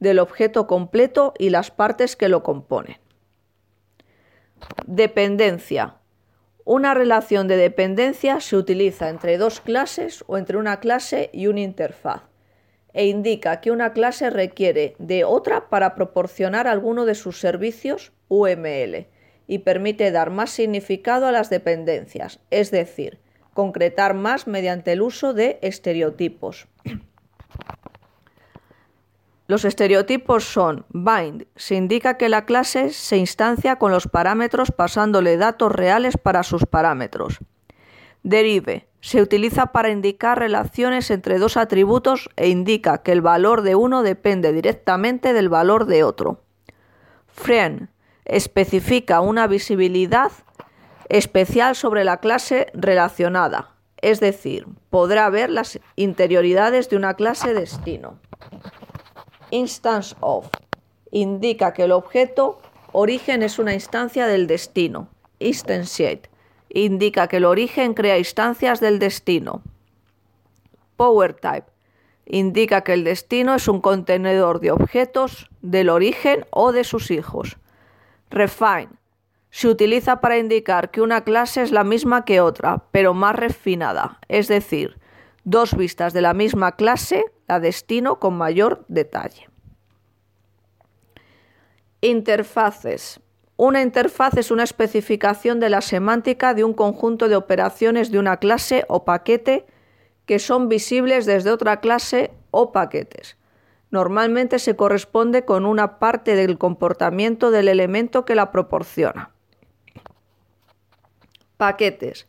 del 0.00 0.18
objeto 0.18 0.66
completo 0.66 1.34
y 1.38 1.50
las 1.50 1.70
partes 1.70 2.16
que 2.16 2.28
lo 2.28 2.42
componen. 2.42 2.96
Dependencia. 4.86 6.01
Una 6.64 6.94
relación 6.94 7.48
de 7.48 7.56
dependencia 7.56 8.40
se 8.40 8.56
utiliza 8.56 9.08
entre 9.08 9.36
dos 9.36 9.60
clases 9.60 10.24
o 10.26 10.38
entre 10.38 10.58
una 10.58 10.78
clase 10.80 11.30
y 11.32 11.48
una 11.48 11.60
interfaz 11.60 12.22
e 12.92 13.06
indica 13.06 13.60
que 13.60 13.70
una 13.70 13.92
clase 13.92 14.30
requiere 14.30 14.94
de 14.98 15.24
otra 15.24 15.68
para 15.70 15.94
proporcionar 15.94 16.68
alguno 16.68 17.04
de 17.04 17.14
sus 17.14 17.40
servicios 17.40 18.12
UML 18.28 19.06
y 19.46 19.58
permite 19.58 20.10
dar 20.10 20.30
más 20.30 20.50
significado 20.50 21.26
a 21.26 21.32
las 21.32 21.50
dependencias, 21.50 22.40
es 22.50 22.70
decir, 22.70 23.18
concretar 23.54 24.14
más 24.14 24.46
mediante 24.46 24.92
el 24.92 25.02
uso 25.02 25.34
de 25.34 25.58
estereotipos. 25.62 26.68
Los 29.46 29.64
estereotipos 29.64 30.44
son 30.44 30.86
bind, 30.90 31.46
se 31.56 31.74
indica 31.74 32.16
que 32.16 32.28
la 32.28 32.44
clase 32.44 32.90
se 32.90 33.16
instancia 33.16 33.76
con 33.76 33.90
los 33.90 34.06
parámetros 34.06 34.70
pasándole 34.70 35.36
datos 35.36 35.72
reales 35.72 36.16
para 36.16 36.42
sus 36.42 36.64
parámetros. 36.64 37.38
Derive. 38.22 38.86
Se 39.00 39.20
utiliza 39.20 39.66
para 39.72 39.90
indicar 39.90 40.38
relaciones 40.38 41.10
entre 41.10 41.38
dos 41.38 41.56
atributos 41.56 42.30
e 42.36 42.48
indica 42.48 43.02
que 43.02 43.10
el 43.10 43.20
valor 43.20 43.62
de 43.62 43.74
uno 43.74 44.04
depende 44.04 44.52
directamente 44.52 45.32
del 45.32 45.48
valor 45.48 45.86
de 45.86 46.04
otro. 46.04 46.40
Friend. 47.26 47.88
Especifica 48.24 49.20
una 49.20 49.48
visibilidad 49.48 50.30
especial 51.08 51.74
sobre 51.74 52.04
la 52.04 52.18
clase 52.18 52.68
relacionada, 52.74 53.74
es 54.00 54.20
decir, 54.20 54.66
podrá 54.88 55.28
ver 55.28 55.50
las 55.50 55.80
interioridades 55.96 56.88
de 56.88 56.96
una 56.96 57.14
clase 57.14 57.52
destino. 57.52 58.20
Instance 59.52 60.16
of 60.20 60.48
indica 61.10 61.74
que 61.74 61.82
el 61.82 61.92
objeto 61.92 62.58
origen 62.92 63.42
es 63.42 63.58
una 63.58 63.74
instancia 63.74 64.26
del 64.26 64.46
destino. 64.46 65.08
Instantiate 65.40 66.30
indica 66.70 67.28
que 67.28 67.36
el 67.36 67.44
origen 67.44 67.92
crea 67.92 68.16
instancias 68.16 68.80
del 68.80 68.98
destino. 68.98 69.62
Power 70.96 71.34
type 71.34 71.66
indica 72.24 72.80
que 72.80 72.94
el 72.94 73.04
destino 73.04 73.54
es 73.54 73.68
un 73.68 73.82
contenedor 73.82 74.58
de 74.60 74.70
objetos 74.70 75.50
del 75.60 75.90
origen 75.90 76.46
o 76.50 76.72
de 76.72 76.84
sus 76.84 77.10
hijos. 77.10 77.58
Refine 78.30 78.88
se 79.50 79.68
utiliza 79.68 80.22
para 80.22 80.38
indicar 80.38 80.90
que 80.90 81.02
una 81.02 81.24
clase 81.24 81.60
es 81.60 81.72
la 81.72 81.84
misma 81.84 82.24
que 82.24 82.40
otra, 82.40 82.84
pero 82.90 83.12
más 83.12 83.36
refinada, 83.36 84.18
es 84.28 84.48
decir, 84.48 84.98
dos 85.44 85.76
vistas 85.76 86.14
de 86.14 86.22
la 86.22 86.32
misma 86.32 86.72
clase, 86.72 87.26
destino 87.60 88.18
con 88.18 88.34
mayor 88.34 88.84
detalle. 88.88 89.48
Interfaces. 92.00 93.20
Una 93.56 93.82
interfaz 93.82 94.36
es 94.36 94.50
una 94.50 94.64
especificación 94.64 95.60
de 95.60 95.70
la 95.70 95.82
semántica 95.82 96.54
de 96.54 96.64
un 96.64 96.74
conjunto 96.74 97.28
de 97.28 97.36
operaciones 97.36 98.10
de 98.10 98.18
una 98.18 98.38
clase 98.38 98.84
o 98.88 99.04
paquete 99.04 99.66
que 100.26 100.38
son 100.38 100.68
visibles 100.68 101.26
desde 101.26 101.50
otra 101.50 101.80
clase 101.80 102.32
o 102.50 102.72
paquetes. 102.72 103.36
Normalmente 103.90 104.58
se 104.58 104.74
corresponde 104.74 105.44
con 105.44 105.66
una 105.66 105.98
parte 105.98 106.34
del 106.34 106.58
comportamiento 106.58 107.50
del 107.50 107.68
elemento 107.68 108.24
que 108.24 108.34
la 108.34 108.50
proporciona. 108.50 109.30
Paquetes. 111.56 112.26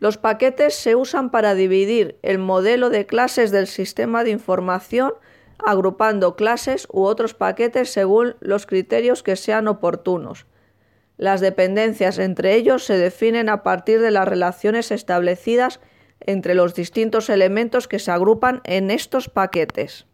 Los 0.00 0.16
paquetes 0.16 0.74
se 0.74 0.96
usan 0.96 1.30
para 1.30 1.54
dividir 1.54 2.18
el 2.22 2.38
modelo 2.38 2.88
de 2.88 3.06
clases 3.06 3.50
del 3.50 3.66
sistema 3.66 4.24
de 4.24 4.30
información 4.30 5.12
agrupando 5.58 6.36
clases 6.36 6.88
u 6.90 7.02
otros 7.02 7.34
paquetes 7.34 7.92
según 7.92 8.34
los 8.40 8.64
criterios 8.64 9.22
que 9.22 9.36
sean 9.36 9.68
oportunos. 9.68 10.46
Las 11.18 11.42
dependencias 11.42 12.18
entre 12.18 12.54
ellos 12.54 12.82
se 12.84 12.96
definen 12.96 13.50
a 13.50 13.62
partir 13.62 14.00
de 14.00 14.10
las 14.10 14.26
relaciones 14.26 14.90
establecidas 14.90 15.80
entre 16.20 16.54
los 16.54 16.74
distintos 16.74 17.28
elementos 17.28 17.86
que 17.86 17.98
se 17.98 18.10
agrupan 18.10 18.62
en 18.64 18.90
estos 18.90 19.28
paquetes. 19.28 20.06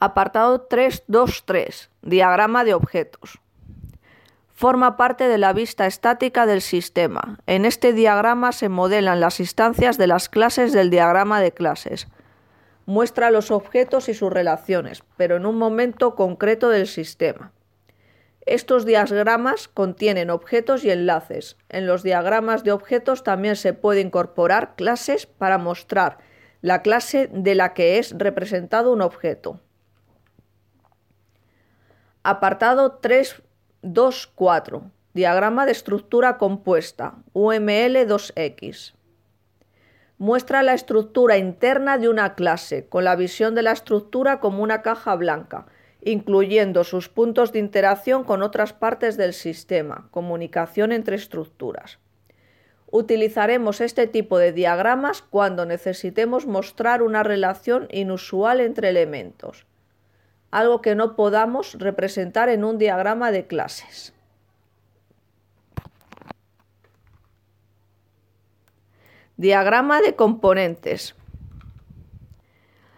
Apartado 0.00 0.68
3.2.3. 0.68 1.90
Diagrama 2.06 2.62
de 2.62 2.72
objetos. 2.72 3.40
Forma 4.54 4.96
parte 4.96 5.26
de 5.26 5.38
la 5.38 5.52
vista 5.52 5.88
estática 5.88 6.46
del 6.46 6.62
sistema. 6.62 7.40
En 7.46 7.64
este 7.64 7.92
diagrama 7.92 8.52
se 8.52 8.68
modelan 8.68 9.18
las 9.18 9.40
instancias 9.40 9.98
de 9.98 10.06
las 10.06 10.28
clases 10.28 10.72
del 10.72 10.88
diagrama 10.88 11.40
de 11.40 11.50
clases. 11.50 12.06
Muestra 12.84 13.32
los 13.32 13.50
objetos 13.50 14.08
y 14.08 14.14
sus 14.14 14.32
relaciones, 14.32 15.02
pero 15.16 15.34
en 15.34 15.46
un 15.46 15.58
momento 15.58 16.14
concreto 16.14 16.68
del 16.68 16.86
sistema. 16.86 17.50
Estos 18.42 18.86
diagramas 18.86 19.66
contienen 19.66 20.30
objetos 20.30 20.84
y 20.84 20.92
enlaces. 20.92 21.56
En 21.68 21.88
los 21.88 22.04
diagramas 22.04 22.62
de 22.62 22.70
objetos 22.70 23.24
también 23.24 23.56
se 23.56 23.72
puede 23.72 24.00
incorporar 24.00 24.76
clases 24.76 25.26
para 25.26 25.58
mostrar 25.58 26.18
la 26.62 26.82
clase 26.82 27.28
de 27.32 27.56
la 27.56 27.74
que 27.74 27.98
es 27.98 28.14
representado 28.16 28.92
un 28.92 29.02
objeto. 29.02 29.60
Apartado 32.28 33.00
3.2.4. 33.00 34.90
Diagrama 35.14 35.64
de 35.64 35.70
estructura 35.70 36.38
compuesta, 36.38 37.14
UML2X. 37.34 38.94
Muestra 40.18 40.64
la 40.64 40.74
estructura 40.74 41.38
interna 41.38 41.98
de 41.98 42.08
una 42.08 42.34
clase, 42.34 42.88
con 42.88 43.04
la 43.04 43.14
visión 43.14 43.54
de 43.54 43.62
la 43.62 43.70
estructura 43.70 44.40
como 44.40 44.64
una 44.64 44.82
caja 44.82 45.14
blanca, 45.14 45.66
incluyendo 46.02 46.82
sus 46.82 47.08
puntos 47.08 47.52
de 47.52 47.60
interacción 47.60 48.24
con 48.24 48.42
otras 48.42 48.72
partes 48.72 49.16
del 49.16 49.32
sistema, 49.32 50.08
comunicación 50.10 50.90
entre 50.90 51.14
estructuras. 51.14 52.00
Utilizaremos 52.90 53.80
este 53.80 54.08
tipo 54.08 54.38
de 54.38 54.50
diagramas 54.50 55.22
cuando 55.22 55.64
necesitemos 55.64 56.44
mostrar 56.44 57.02
una 57.02 57.22
relación 57.22 57.86
inusual 57.92 58.58
entre 58.58 58.88
elementos 58.88 59.64
algo 60.50 60.80
que 60.82 60.94
no 60.94 61.16
podamos 61.16 61.74
representar 61.74 62.48
en 62.48 62.64
un 62.64 62.78
diagrama 62.78 63.30
de 63.30 63.46
clases. 63.46 64.12
Diagrama 69.36 70.00
de 70.00 70.14
componentes. 70.14 71.14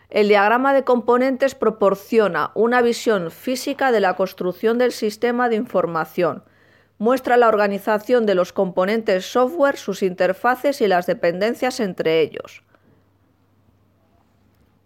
El 0.09 0.29
diagrama 0.29 0.73
de 0.73 0.85
componentes 0.85 1.55
proporciona 1.55 2.53
una 2.55 2.81
visión 2.81 3.31
física 3.31 3.93
de 3.93 4.01
la 4.01 4.15
construcción 4.15 4.79
del 4.79 4.93
sistema 4.93 5.49
de 5.49 5.57
información. 5.57 6.45
Muestra 6.99 7.37
la 7.37 7.49
organización 7.49 8.25
de 8.25 8.35
los 8.35 8.53
componentes 8.53 9.27
software, 9.27 9.77
sus 9.77 10.03
interfaces 10.03 10.81
y 10.81 10.89
las 10.89 11.07
dependencias 11.07 11.81
entre 11.81 12.21
ellos. 12.21 12.63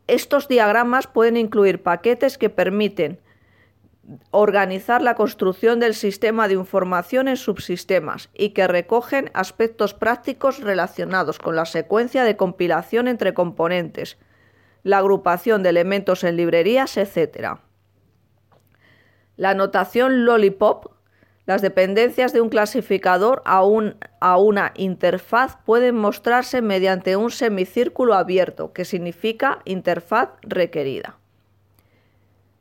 Estos 0.07 0.49
diagramas 0.49 1.07
pueden 1.07 1.37
incluir 1.37 1.83
paquetes 1.83 2.39
que 2.39 2.51
permiten 2.51 3.21
organizar 4.31 5.01
la 5.01 5.15
construcción 5.15 5.79
del 5.79 5.95
sistema 5.95 6.49
de 6.49 6.55
información 6.55 7.29
en 7.29 7.37
subsistemas 7.37 8.31
y 8.35 8.51
que 8.51 8.67
recogen 8.67 9.31
aspectos 9.33 9.95
prácticos 9.95 10.61
relacionados 10.61 11.39
con 11.39 11.55
la 11.55 11.67
secuencia 11.67 12.25
de 12.25 12.37
compilación 12.37 13.07
entre 13.07 13.33
componentes, 13.33 14.19
la 14.83 14.99
agrupación 14.99 15.63
de 15.63 15.69
elementos 15.69 16.25
en 16.25 16.37
librerías, 16.37 16.97
etc. 16.97 17.59
La 19.37 19.55
notación 19.55 20.25
Lollipop 20.25 20.93
las 21.45 21.61
dependencias 21.61 22.33
de 22.33 22.41
un 22.41 22.49
clasificador 22.49 23.43
a, 23.45 23.65
una 23.65 24.73
interfaz 24.77 25.59
pueden 25.65 25.97
mostrarse 25.97 26.63
mediante 26.63 27.17
un 27.17 27.31
semicírculo 27.31 28.15
abierto, 28.15 28.73
que 28.73 28.85
significa 28.85 29.59
interfaz 29.65 30.31
requerida. 30.43 31.19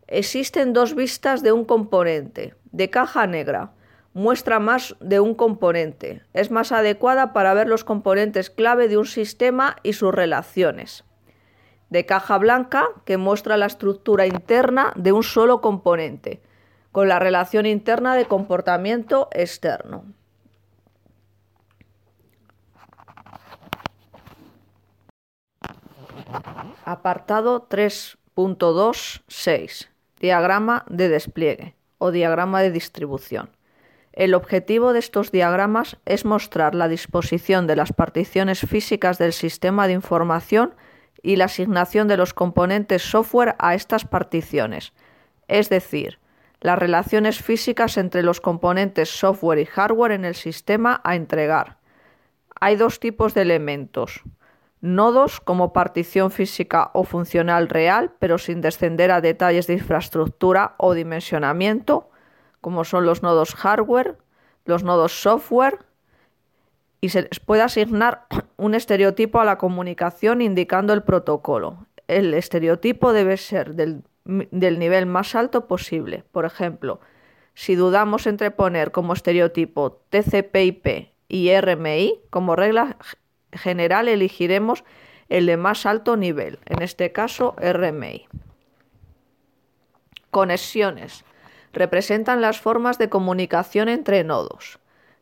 Existen 0.08 0.74
dos 0.74 0.96
vistas 0.96 1.44
de 1.44 1.52
un 1.52 1.64
componente. 1.64 2.56
De 2.72 2.90
caja 2.90 3.28
negra, 3.28 3.72
muestra 4.14 4.60
más 4.60 4.96
de 5.00 5.20
un 5.20 5.36
componente. 5.36 6.24
Es 6.34 6.50
más 6.50 6.72
adecuada 6.72 7.34
para 7.34 7.54
ver 7.54 7.68
los 7.68 7.84
componentes 7.84 8.50
clave 8.50 8.88
de 8.88 8.98
un 8.98 9.06
sistema 9.06 9.76
y 9.84 9.94
sus 9.94 10.14
relaciones. 10.14 11.04
De 11.92 12.06
caja 12.06 12.38
blanca, 12.40 12.88
que 13.06 13.18
muestra 13.18 13.58
la 13.58 13.68
estructura 13.68 14.26
interna 14.26 14.92
de 14.96 15.12
un 15.12 15.24
solo 15.24 15.62
componente 15.62 16.42
con 16.92 17.08
la 17.08 17.20
relación 17.20 17.66
interna 17.66 18.16
de 18.16 18.26
comportamiento 18.26 19.30
externo. 19.32 20.04
Apartado 26.84 27.70
3.2.6. 27.70 29.88
Diagrama 30.20 30.84
de 30.90 31.08
despliegue 31.10 31.76
o 31.98 32.12
diagrama 32.12 32.62
de 32.62 32.72
distribución. 32.72 33.50
El 34.14 34.34
objetivo 34.34 34.92
de 34.92 35.00
estos 35.00 35.32
diagramas 35.32 35.96
es 36.06 36.26
mostrar 36.26 36.76
la 36.76 36.90
disposición 36.90 37.66
de 37.66 37.78
las 37.78 37.94
particiones 37.94 38.60
físicas 38.60 39.18
del 39.18 39.32
sistema 39.32 39.88
de 39.88 39.94
información 39.94 40.76
y 41.24 41.38
la 41.38 41.46
asignación 41.46 42.10
de 42.10 42.18
los 42.18 42.34
componentes 42.34 43.04
software 43.04 43.56
a 43.60 43.74
estas 43.74 44.04
particiones, 44.06 44.92
es 45.48 45.70
decir, 45.70 46.20
las 46.62 46.78
relaciones 46.78 47.42
físicas 47.42 47.98
entre 47.98 48.22
los 48.24 48.40
componentes 48.40 49.10
software 49.10 49.60
y 49.60 49.66
hardware 49.66 50.12
en 50.12 50.26
el 50.26 50.36
sistema 50.36 51.02
a 51.04 51.16
entregar. 51.16 51.78
Hay 52.60 52.76
dos 52.76 53.00
tipos 53.00 53.34
de 53.34 53.42
elementos. 53.42 54.22
Nodos 54.80 55.42
como 55.42 55.74
partición 55.74 56.32
física 56.32 56.92
o 56.94 57.04
funcional 57.04 57.68
real, 57.68 58.14
pero 58.20 58.38
sin 58.38 58.62
descender 58.62 59.12
a 59.12 59.22
detalles 59.22 59.68
de 59.68 59.74
infraestructura 59.74 60.76
o 60.78 60.94
dimensionamiento, 60.94 62.10
como 62.62 62.84
son 62.84 63.06
los 63.06 63.24
nodos 63.24 63.56
hardware, 63.56 64.18
los 64.66 64.84
nodos 64.84 65.20
software, 65.20 65.80
y 67.00 67.10
se 67.10 67.24
les 67.24 67.40
puede 67.40 67.64
asignar 67.64 68.28
un 68.58 68.76
estereotipo 68.76 69.40
a 69.40 69.46
la 69.46 69.58
comunicación 69.58 70.42
indicando 70.42 70.94
el 70.94 71.02
protocolo. 71.02 71.88
El 72.08 72.36
estereotipo 72.36 73.14
debe 73.14 73.38
ser 73.38 73.74
del 73.74 74.04
del 74.52 74.80
nivel 74.80 75.06
más 75.06 75.36
alto 75.36 75.68
posible. 75.68 76.24
Por 76.32 76.46
ejemplo, 76.46 77.00
Si 77.54 77.76
dudamos 77.76 78.28
entre 78.28 78.52
poner 78.52 78.92
como 78.92 79.14
estereotipo 79.14 80.04
TCP/IP 80.10 81.12
y 81.28 81.50
RMI, 81.52 82.22
como 82.30 82.56
regla 82.56 82.98
general 83.52 84.08
elegiremos 84.08 84.84
el 85.30 85.46
de 85.46 85.58
más 85.58 85.86
alto 85.86 86.18
nivel, 86.18 86.60
en 86.66 86.82
este 86.82 87.12
caso 87.12 87.56
RMI. 87.58 88.28
Conexiones. 90.30 91.26
Representan 91.74 92.42
las 92.42 92.60
formas 92.60 92.98
de 92.98 93.10
comunicación 93.10 93.88
entre 93.90 94.24
nodos. 94.24 94.80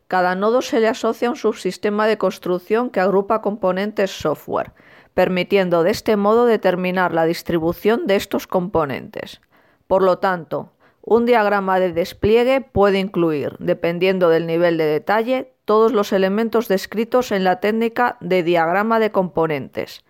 Cada 0.08 0.34
nodo 0.34 0.62
se 0.62 0.80
le 0.80 0.88
asocia 0.88 1.30
un 1.30 1.36
subsistema 1.36 2.08
de 2.08 2.18
construcción 2.18 2.90
que 2.90 2.98
agrupa 2.98 3.42
componentes 3.42 4.10
software, 4.10 4.72
permitiendo 5.14 5.82
de 5.82 5.90
este 5.90 6.16
modo 6.16 6.46
determinar 6.46 7.12
la 7.12 7.24
distribución 7.24 8.06
de 8.06 8.16
estos 8.16 8.46
componentes. 8.46 9.40
Por 9.86 10.02
lo 10.02 10.18
tanto, 10.18 10.72
un 11.02 11.26
diagrama 11.26 11.80
de 11.80 11.92
despliegue 11.92 12.60
puede 12.60 12.98
incluir, 12.98 13.56
dependiendo 13.58 14.28
del 14.28 14.46
nivel 14.46 14.76
de 14.76 14.84
detalle, 14.84 15.52
todos 15.64 15.92
los 15.92 16.12
elementos 16.12 16.68
descritos 16.68 17.32
en 17.32 17.44
la 17.44 17.60
técnica 17.60 18.16
de 18.20 18.42
diagrama 18.42 18.98
de 19.00 19.10
componentes. 19.10 20.04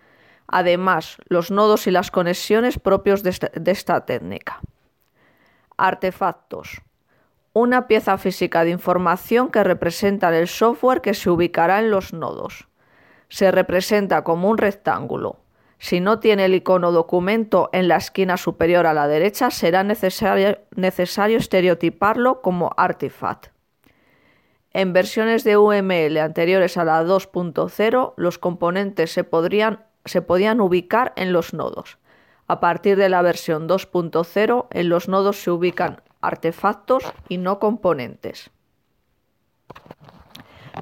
Además, 0.47 1.17
los 1.27 1.49
nodos 1.49 1.87
y 1.87 1.91
las 1.91 2.11
conexiones 2.11 2.77
propios 2.77 3.23
de 3.23 3.71
esta, 3.71 4.05
técnica. 4.05 4.59
Artefactos 5.77 6.81
una 7.53 7.87
pieza 7.87 8.17
física 8.17 8.63
de 8.63 8.69
información 8.69 9.49
que 9.49 9.63
representa 9.63 10.35
el 10.37 10.47
software 10.47 11.01
que 11.01 11.13
se 11.13 11.29
ubicará 11.29 11.79
en 11.79 11.91
los 11.91 12.13
nodos. 12.13 12.67
Se 13.31 13.49
representa 13.49 14.25
como 14.25 14.49
un 14.49 14.57
rectángulo. 14.57 15.37
Si 15.79 16.01
no 16.01 16.19
tiene 16.19 16.43
el 16.45 16.53
icono 16.53 16.91
documento 16.91 17.69
en 17.71 17.87
la 17.87 17.95
esquina 17.95 18.35
superior 18.35 18.85
a 18.85 18.93
la 18.93 19.07
derecha, 19.07 19.49
será 19.51 19.85
necesario, 19.85 20.57
estereotiparlo 21.37 22.41
como 22.41 22.71
artifact. 22.75 23.47
En 24.73 24.91
versiones 24.91 25.45
de 25.45 25.55
UML 25.55 26.17
anteriores 26.17 26.75
a 26.75 26.83
la 26.83 27.01
2.0, 27.05 28.13
los 28.17 28.37
componentes 28.37 29.13
se, 29.13 29.23
podrían, 29.23 29.85
se 30.03 30.21
podían 30.21 30.59
ubicar 30.59 31.13
en 31.15 31.31
los 31.31 31.53
nodos. 31.53 31.99
A 32.47 32.59
partir 32.59 32.97
de 32.97 33.07
la 33.07 33.21
versión 33.21 33.69
2.0, 33.69 34.67
en 34.71 34.89
los 34.89 35.07
nodos 35.07 35.41
se 35.41 35.51
ubican 35.51 36.01
artefactos 36.19 37.05
y 37.29 37.37
no 37.37 37.59
componentes. 37.59 38.51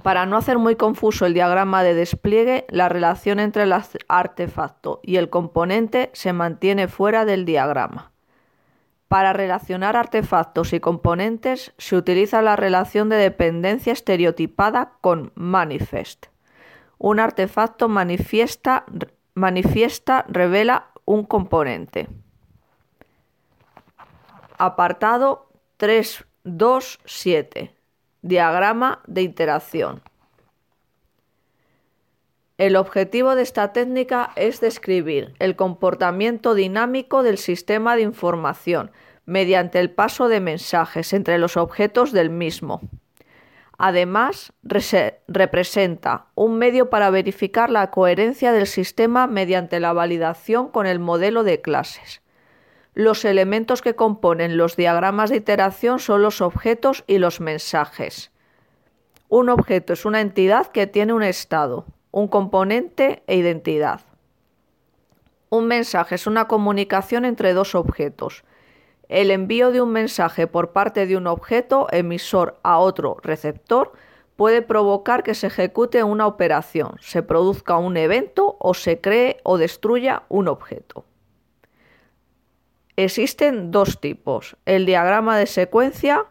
Para 0.04 0.26
no 0.26 0.38
hacer 0.38 0.60
muy 0.60 0.76
confuso 0.76 1.26
el 1.26 1.34
diagrama 1.34 1.84
de 1.84 1.94
despliegue, 1.94 2.66
la 2.70 2.90
relación 2.90 3.40
entre 3.40 3.64
el 3.64 3.74
artefacto 4.08 5.00
y 5.04 5.18
el 5.18 5.30
componente 5.30 6.10
se 6.14 6.32
mantiene 6.32 6.88
fuera 6.88 7.26
del 7.26 7.46
diagrama. 7.46 8.12
Para 9.08 9.34
relacionar 9.34 9.98
artefactos 9.98 10.74
y 10.74 10.80
componentes 10.80 11.74
se 11.80 11.96
utiliza 11.96 12.44
la 12.44 12.56
relación 12.56 13.10
de 13.10 13.16
dependencia 13.16 13.92
estereotipada 13.92 14.94
con 15.02 15.32
manifest. 15.34 16.28
Un 17.00 17.20
artefacto 17.20 17.90
manifiesta, 17.90 18.86
manifiesta 19.34 20.26
revela 20.28 20.92
un 21.06 21.24
componente. 21.24 22.08
Apartado 24.60 25.50
327. 25.78 27.79
Diagrama 28.22 29.02
de 29.08 29.22
interacción. 29.22 30.02
El 32.58 32.76
objetivo 32.76 33.36
de 33.36 33.44
esta 33.44 33.72
técnica 33.72 34.32
es 34.36 34.60
describir 34.60 35.34
el 35.40 35.56
comportamiento 35.56 36.54
dinámico 36.54 37.24
del 37.24 37.38
sistema 37.38 37.96
de 37.96 38.02
información 38.02 38.92
mediante 39.26 39.80
el 39.80 39.92
paso 39.92 40.28
de 40.28 40.42
mensajes 40.42 41.14
entre 41.14 41.38
los 41.38 41.56
objetos 41.56 42.12
del 42.12 42.30
mismo. 42.30 42.82
Además, 43.78 44.52
representa 45.30 46.26
un 46.36 46.58
medio 46.58 46.90
para 46.90 47.10
verificar 47.12 47.70
la 47.70 47.90
coherencia 47.92 48.52
del 48.52 48.68
sistema 48.68 49.28
mediante 49.28 49.80
la 49.80 49.94
validación 49.94 50.68
con 50.68 50.86
el 50.86 51.00
modelo 51.00 51.44
de 51.44 51.62
clases. 51.62 52.22
Los 53.00 53.24
elementos 53.24 53.82
que 53.82 53.96
componen 53.96 54.58
los 54.58 54.76
diagramas 54.76 55.30
de 55.30 55.38
iteración 55.38 56.00
son 56.00 56.22
los 56.22 56.42
objetos 56.42 57.06
y 57.08 57.18
los 57.18 57.40
mensajes. 57.40 58.30
Un 59.30 59.48
objeto 59.48 59.94
es 59.94 60.04
una 60.04 60.20
entidad 60.20 60.68
que 60.68 60.86
tiene 60.86 61.14
un 61.14 61.24
estado, 61.24 61.86
un 62.12 62.28
componente 62.28 63.24
e 63.28 63.38
identidad. 63.38 64.02
Un 65.48 65.68
mensaje 65.68 66.16
es 66.16 66.28
una 66.28 66.50
comunicación 66.50 67.24
entre 67.24 67.54
dos 67.54 67.74
objetos. 67.74 68.44
El 69.08 69.32
envío 69.32 69.72
de 69.72 69.82
un 69.82 69.94
mensaje 69.94 70.46
por 70.46 70.74
parte 70.74 71.08
de 71.08 71.16
un 71.16 71.28
objeto 71.28 71.88
emisor 71.92 72.60
a 72.64 72.80
otro 72.80 73.16
receptor 73.24 73.94
puede 74.36 74.62
provocar 74.62 75.24
que 75.24 75.36
se 75.36 75.48
ejecute 75.48 76.04
una 76.04 76.28
operación, 76.28 76.98
se 77.00 77.24
produzca 77.24 77.78
un 77.78 77.96
evento 77.96 78.58
o 78.60 78.74
se 78.74 79.00
cree 79.00 79.40
o 79.44 79.58
destruya 79.58 80.24
un 80.28 80.50
objeto. 80.50 81.06
Existen 83.02 83.72
dos 83.72 84.02
tipos. 84.02 84.58
El 84.66 84.86
diagrama 84.86 85.38
de 85.38 85.46
secuencia. 85.46 86.26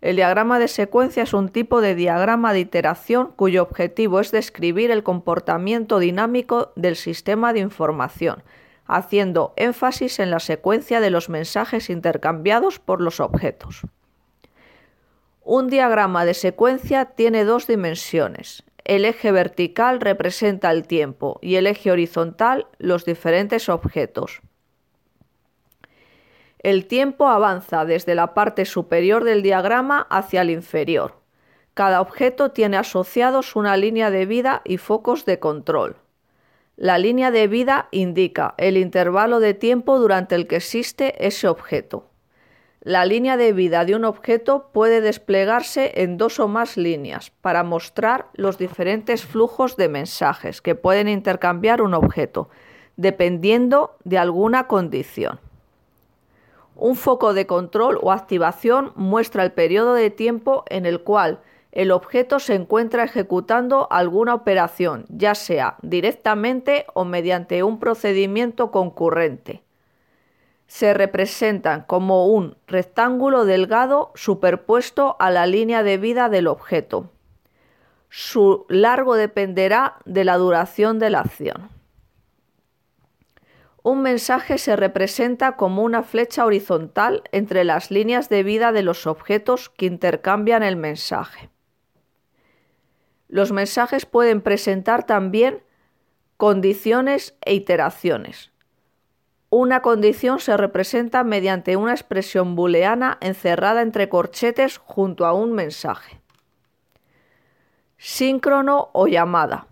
El 0.00 0.14
diagrama 0.14 0.60
de 0.60 0.68
secuencia 0.68 1.24
es 1.24 1.34
un 1.34 1.48
tipo 1.48 1.80
de 1.80 1.96
diagrama 1.96 2.52
de 2.52 2.60
iteración 2.60 3.32
cuyo 3.34 3.60
objetivo 3.60 4.20
es 4.20 4.30
describir 4.30 4.92
el 4.92 5.02
comportamiento 5.02 5.98
dinámico 5.98 6.70
del 6.76 6.94
sistema 6.94 7.52
de 7.52 7.58
información, 7.58 8.44
haciendo 8.86 9.52
énfasis 9.56 10.20
en 10.20 10.30
la 10.30 10.38
secuencia 10.38 11.00
de 11.00 11.10
los 11.10 11.28
mensajes 11.28 11.90
intercambiados 11.90 12.78
por 12.78 13.00
los 13.00 13.18
objetos. 13.18 13.80
Un 15.42 15.66
diagrama 15.66 16.24
de 16.24 16.34
secuencia 16.34 17.06
tiene 17.06 17.44
dos 17.44 17.66
dimensiones. 17.66 18.62
El 18.84 19.06
eje 19.06 19.32
vertical 19.32 20.00
representa 20.00 20.70
el 20.70 20.86
tiempo 20.86 21.40
y 21.42 21.56
el 21.56 21.66
eje 21.66 21.90
horizontal 21.90 22.68
los 22.78 23.04
diferentes 23.04 23.68
objetos. 23.68 24.40
El 26.62 26.86
tiempo 26.86 27.26
avanza 27.26 27.84
desde 27.84 28.14
la 28.14 28.34
parte 28.34 28.64
superior 28.66 29.24
del 29.24 29.42
diagrama 29.42 30.06
hacia 30.10 30.42
el 30.42 30.50
inferior. 30.50 31.16
Cada 31.74 32.00
objeto 32.00 32.52
tiene 32.52 32.76
asociados 32.76 33.56
una 33.56 33.76
línea 33.76 34.12
de 34.12 34.26
vida 34.26 34.62
y 34.64 34.76
focos 34.76 35.24
de 35.24 35.40
control. 35.40 35.96
La 36.76 36.98
línea 36.98 37.32
de 37.32 37.48
vida 37.48 37.88
indica 37.90 38.54
el 38.58 38.76
intervalo 38.76 39.40
de 39.40 39.54
tiempo 39.54 39.98
durante 39.98 40.36
el 40.36 40.46
que 40.46 40.56
existe 40.56 41.26
ese 41.26 41.48
objeto. 41.48 42.08
La 42.80 43.06
línea 43.06 43.36
de 43.36 43.52
vida 43.52 43.84
de 43.84 43.96
un 43.96 44.04
objeto 44.04 44.70
puede 44.72 45.00
desplegarse 45.00 45.92
en 46.02 46.16
dos 46.16 46.38
o 46.38 46.46
más 46.46 46.76
líneas 46.76 47.32
para 47.40 47.64
mostrar 47.64 48.26
los 48.34 48.56
diferentes 48.56 49.24
flujos 49.24 49.76
de 49.76 49.88
mensajes 49.88 50.60
que 50.60 50.74
pueden 50.76 51.08
intercambiar 51.08 51.82
un 51.82 51.94
objeto, 51.94 52.50
dependiendo 52.96 53.96
de 54.04 54.18
alguna 54.18 54.68
condición. 54.68 55.40
Un 56.82 56.96
foco 56.96 57.32
de 57.32 57.46
control 57.46 58.00
o 58.02 58.10
activación 58.10 58.90
muestra 58.96 59.44
el 59.44 59.52
periodo 59.52 59.94
de 59.94 60.10
tiempo 60.10 60.64
en 60.68 60.84
el 60.84 61.02
cual 61.02 61.38
el 61.70 61.92
objeto 61.92 62.40
se 62.40 62.56
encuentra 62.56 63.04
ejecutando 63.04 63.86
alguna 63.88 64.34
operación, 64.34 65.04
ya 65.08 65.36
sea 65.36 65.76
directamente 65.82 66.86
o 66.92 67.04
mediante 67.04 67.62
un 67.62 67.78
procedimiento 67.78 68.72
concurrente. 68.72 69.62
Se 70.66 70.92
representan 70.92 71.82
como 71.82 72.26
un 72.26 72.56
rectángulo 72.66 73.44
delgado 73.44 74.10
superpuesto 74.16 75.14
a 75.20 75.30
la 75.30 75.46
línea 75.46 75.84
de 75.84 75.98
vida 75.98 76.28
del 76.28 76.48
objeto. 76.48 77.10
Su 78.08 78.66
largo 78.68 79.14
dependerá 79.14 79.98
de 80.04 80.24
la 80.24 80.36
duración 80.36 80.98
de 80.98 81.10
la 81.10 81.20
acción. 81.20 81.70
Un 83.82 84.02
mensaje 84.02 84.58
se 84.58 84.76
representa 84.76 85.56
como 85.56 85.82
una 85.82 86.04
flecha 86.04 86.46
horizontal 86.46 87.24
entre 87.32 87.64
las 87.64 87.90
líneas 87.90 88.28
de 88.28 88.44
vida 88.44 88.70
de 88.70 88.82
los 88.82 89.06
objetos 89.08 89.70
que 89.70 89.86
intercambian 89.86 90.62
el 90.62 90.76
mensaje. 90.76 91.50
Los 93.28 93.50
mensajes 93.50 94.06
pueden 94.06 94.40
presentar 94.40 95.04
también 95.04 95.64
condiciones 96.36 97.34
e 97.40 97.54
iteraciones. 97.54 98.52
Una 99.50 99.82
condición 99.82 100.38
se 100.38 100.56
representa 100.56 101.24
mediante 101.24 101.76
una 101.76 101.92
expresión 101.92 102.54
booleana 102.54 103.18
encerrada 103.20 103.82
entre 103.82 104.08
corchetes 104.08 104.78
junto 104.78 105.26
a 105.26 105.32
un 105.32 105.52
mensaje. 105.52 106.20
Síncrono 107.98 108.90
o 108.92 109.08
llamada. 109.08 109.66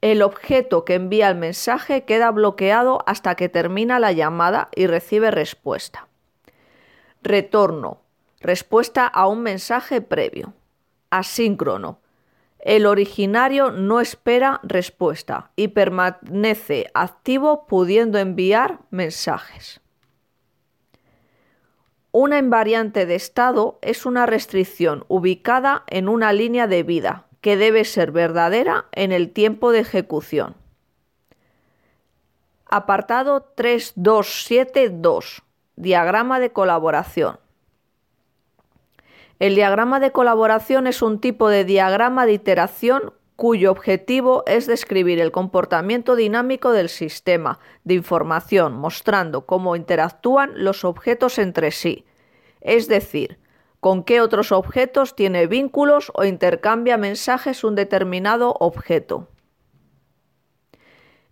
El 0.00 0.22
objeto 0.22 0.86
que 0.86 0.94
envía 0.94 1.28
el 1.28 1.36
mensaje 1.36 2.04
queda 2.04 2.30
bloqueado 2.30 3.02
hasta 3.06 3.34
que 3.34 3.50
termina 3.50 3.98
la 3.98 4.12
llamada 4.12 4.68
y 4.74 4.86
recibe 4.86 5.30
respuesta. 5.30 6.08
Retorno. 7.22 8.00
Respuesta 8.40 9.06
a 9.06 9.26
un 9.26 9.42
mensaje 9.42 10.00
previo. 10.00 10.54
Asíncrono. 11.10 11.98
El 12.60 12.86
originario 12.86 13.70
no 13.70 14.00
espera 14.00 14.60
respuesta 14.62 15.50
y 15.54 15.68
permanece 15.68 16.90
activo 16.94 17.66
pudiendo 17.66 18.18
enviar 18.18 18.80
mensajes. 18.90 19.82
Una 22.10 22.38
invariante 22.38 23.04
de 23.04 23.14
estado 23.16 23.78
es 23.82 24.06
una 24.06 24.24
restricción 24.24 25.04
ubicada 25.08 25.84
en 25.86 26.08
una 26.08 26.32
línea 26.32 26.66
de 26.66 26.82
vida 26.82 27.26
que 27.40 27.56
debe 27.56 27.84
ser 27.84 28.12
verdadera 28.12 28.86
en 28.92 29.12
el 29.12 29.30
tiempo 29.32 29.72
de 29.72 29.80
ejecución. 29.80 30.54
Apartado 32.66 33.42
3272. 33.54 35.42
Diagrama 35.76 36.38
de 36.40 36.52
colaboración. 36.52 37.38
El 39.38 39.54
diagrama 39.54 40.00
de 40.00 40.12
colaboración 40.12 40.86
es 40.86 41.00
un 41.00 41.18
tipo 41.18 41.48
de 41.48 41.64
diagrama 41.64 42.26
de 42.26 42.34
iteración 42.34 43.14
cuyo 43.36 43.70
objetivo 43.70 44.44
es 44.46 44.66
describir 44.66 45.18
el 45.18 45.32
comportamiento 45.32 46.14
dinámico 46.14 46.72
del 46.72 46.90
sistema 46.90 47.58
de 47.84 47.94
información, 47.94 48.74
mostrando 48.74 49.46
cómo 49.46 49.76
interactúan 49.76 50.52
los 50.56 50.84
objetos 50.84 51.38
entre 51.38 51.70
sí, 51.70 52.04
es 52.60 52.86
decir, 52.86 53.38
con 53.80 54.04
qué 54.04 54.20
otros 54.20 54.52
objetos 54.52 55.16
tiene 55.16 55.46
vínculos 55.46 56.12
o 56.14 56.24
intercambia 56.24 56.98
mensajes 56.98 57.64
un 57.64 57.74
determinado 57.74 58.54
objeto. 58.60 59.28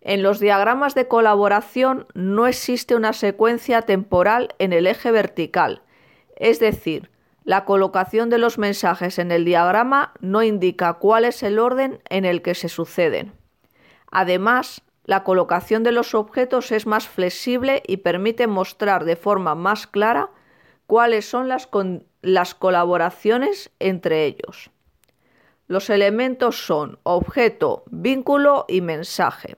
En 0.01 0.23
los 0.23 0.39
diagramas 0.39 0.95
de 0.95 1.07
colaboración 1.07 2.07
no 2.13 2.47
existe 2.47 2.95
una 2.95 3.13
secuencia 3.13 3.83
temporal 3.83 4.55
en 4.57 4.73
el 4.73 4.87
eje 4.87 5.11
vertical, 5.11 5.83
es 6.35 6.59
decir, 6.59 7.11
la 7.43 7.65
colocación 7.65 8.29
de 8.29 8.37
los 8.37 8.57
mensajes 8.57 9.19
en 9.19 9.31
el 9.31 9.45
diagrama 9.45 10.13
no 10.19 10.43
indica 10.43 10.93
cuál 10.93 11.25
es 11.25 11.43
el 11.43 11.59
orden 11.59 12.01
en 12.09 12.25
el 12.25 12.41
que 12.41 12.55
se 12.55 12.69
suceden. 12.69 13.33
Además, 14.11 14.81
la 15.03 15.23
colocación 15.23 15.83
de 15.83 15.91
los 15.91 16.13
objetos 16.13 16.71
es 16.71 16.85
más 16.85 17.07
flexible 17.07 17.81
y 17.87 17.97
permite 17.97 18.47
mostrar 18.47 19.03
de 19.05 19.15
forma 19.15 19.55
más 19.55 19.87
clara 19.87 20.29
cuáles 20.89 21.29
son 21.29 21.47
las, 21.47 21.69
las 22.23 22.55
colaboraciones 22.55 23.69
entre 23.77 24.25
ellos. 24.25 24.71
Los 25.67 25.91
elementos 25.91 26.65
son 26.65 26.97
objeto, 27.03 27.83
vínculo 27.91 28.65
y 28.67 28.81
mensaje. 28.81 29.57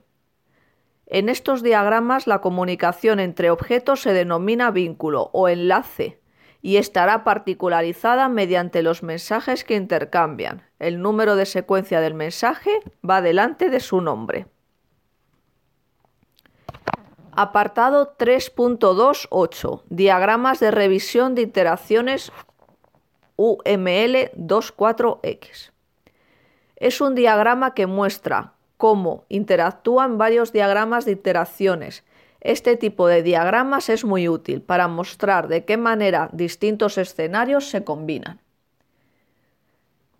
En 1.06 1.30
estos 1.30 1.62
diagramas 1.62 2.26
la 2.26 2.42
comunicación 2.42 3.18
entre 3.18 3.50
objetos 3.50 4.02
se 4.02 4.12
denomina 4.12 4.70
vínculo 4.70 5.30
o 5.32 5.48
enlace 5.48 6.20
y 6.60 6.76
estará 6.76 7.24
particularizada 7.24 8.28
mediante 8.28 8.82
los 8.82 9.02
mensajes 9.02 9.64
que 9.64 9.76
intercambian. 9.76 10.64
El 10.78 11.00
número 11.00 11.34
de 11.34 11.46
secuencia 11.46 12.02
del 12.02 12.12
mensaje 12.12 12.78
va 13.08 13.22
delante 13.22 13.70
de 13.70 13.80
su 13.80 14.02
nombre. 14.02 14.48
Apartado 17.32 18.14
3.28. 18.16 19.82
Diagramas 19.88 20.60
de 20.60 20.70
revisión 20.70 21.34
de 21.34 21.42
interacciones 21.42 22.30
UML 23.36 24.30
24X. 24.36 25.72
Es 26.76 27.00
un 27.00 27.14
diagrama 27.14 27.74
que 27.74 27.86
muestra 27.86 28.52
cómo 28.76 29.24
interactúan 29.28 30.18
varios 30.18 30.52
diagramas 30.52 31.04
de 31.04 31.12
interacciones 31.12 32.04
este 32.42 32.76
tipo 32.76 33.06
de 33.06 33.22
diagramas 33.22 33.88
es 33.88 34.04
muy 34.04 34.28
útil 34.28 34.62
para 34.62 34.88
mostrar 34.88 35.46
de 35.46 35.64
qué 35.64 35.76
manera 35.76 36.28
distintos 36.32 36.98
escenarios 36.98 37.70
se 37.70 37.84
combinan. 37.84 38.40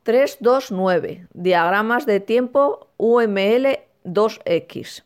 329. 0.04 1.26
Diagramas 1.34 2.06
de 2.06 2.20
tiempo 2.20 2.86
UML 2.96 3.80
2X. 4.04 5.02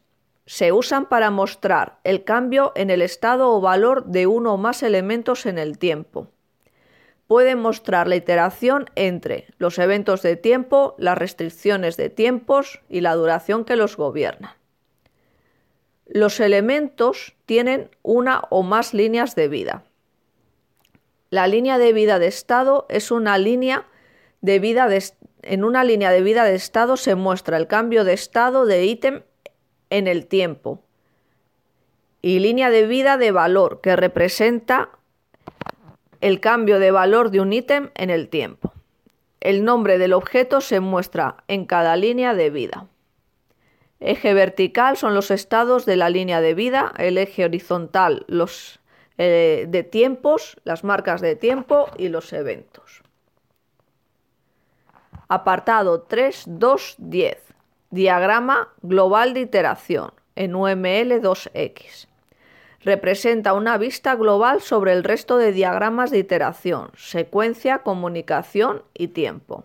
Se 0.47 0.73
usan 0.73 1.07
para 1.07 1.31
mostrar 1.31 1.99
el 2.05 2.25
cambio 2.25 2.73
en 2.77 2.91
el 2.91 3.03
estado 3.03 3.53
o 3.53 3.61
valor 3.61 4.07
de 4.07 4.27
uno 4.27 4.55
o 4.55 4.57
más 4.57 4.83
elementos 4.83 5.45
en 5.45 5.59
el 5.59 5.79
tiempo. 5.79 6.31
Pueden 7.27 7.59
mostrar 7.59 8.07
la 8.07 8.15
iteración 8.15 8.89
entre 8.95 9.49
los 9.59 9.79
eventos 9.81 10.23
de 10.23 10.37
tiempo, 10.37 10.95
las 10.99 11.19
restricciones 11.19 11.97
de 11.97 12.09
tiempos 12.09 12.81
y 12.89 13.01
la 13.01 13.17
duración 13.17 13.65
que 13.65 13.75
los 13.75 13.97
gobiernan. 13.97 14.53
Los 16.07 16.39
elementos 16.39 17.35
tienen 17.47 17.91
una 18.03 18.43
o 18.51 18.63
más 18.63 18.95
líneas 18.95 19.35
de 19.35 19.49
vida. 19.49 19.83
La 21.31 21.49
línea 21.49 21.79
de 21.79 21.93
vida 21.93 22.21
de 22.21 22.29
estado 22.29 22.87
es 22.89 23.11
una 23.11 23.37
línea 23.39 23.87
de 24.41 24.61
vida 24.61 24.89
en 25.43 25.65
una 25.65 25.83
línea 25.85 26.11
de 26.11 26.23
vida 26.23 26.45
de 26.45 26.55
estado 26.55 26.97
se 26.97 27.15
muestra 27.15 27.57
el 27.57 27.67
cambio 27.67 28.05
de 28.05 28.13
estado 28.13 28.67
de 28.67 28.85
ítem 28.85 29.23
en 29.91 30.09
el 30.09 30.27
tiempo 30.27 30.83
y 32.23 32.39
línea 32.41 32.71
de 32.71 32.87
vida 32.87 33.17
de 33.17 33.31
valor 33.31 33.81
que 33.81 33.97
representa 33.97 34.91
el 36.21 36.41
cambio 36.41 36.79
de 36.79 36.91
valor 36.91 37.31
de 37.31 37.41
un 37.41 37.53
ítem 37.53 37.91
en 37.95 38.11
el 38.11 38.29
tiempo. 38.29 38.73
El 39.41 39.65
nombre 39.65 39.99
del 39.99 40.13
objeto 40.13 40.61
se 40.61 40.81
muestra 40.81 41.45
en 41.47 41.67
cada 41.67 41.97
línea 41.97 42.35
de 42.35 42.51
vida. 42.51 42.89
Eje 44.01 44.35
vertical 44.35 44.97
son 44.97 45.15
los 45.15 45.31
estados 45.31 45.87
de 45.87 45.97
la 45.97 46.11
línea 46.11 46.41
de 46.41 46.55
vida, 46.55 46.93
el 46.99 47.17
eje 47.17 47.45
horizontal 47.45 48.25
los 48.29 48.81
eh, 49.19 49.65
de 49.69 49.83
tiempos, 49.83 50.57
las 50.65 50.85
marcas 50.85 51.21
de 51.21 51.37
tiempo 51.37 51.87
y 51.97 52.09
los 52.09 52.33
eventos. 52.33 53.03
Apartado 55.29 56.07
3.2.10. 56.07 57.39
Diagrama 57.91 58.69
global 58.83 59.35
de 59.35 59.41
iteración 59.41 60.13
en 60.35 60.55
UML 60.55 61.23
2X. 61.23 62.09
Representa 62.81 63.53
una 63.53 63.79
vista 63.79 64.15
global 64.15 64.61
sobre 64.61 64.93
el 64.93 65.05
resto 65.05 65.39
de 65.39 65.53
diagramas 65.53 66.11
de 66.11 66.19
iteración, 66.19 66.91
secuencia, 66.95 67.79
comunicación 67.79 68.83
y 68.95 69.09
tiempo 69.09 69.65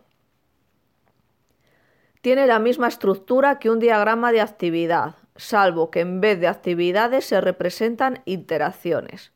tiene 2.22 2.46
la 2.46 2.60
misma 2.60 2.88
estructura 2.88 3.60
que 3.60 3.70
un 3.70 3.80
diagrama 3.80 4.32
de 4.32 4.42
actividad, 4.42 5.16
salvo 5.36 5.90
que 5.90 6.02
en 6.02 6.22
vez 6.22 6.40
de 6.40 6.48
actividades 6.48 7.26
se 7.26 7.42
representan 7.42 8.22
interacciones. 8.26 9.32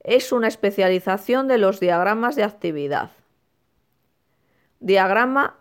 Es 0.00 0.30
una 0.30 0.48
especialización 0.48 1.48
de 1.48 1.58
los 1.58 1.80
diagramas 1.80 2.36
de 2.36 2.44
actividad. 2.44 3.10
Diagrama 4.80 5.58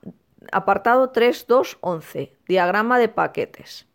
apartado 0.51 1.11
3.2.11. 1.11 2.31
Diagrama 2.47 2.99
de 2.99 3.09
paquetes. 3.09 3.87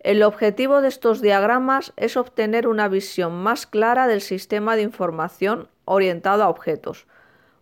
El 0.00 0.22
objetivo 0.22 0.82
de 0.82 0.88
estos 0.88 1.22
diagramas 1.22 1.94
es 1.96 2.16
obtener 2.16 2.68
una 2.68 2.88
visión 2.88 3.42
más 3.42 3.66
clara 3.66 4.06
del 4.06 4.20
sistema 4.20 4.76
de 4.76 4.82
información 4.82 5.68
orientado 5.86 6.42
a 6.42 6.48
objetos, 6.48 7.06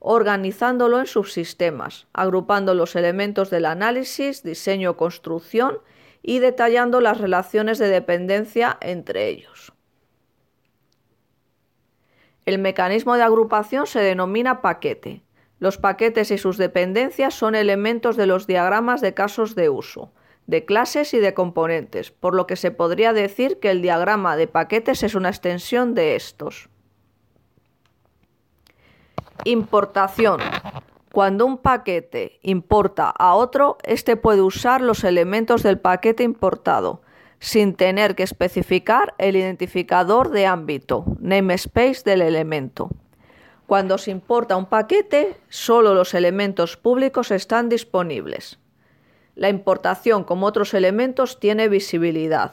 organizándolo 0.01 0.99
en 0.99 1.07
subsistemas, 1.07 2.09
agrupando 2.13 2.75
los 2.75 2.97
elementos 2.97 3.51
del 3.51 3.67
análisis, 3.67 4.43
diseño, 4.43 4.97
construcción 4.97 5.79
y 6.23 6.41
detallando 6.41 7.01
las 7.01 7.19
relaciones 7.19 7.79
de 7.79 7.89
dependencia 7.89 8.77
entre 8.81 9.29
ellos. 9.29 9.73
El 12.45 12.59
mecanismo 12.59 13.15
de 13.15 13.23
agrupación 13.23 13.87
se 13.87 14.01
denomina 14.01 14.61
paquete. 14.61 15.23
Los 15.63 15.79
paquetes 15.79 16.33
y 16.33 16.39
sus 16.39 16.57
dependencias 16.57 17.35
son 17.35 17.55
elementos 17.55 18.17
de 18.17 18.27
los 18.27 18.49
diagramas 18.49 19.01
de 19.01 19.15
casos 19.15 19.55
de 19.55 19.69
uso, 19.69 20.11
de 20.49 20.65
clases 20.65 21.15
y 21.15 21.21
de 21.21 21.35
componentes, 21.35 22.11
por 22.11 22.35
lo 22.35 22.49
que 22.49 22.57
se 22.57 22.73
podría 22.73 23.13
decir 23.13 23.61
que 23.61 23.71
el 23.71 23.81
diagrama 23.81 24.37
de 24.37 24.49
paquetes 24.49 25.05
es 25.05 25.15
una 25.15 25.29
extensión 25.29 25.95
de 25.95 26.17
estos. 26.17 26.69
Importación. 29.45 30.41
Cuando 31.13 31.47
un 31.47 31.59
paquete 31.59 32.41
importa 32.43 33.09
a 33.09 33.37
otro, 33.37 33.79
éste 33.85 34.17
puede 34.17 34.43
usar 34.43 34.81
los 34.81 35.05
elementos 35.05 35.63
del 35.63 35.79
paquete 35.79 36.25
importado, 36.25 37.03
sin 37.39 37.77
tener 37.77 38.17
que 38.17 38.25
especificar 38.25 39.15
el 39.19 39.37
identificador 39.37 40.31
de 40.31 40.45
ámbito, 40.45 41.05
namespace 41.21 42.03
del 42.05 42.23
elemento. 42.23 42.91
Cuando 43.73 43.97
se 43.97 44.11
importa 44.11 44.59
un 44.59 44.67
paquete, 44.67 45.41
solo 45.49 45.95
los 45.95 46.13
elementos 46.13 46.77
públicos 46.77 47.31
están 47.31 47.71
disponibles. 47.71 48.59
La 49.35 49.49
importación, 49.49 50.25
como 50.25 50.45
otros 50.45 50.75
elementos, 50.75 51.41
tiene 51.41 51.71
visibilidad, 51.71 52.53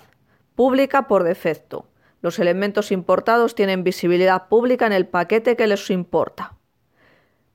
pública 0.55 1.09
por 1.09 1.26
defecto. 1.26 1.88
Los 2.22 2.39
elementos 2.39 2.93
importados 2.93 3.53
tienen 3.53 3.84
visibilidad 3.84 4.47
pública 4.47 4.88
en 4.88 4.93
el 4.93 5.07
paquete 5.07 5.57
que 5.57 5.67
les 5.67 5.89
importa. 5.89 6.55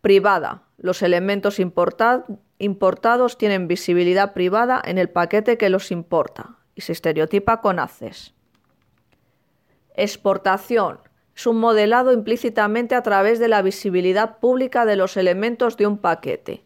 Privada. 0.03 0.65
Los 0.77 1.01
elementos 1.01 1.59
importados 1.59 3.39
tienen 3.39 3.67
visibilidad 3.67 4.35
privada 4.35 4.83
en 4.85 4.99
el 4.99 5.09
paquete 5.09 5.57
que 5.57 5.71
los 5.71 5.91
importa 5.91 6.59
y 6.75 6.83
se 6.83 6.93
estereotipa 6.93 7.63
con 7.63 7.79
ACES. 7.79 8.35
Exportación. 9.95 10.99
Es 11.37 11.47
modelado 11.47 12.13
implícitamente 12.13 12.95
a 12.95 13.03
través 13.03 13.39
de 13.39 13.49
la 13.49 13.63
visibilidad 13.63 14.39
pública 14.39 14.85
de 14.85 14.97
los 14.97 15.17
elementos 15.17 15.77
de 15.77 15.87
un 15.87 15.99
paquete. 15.99 16.65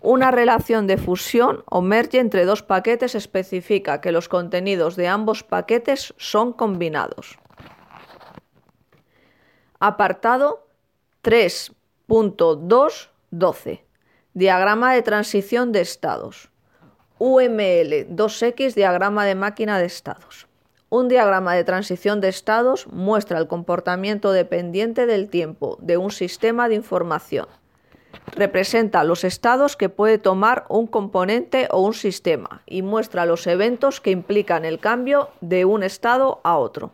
Una 0.00 0.30
relación 0.30 0.86
de 0.86 0.96
fusión 0.96 1.62
o 1.66 1.80
merge 1.80 2.18
entre 2.18 2.44
dos 2.44 2.62
paquetes 2.62 3.14
especifica 3.14 4.00
que 4.00 4.10
los 4.10 4.28
contenidos 4.28 4.96
de 4.96 5.06
ambos 5.06 5.44
paquetes 5.44 6.14
son 6.16 6.52
combinados. 6.52 7.38
Apartado 9.78 10.66
3.2.12. 11.22 13.82
Diagrama 14.34 14.94
de 14.94 15.02
transición 15.02 15.72
de 15.72 15.82
estados. 15.82 16.50
UML 17.18 18.08
2X 18.08 18.74
diagrama 18.74 19.24
de 19.24 19.36
máquina 19.36 19.78
de 19.78 19.86
estados. 19.86 20.48
Un 20.94 21.08
diagrama 21.08 21.54
de 21.54 21.64
transición 21.64 22.20
de 22.20 22.28
estados 22.28 22.86
muestra 22.88 23.38
el 23.38 23.46
comportamiento 23.46 24.30
dependiente 24.30 25.06
del 25.06 25.30
tiempo 25.30 25.78
de 25.80 25.96
un 25.96 26.10
sistema 26.10 26.68
de 26.68 26.74
información. 26.74 27.46
Representa 28.32 29.02
los 29.02 29.24
estados 29.24 29.74
que 29.74 29.88
puede 29.88 30.18
tomar 30.18 30.66
un 30.68 30.86
componente 30.86 31.66
o 31.70 31.80
un 31.80 31.94
sistema 31.94 32.60
y 32.66 32.82
muestra 32.82 33.24
los 33.24 33.46
eventos 33.46 34.02
que 34.02 34.10
implican 34.10 34.66
el 34.66 34.80
cambio 34.80 35.30
de 35.40 35.64
un 35.64 35.82
estado 35.82 36.42
a 36.44 36.58
otro. 36.58 36.92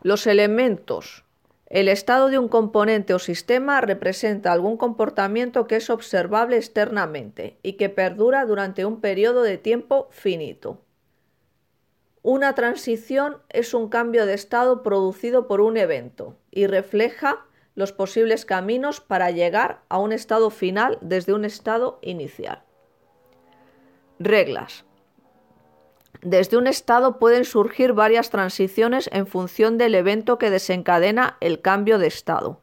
Los 0.00 0.28
elementos. 0.28 1.24
El 1.66 1.88
estado 1.88 2.28
de 2.28 2.38
un 2.38 2.46
componente 2.46 3.14
o 3.14 3.18
sistema 3.18 3.80
representa 3.80 4.52
algún 4.52 4.76
comportamiento 4.76 5.66
que 5.66 5.74
es 5.74 5.90
observable 5.90 6.56
externamente 6.56 7.56
y 7.64 7.72
que 7.72 7.88
perdura 7.88 8.46
durante 8.46 8.84
un 8.84 9.00
periodo 9.00 9.42
de 9.42 9.58
tiempo 9.58 10.06
finito. 10.12 10.78
Una 12.22 12.54
transición 12.54 13.38
es 13.48 13.74
un 13.74 13.88
cambio 13.88 14.26
de 14.26 14.34
estado 14.34 14.84
producido 14.84 15.48
por 15.48 15.60
un 15.60 15.76
evento 15.76 16.36
y 16.52 16.68
refleja 16.68 17.44
los 17.74 17.92
posibles 17.92 18.44
caminos 18.44 19.00
para 19.00 19.32
llegar 19.32 19.82
a 19.88 19.98
un 19.98 20.12
estado 20.12 20.50
final 20.50 20.98
desde 21.00 21.32
un 21.32 21.44
estado 21.44 21.98
inicial. 22.00 22.62
Reglas. 24.20 24.84
Desde 26.20 26.56
un 26.56 26.68
estado 26.68 27.18
pueden 27.18 27.44
surgir 27.44 27.92
varias 27.92 28.30
transiciones 28.30 29.10
en 29.12 29.26
función 29.26 29.76
del 29.76 29.96
evento 29.96 30.38
que 30.38 30.50
desencadena 30.50 31.36
el 31.40 31.60
cambio 31.60 31.98
de 31.98 32.06
estado, 32.06 32.60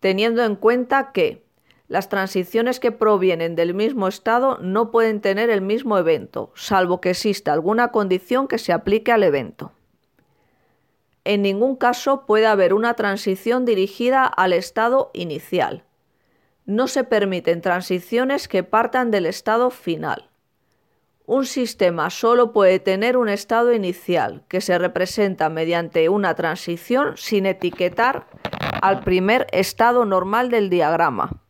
teniendo 0.00 0.42
en 0.44 0.56
cuenta 0.56 1.12
que 1.12 1.47
las 1.88 2.10
transiciones 2.10 2.80
que 2.80 2.92
provienen 2.92 3.56
del 3.56 3.72
mismo 3.72 4.08
estado 4.08 4.58
no 4.60 4.90
pueden 4.90 5.20
tener 5.20 5.48
el 5.48 5.62
mismo 5.62 5.96
evento, 5.96 6.52
salvo 6.54 7.00
que 7.00 7.10
exista 7.10 7.52
alguna 7.52 7.88
condición 7.88 8.46
que 8.46 8.58
se 8.58 8.72
aplique 8.72 9.10
al 9.10 9.24
evento. 9.24 9.72
En 11.24 11.42
ningún 11.42 11.76
caso 11.76 12.26
puede 12.26 12.46
haber 12.46 12.74
una 12.74 12.94
transición 12.94 13.64
dirigida 13.64 14.24
al 14.24 14.52
estado 14.52 15.10
inicial. 15.14 15.84
No 16.66 16.88
se 16.88 17.04
permiten 17.04 17.62
transiciones 17.62 18.48
que 18.48 18.62
partan 18.62 19.10
del 19.10 19.24
estado 19.24 19.70
final. 19.70 20.28
Un 21.24 21.44
sistema 21.44 22.08
solo 22.10 22.52
puede 22.52 22.78
tener 22.78 23.16
un 23.16 23.28
estado 23.28 23.72
inicial, 23.72 24.44
que 24.48 24.60
se 24.60 24.78
representa 24.78 25.48
mediante 25.48 26.08
una 26.08 26.34
transición 26.34 27.16
sin 27.16 27.46
etiquetar 27.46 28.26
al 28.80 29.04
primer 29.04 29.46
estado 29.52 30.04
normal 30.04 30.50
del 30.50 30.70
diagrama. 30.70 31.42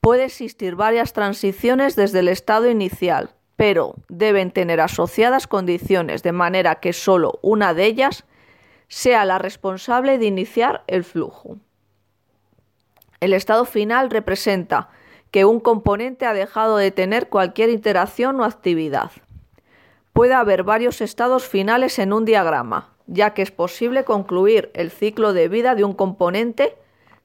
Puede 0.00 0.24
existir 0.24 0.76
varias 0.76 1.12
transiciones 1.12 1.94
desde 1.94 2.20
el 2.20 2.28
estado 2.28 2.70
inicial, 2.70 3.34
pero 3.56 3.96
deben 4.08 4.50
tener 4.50 4.80
asociadas 4.80 5.46
condiciones 5.46 6.22
de 6.22 6.32
manera 6.32 6.76
que 6.76 6.94
solo 6.94 7.38
una 7.42 7.74
de 7.74 7.84
ellas 7.84 8.24
sea 8.88 9.26
la 9.26 9.38
responsable 9.38 10.18
de 10.18 10.24
iniciar 10.24 10.84
el 10.86 11.04
flujo. 11.04 11.58
El 13.20 13.34
estado 13.34 13.66
final 13.66 14.10
representa 14.10 14.88
que 15.30 15.44
un 15.44 15.60
componente 15.60 16.24
ha 16.24 16.32
dejado 16.32 16.78
de 16.78 16.90
tener 16.90 17.28
cualquier 17.28 17.68
interacción 17.68 18.40
o 18.40 18.44
actividad. 18.44 19.10
Puede 20.14 20.32
haber 20.32 20.64
varios 20.64 21.02
estados 21.02 21.46
finales 21.46 21.98
en 21.98 22.14
un 22.14 22.24
diagrama, 22.24 22.94
ya 23.06 23.34
que 23.34 23.42
es 23.42 23.50
posible 23.50 24.04
concluir 24.04 24.70
el 24.72 24.90
ciclo 24.90 25.34
de 25.34 25.48
vida 25.48 25.74
de 25.74 25.84
un 25.84 25.92
componente 25.92 26.76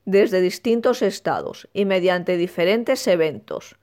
desde 0.06 0.39
distintos 0.39 1.01
estados 1.01 1.68
y 1.74 1.86
mediante 1.86 2.38
diferentes 2.38 3.06
eventos, 3.08 3.76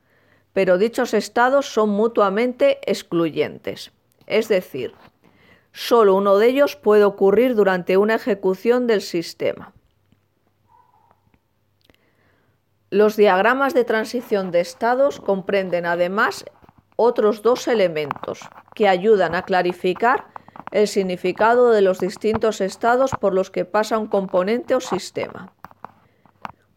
pero 0.53 0.79
dichos 0.79 1.15
estados 1.15 1.67
son 1.67 1.91
mutuamente 1.91 2.79
excluyentes. 2.91 3.91
Es 4.27 4.49
decir, 4.49 4.95
solo 5.73 6.15
uno 6.15 6.39
de 6.39 6.49
ellos 6.49 6.77
puede 6.77 7.05
ocurrir 7.05 7.55
durante 7.55 7.97
una 7.97 8.15
ejecución 8.15 8.87
del 8.87 9.03
sistema. 9.03 9.73
Los 12.91 13.17
diagramas 13.17 13.73
de 13.73 13.85
transición 13.85 14.51
de 14.51 14.61
estados 14.61 15.19
comprenden 15.19 15.87
además 15.87 16.45
otros 16.97 17.43
dos 17.43 17.67
elementos 17.67 18.41
que 18.75 18.87
ayudan 18.87 19.35
a 19.35 19.43
clarificar 19.43 20.27
el 20.71 20.87
significado 20.87 21.71
de 21.71 21.81
los 21.81 22.01
distintos 22.01 22.61
estados 22.61 23.11
por 23.19 23.35
los 23.35 23.51
que 23.51 23.65
pasa 23.65 23.99
un 23.99 24.07
componente 24.07 24.75
o 24.75 24.81
sistema. 24.81 25.53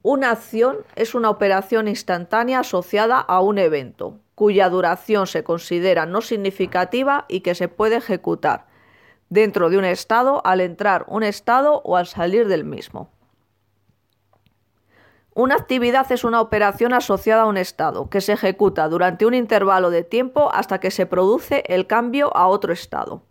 Una 0.08 0.30
acción 0.30 0.78
es 0.96 1.16
una 1.16 1.32
operación 1.32 1.88
instantánea 1.88 2.60
asociada 2.60 3.20
a 3.20 3.42
un 3.42 3.58
evento, 3.58 4.20
cuya 4.36 4.70
duración 4.70 5.26
se 5.26 5.44
considera 5.44 6.06
no 6.06 6.22
significativa 6.22 7.26
y 7.28 7.40
que 7.40 7.56
se 7.56 7.70
puede 7.70 7.96
ejecutar 7.96 8.68
dentro 9.30 9.72
de 9.72 9.80
un 9.80 9.84
estado 9.84 10.46
al 10.46 10.62
entrar 10.62 11.06
un 11.08 11.24
estado 11.24 11.82
o 11.84 11.98
al 11.98 12.06
salir 12.06 12.48
del 12.48 12.66
mismo. 12.66 13.10
Una 15.34 15.56
actividad 15.56 16.12
es 16.12 16.24
una 16.24 16.40
operación 16.40 16.94
asociada 16.94 17.42
a 17.42 17.48
un 17.48 17.58
estado, 17.58 18.08
que 18.08 18.22
se 18.22 18.34
ejecuta 18.34 18.88
durante 18.88 19.26
un 19.26 19.34
intervalo 19.34 19.90
de 19.90 20.04
tiempo 20.04 20.52
hasta 20.54 20.80
que 20.80 20.92
se 20.92 21.08
produce 21.08 21.64
el 21.66 21.88
cambio 21.88 22.30
a 22.38 22.46
otro 22.46 22.74
estado. 22.74 23.24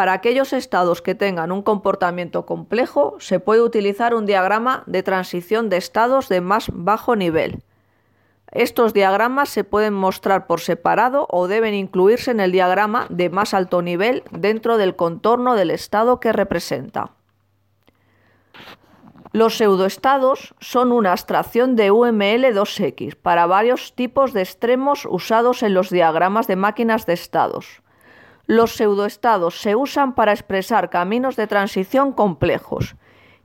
Para 0.00 0.14
aquellos 0.14 0.54
estados 0.54 1.02
que 1.02 1.14
tengan 1.14 1.52
un 1.52 1.60
comportamiento 1.60 2.46
complejo, 2.46 3.16
se 3.18 3.38
puede 3.38 3.60
utilizar 3.60 4.14
un 4.14 4.24
diagrama 4.24 4.82
de 4.86 5.02
transición 5.02 5.68
de 5.68 5.76
estados 5.76 6.30
de 6.30 6.40
más 6.40 6.70
bajo 6.72 7.16
nivel. 7.16 7.62
Estos 8.50 8.94
diagramas 8.94 9.50
se 9.50 9.62
pueden 9.62 9.92
mostrar 9.92 10.46
por 10.46 10.60
separado 10.60 11.26
o 11.28 11.48
deben 11.48 11.74
incluirse 11.74 12.30
en 12.30 12.40
el 12.40 12.50
diagrama 12.50 13.08
de 13.10 13.28
más 13.28 13.52
alto 13.52 13.82
nivel 13.82 14.22
dentro 14.30 14.78
del 14.78 14.96
contorno 14.96 15.54
del 15.54 15.70
estado 15.70 16.18
que 16.18 16.32
representa. 16.32 17.10
Los 19.32 19.58
pseudoestados 19.58 20.54
son 20.60 20.92
una 20.92 21.12
abstracción 21.12 21.76
de 21.76 21.92
UML2X 21.92 23.16
para 23.16 23.44
varios 23.44 23.94
tipos 23.94 24.32
de 24.32 24.40
extremos 24.40 25.04
usados 25.04 25.62
en 25.62 25.74
los 25.74 25.90
diagramas 25.90 26.46
de 26.46 26.56
máquinas 26.56 27.04
de 27.04 27.12
estados. 27.12 27.82
Los 28.50 28.72
pseudoestados 28.72 29.60
se 29.60 29.76
usan 29.76 30.16
para 30.16 30.32
expresar 30.32 30.90
caminos 30.90 31.36
de 31.36 31.46
transición 31.46 32.12
complejos. 32.12 32.96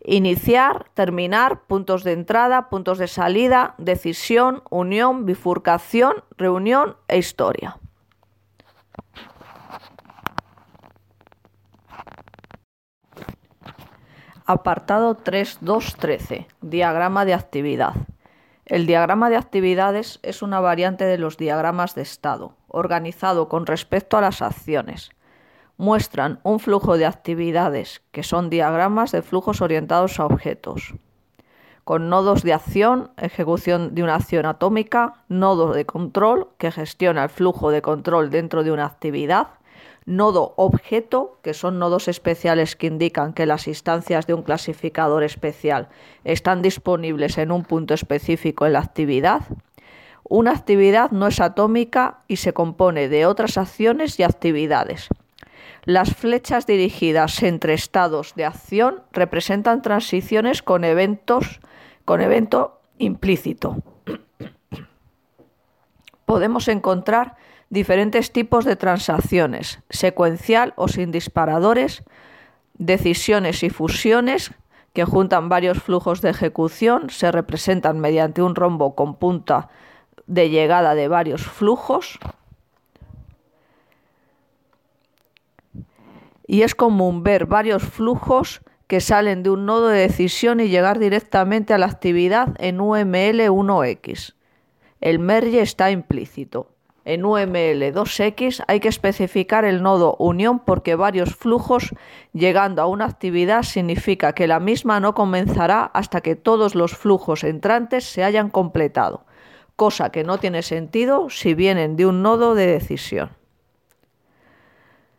Iniciar, 0.03 0.89
terminar, 0.95 1.67
puntos 1.67 2.03
de 2.03 2.13
entrada, 2.13 2.69
puntos 2.69 2.97
de 2.97 3.05
salida, 3.07 3.75
decisión, 3.77 4.63
unión, 4.71 5.27
bifurcación, 5.27 6.23
reunión 6.39 6.97
e 7.07 7.19
historia. 7.19 7.77
Apartado 14.47 15.17
3.2.13. 15.17 16.47
Diagrama 16.61 17.25
de 17.25 17.35
actividad. 17.35 17.93
El 18.65 18.87
diagrama 18.87 19.29
de 19.29 19.37
actividades 19.37 20.19
es 20.23 20.41
una 20.41 20.59
variante 20.59 21.05
de 21.05 21.19
los 21.19 21.37
diagramas 21.37 21.93
de 21.93 22.01
estado, 22.01 22.55
organizado 22.67 23.47
con 23.47 23.67
respecto 23.67 24.17
a 24.17 24.21
las 24.21 24.41
acciones. 24.41 25.11
Muestran 25.77 26.39
un 26.41 26.59
flujo 26.59 26.97
de 26.97 27.05
actividades, 27.05 28.01
que 28.11 28.23
son 28.23 28.49
diagramas 28.49 29.11
de 29.11 29.21
flujos 29.21 29.61
orientados 29.61 30.19
a 30.19 30.25
objetos, 30.25 30.95
con 31.83 32.09
nodos 32.09 32.41
de 32.41 32.53
acción, 32.53 33.11
ejecución 33.17 33.93
de 33.93 34.01
una 34.01 34.15
acción 34.15 34.47
atómica, 34.47 35.23
nodos 35.29 35.75
de 35.75 35.85
control, 35.85 36.49
que 36.57 36.71
gestiona 36.71 37.25
el 37.25 37.29
flujo 37.29 37.69
de 37.69 37.83
control 37.83 38.31
dentro 38.31 38.63
de 38.63 38.71
una 38.71 38.87
actividad, 38.87 39.49
nodo 40.05 40.53
objeto, 40.57 41.39
que 41.41 41.53
son 41.53 41.79
nodos 41.79 42.07
especiales 42.07 42.75
que 42.75 42.87
indican 42.87 43.33
que 43.33 43.45
las 43.45 43.67
instancias 43.67 44.27
de 44.27 44.33
un 44.33 44.43
clasificador 44.43 45.23
especial 45.23 45.89
están 46.23 46.61
disponibles 46.61 47.37
en 47.37 47.51
un 47.51 47.63
punto 47.63 47.93
específico 47.93 48.65
en 48.65 48.73
la 48.73 48.79
actividad. 48.79 49.41
Una 50.23 50.51
actividad 50.51 51.11
no 51.11 51.27
es 51.27 51.39
atómica 51.39 52.19
y 52.27 52.37
se 52.37 52.53
compone 52.53 53.09
de 53.09 53.25
otras 53.25 53.57
acciones 53.57 54.19
y 54.19 54.23
actividades. 54.23 55.09
Las 55.83 56.15
flechas 56.15 56.65
dirigidas 56.65 57.43
entre 57.43 57.73
estados 57.73 58.33
de 58.35 58.45
acción 58.45 59.03
representan 59.11 59.81
transiciones 59.81 60.63
con 60.63 60.83
eventos 60.83 61.59
con 62.05 62.21
evento 62.21 62.81
implícito. 62.99 63.77
Podemos 66.25 66.67
encontrar 66.67 67.35
diferentes 67.69 68.31
tipos 68.31 68.65
de 68.65 68.75
transacciones, 68.75 69.79
secuencial 69.89 70.73
o 70.75 70.87
sin 70.87 71.11
disparadores, 71.11 72.03
decisiones 72.77 73.63
y 73.63 73.69
fusiones 73.69 74.51
que 74.93 75.05
juntan 75.05 75.49
varios 75.49 75.83
flujos 75.83 76.21
de 76.21 76.29
ejecución, 76.29 77.09
se 77.09 77.31
representan 77.31 77.99
mediante 77.99 78.41
un 78.41 78.55
rombo 78.55 78.95
con 78.95 79.15
punta 79.15 79.69
de 80.25 80.49
llegada 80.49 80.95
de 80.95 81.07
varios 81.07 81.45
flujos. 81.45 82.17
Y 86.47 86.61
es 86.61 86.75
común 86.75 87.23
ver 87.23 87.45
varios 87.45 87.83
flujos 87.83 88.61
que 88.87 89.01
salen 89.01 89.43
de 89.43 89.49
un 89.49 89.65
nodo 89.65 89.87
de 89.87 89.99
decisión 89.99 90.59
y 90.59 90.69
llegar 90.69 90.99
directamente 90.99 91.73
a 91.73 91.77
la 91.77 91.87
actividad 91.87 92.55
en 92.59 92.77
UML1X. 92.77 94.35
El 95.01 95.19
merge 95.19 95.61
está 95.61 95.91
implícito. 95.91 96.74
En 97.05 97.21
UML2X 97.21 98.63
hay 98.67 98.79
que 98.79 98.87
especificar 98.87 99.63
el 99.63 99.83
nodo 99.83 100.15
unión 100.17 100.57
porque 100.57 100.95
varios 100.95 101.35
flujos 101.35 101.93
llegando 102.33 102.81
a 102.81 102.87
una 102.87 103.05
actividad 103.05 103.61
significa 103.61 104.33
que 104.33 104.47
la 104.47 104.59
misma 104.59 104.99
no 104.99 105.13
comenzará 105.13 105.83
hasta 105.83 106.21
que 106.21 106.35
todos 106.35 106.73
los 106.73 106.97
flujos 106.97 107.43
entrantes 107.43 108.05
se 108.05 108.23
hayan 108.23 108.49
completado, 108.49 109.23
cosa 109.75 110.11
que 110.11 110.23
no 110.23 110.39
tiene 110.39 110.63
sentido 110.63 111.29
si 111.29 111.53
vienen 111.53 111.95
de 111.95 112.07
un 112.07 112.23
nodo 112.23 112.55
de 112.55 112.65
decisión. 112.65 113.29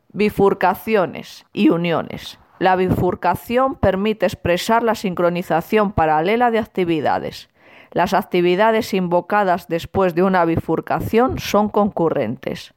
Bifurcaciones 0.09 1.47
y 1.53 1.69
uniones. 1.69 2.41
La 2.59 2.75
bifurcación 2.75 3.77
permite 3.77 4.27
expresar 4.27 4.83
la 4.83 4.97
sincronización 4.97 5.93
paralela 5.93 6.51
de 6.51 6.59
actividades. 6.59 7.49
Las 7.97 8.13
actividades 8.13 8.93
invocadas 8.93 9.69
después 9.69 10.15
de 10.15 10.23
una 10.23 10.45
bifurcación 10.45 11.39
son 11.39 11.71
concurrentes. 11.71 12.75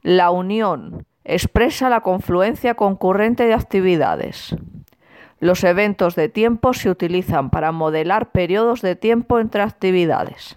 La 0.00 0.30
unión 0.30 1.04
expresa 1.22 1.90
la 1.90 2.00
confluencia 2.00 2.72
concurrente 2.74 3.44
de 3.44 3.52
actividades. 3.52 4.56
Los 5.38 5.64
eventos 5.64 6.14
de 6.14 6.30
tiempo 6.30 6.72
se 6.72 6.88
utilizan 6.88 7.50
para 7.50 7.72
modelar 7.72 8.32
periodos 8.32 8.80
de 8.80 8.96
tiempo 8.96 9.38
entre 9.38 9.60
actividades. 9.60 10.56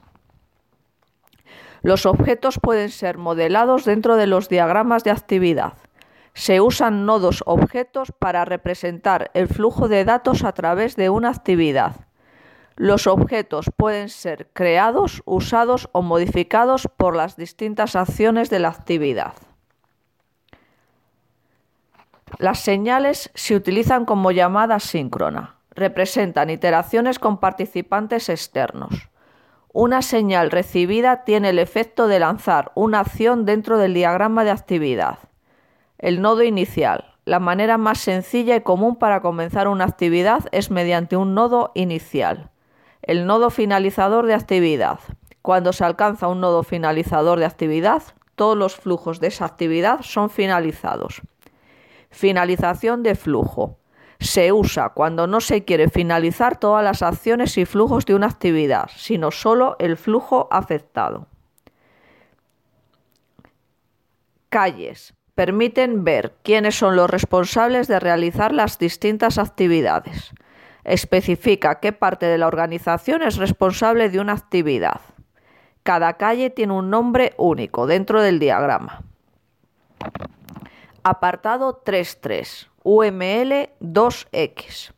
Los 1.81 2.05
objetos 2.05 2.61
pueden 2.61 2.91
ser 2.91 3.17
modelados 3.17 3.83
dentro 3.83 4.15
de 4.15 4.27
los 4.27 4.47
diagramas 4.47 5.03
de 5.03 5.11
actividad. 5.11 5.73
Se 6.33 6.61
usan 6.61 7.05
nodos 7.05 7.43
objetos 7.45 8.13
para 8.17 8.45
representar 8.45 9.31
el 9.33 9.49
flujo 9.49 9.89
de 9.89 10.05
datos 10.05 10.45
a 10.45 10.53
través 10.53 10.95
de 10.95 11.09
una 11.09 11.29
actividad. 11.31 12.06
Los 12.79 13.07
objetos 13.07 13.71
pueden 13.75 14.07
ser 14.07 14.51
creados, 14.53 15.23
usados 15.25 15.89
o 15.93 16.03
modificados 16.03 16.87
por 16.95 17.15
las 17.15 17.35
distintas 17.35 17.95
acciones 17.95 18.51
de 18.51 18.59
la 18.59 18.67
actividad. 18.67 19.33
Las 22.37 22.59
señales 22.59 23.31
se 23.33 23.55
utilizan 23.55 24.05
como 24.05 24.29
llamada 24.29 24.79
síncrona. 24.79 25.55
Representan 25.71 26.51
iteraciones 26.51 27.17
con 27.17 27.39
participantes 27.39 28.29
externos. 28.29 29.09
Una 29.73 30.03
señal 30.03 30.51
recibida 30.51 31.23
tiene 31.23 31.49
el 31.49 31.57
efecto 31.57 32.07
de 32.07 32.19
lanzar 32.19 32.71
una 32.75 32.99
acción 32.99 33.45
dentro 33.45 33.79
del 33.79 33.95
diagrama 33.95 34.43
de 34.43 34.51
actividad. 34.51 35.17
El 35.97 36.21
nodo 36.21 36.43
inicial. 36.43 37.15
La 37.25 37.39
manera 37.39 37.79
más 37.79 37.97
sencilla 37.97 38.55
y 38.55 38.61
común 38.61 38.97
para 38.97 39.21
comenzar 39.21 39.67
una 39.67 39.85
actividad 39.85 40.45
es 40.51 40.69
mediante 40.69 41.17
un 41.17 41.33
nodo 41.33 41.71
inicial 41.73 42.51
el 43.07 43.25
nodo 43.25 43.49
finalizador 43.49 44.25
de 44.27 44.33
actividad. 44.33 44.99
Cuando 45.41 45.71
se 45.71 45.85
alcanza 45.85 46.27
un 46.27 46.41
nodo 46.41 46.63
finalizador 46.63 47.39
de 47.39 47.45
actividad, 47.45 48.03
todos 48.35 48.57
los 48.57 48.75
flujos 48.75 49.21
de 49.21 49.27
esa 49.27 49.45
actividad 49.45 50.01
son 50.01 50.29
finalizados. 50.29 51.21
Finalización 52.11 53.03
de 53.03 53.15
flujo. 53.15 53.77
Se 54.19 54.51
usa 54.51 54.89
cuando 54.89 55.25
no 55.25 55.39
se 55.39 55.63
quiere 55.63 55.89
finalizar 55.89 56.59
todas 56.59 56.83
las 56.83 57.01
acciones 57.01 57.57
y 57.57 57.65
flujos 57.65 58.05
de 58.05 58.15
una 58.15 58.27
actividad, 58.27 58.89
sino 58.93 59.31
solo 59.31 59.77
el 59.79 59.95
flujo 59.95 60.49
afectado. 60.51 61.27
Calles. 64.49 65.13
Permiten 65.33 66.03
ver 66.03 66.33
quiénes 66.43 66.75
son 66.75 66.95
los 66.95 67.09
responsables 67.09 67.87
de 67.87 67.99
realizar 67.99 68.51
las 68.51 68.79
distintas 68.79 69.37
actividades 69.37 70.33
especifica 70.87 71.79
qué 71.79 71.91
parte 71.91 72.25
de 72.25 72.37
la 72.37 72.47
organización 72.47 73.21
es 73.21 73.35
responsable 73.35 74.09
de 74.09 74.19
una 74.19 74.33
actividad. 74.33 75.01
Cada 75.83 76.13
calle 76.13 76.49
tiene 76.49 76.73
un 76.73 76.89
nombre 76.89 77.33
único 77.37 77.87
dentro 77.87 78.21
del 78.21 78.39
diagrama. 78.39 79.03
Apartado 81.03 81.83
3.3 81.83 82.67
UML 82.83 83.69
2X. 83.81 84.93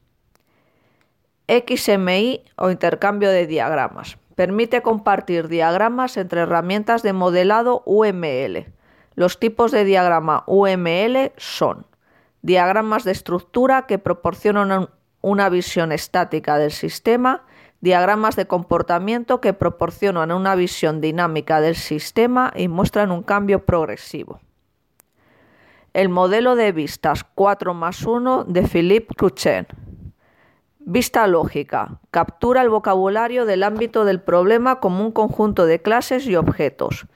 XMI 1.48 2.44
o 2.56 2.70
intercambio 2.70 3.32
de 3.32 3.48
diagramas. 3.48 4.18
Permite 4.36 4.84
compartir 4.84 5.48
diagramas 5.48 6.18
entre 6.18 6.42
herramientas 6.42 7.02
de 7.02 7.14
modelado 7.14 7.82
UML. 7.86 8.72
Los 9.16 9.40
tipos 9.40 9.72
de 9.72 9.84
diagrama 9.84 10.44
UML 10.46 11.34
son 11.38 11.88
diagramas 12.44 13.04
de 13.04 13.12
estructura 13.12 13.88
que 13.88 13.98
proporcionan 13.98 14.90
una 15.22 15.50
visión 15.50 15.92
estática 15.92 16.58
del 16.58 16.72
sistema, 16.72 17.44
diagramas 17.82 18.36
de 18.36 18.48
comportamiento 18.48 19.42
que 19.42 19.54
proporcionan 19.54 20.32
una 20.32 20.56
visión 20.56 21.02
dinámica 21.02 21.62
del 21.62 21.76
sistema 21.76 22.52
y 22.56 22.68
muestran 22.68 23.12
un 23.12 23.24
cambio 23.24 23.66
progresivo. 23.66 24.40
El 25.94 26.10
modelo 26.10 26.56
de 26.56 26.72
vistas 26.72 27.24
4 27.36 27.74
más 27.74 28.04
1 28.04 28.46
de 28.46 28.68
Philippe 28.68 29.16
Cruchen. 29.16 29.68
Vista 30.80 31.28
lógica. 31.28 32.00
Captura 32.12 32.62
el 32.62 32.70
vocabulario 32.70 33.46
del 33.46 33.64
ámbito 33.64 34.06
del 34.06 34.22
problema 34.22 34.80
como 34.80 35.04
un 35.04 35.12
conjunto 35.12 35.66
de 35.66 35.82
clases 35.82 36.26
y 36.26 36.36
objetos. 36.36 37.08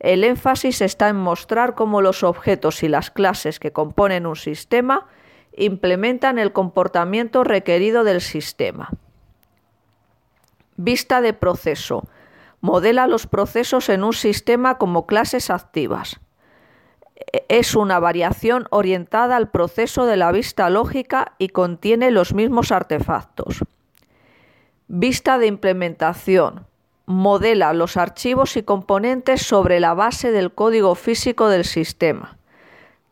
El 0.00 0.24
énfasis 0.24 0.80
está 0.80 1.08
en 1.08 1.16
mostrar 1.16 1.74
cómo 1.74 2.02
los 2.02 2.24
objetos 2.24 2.82
y 2.82 2.88
las 2.88 3.10
clases 3.10 3.60
que 3.60 3.72
componen 3.72 4.26
un 4.26 4.36
sistema 4.36 5.06
implementan 5.56 6.38
el 6.38 6.52
comportamiento 6.52 7.44
requerido 7.44 8.04
del 8.04 8.20
sistema. 8.20 8.90
Vista 10.76 11.20
de 11.20 11.32
proceso. 11.32 12.04
Modela 12.60 13.06
los 13.06 13.26
procesos 13.26 13.88
en 13.88 14.04
un 14.04 14.12
sistema 14.12 14.78
como 14.78 15.06
clases 15.06 15.50
activas. 15.50 16.20
Es 17.48 17.74
una 17.74 17.98
variación 17.98 18.66
orientada 18.70 19.36
al 19.36 19.50
proceso 19.50 20.06
de 20.06 20.16
la 20.16 20.32
vista 20.32 20.70
lógica 20.70 21.32
y 21.38 21.48
contiene 21.48 22.10
los 22.10 22.34
mismos 22.34 22.72
artefactos. 22.72 23.60
Vista 24.88 25.38
de 25.38 25.46
implementación. 25.46 26.66
Modela 27.06 27.72
los 27.72 27.96
archivos 27.96 28.56
y 28.56 28.62
componentes 28.62 29.42
sobre 29.42 29.80
la 29.80 29.94
base 29.94 30.30
del 30.30 30.52
código 30.52 30.94
físico 30.94 31.48
del 31.48 31.64
sistema. 31.64 32.38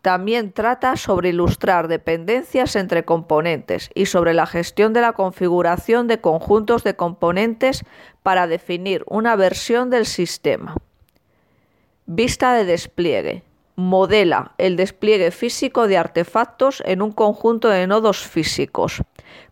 También 0.02 0.52
trata 0.52 0.96
sobre 0.96 1.28
ilustrar 1.28 1.86
dependencias 1.86 2.74
entre 2.74 3.04
componentes 3.04 3.90
y 3.94 4.06
sobre 4.06 4.32
la 4.32 4.46
gestión 4.46 4.94
de 4.94 5.02
la 5.02 5.12
configuración 5.12 6.06
de 6.06 6.22
conjuntos 6.22 6.84
de 6.84 6.96
componentes 6.96 7.84
para 8.22 8.46
definir 8.46 9.04
una 9.06 9.36
versión 9.36 9.90
del 9.90 10.06
sistema. 10.06 10.74
Vista 12.06 12.54
de 12.54 12.64
despliegue. 12.64 13.42
Modela 13.76 14.52
el 14.58 14.76
despliegue 14.76 15.30
físico 15.30 15.86
de 15.86 15.96
artefactos 15.96 16.82
en 16.86 17.02
un 17.02 17.12
conjunto 17.12 17.68
de 17.68 17.86
nodos 17.86 18.26
físicos, 18.26 19.02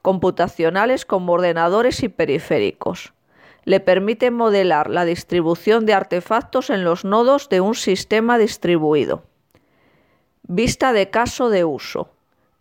computacionales 0.03 1.05
como 1.05 1.33
ordenadores 1.35 2.03
y 2.03 2.09
periféricos. 2.09 3.13
Le 3.65 3.81
permite 3.81 4.31
modelar 4.31 4.89
la 4.89 5.05
distribución 5.05 5.85
de 5.85 5.93
artefactos 5.93 6.71
en 6.71 6.85
los 6.85 7.05
nodos 7.05 7.49
de 7.49 7.61
un 7.61 7.75
sistema 7.75 8.39
distribuido. 8.39 9.25
Vista 10.51 10.95
de 10.95 11.11
caso 11.11 11.51
de 11.51 11.67
uso. 11.67 12.09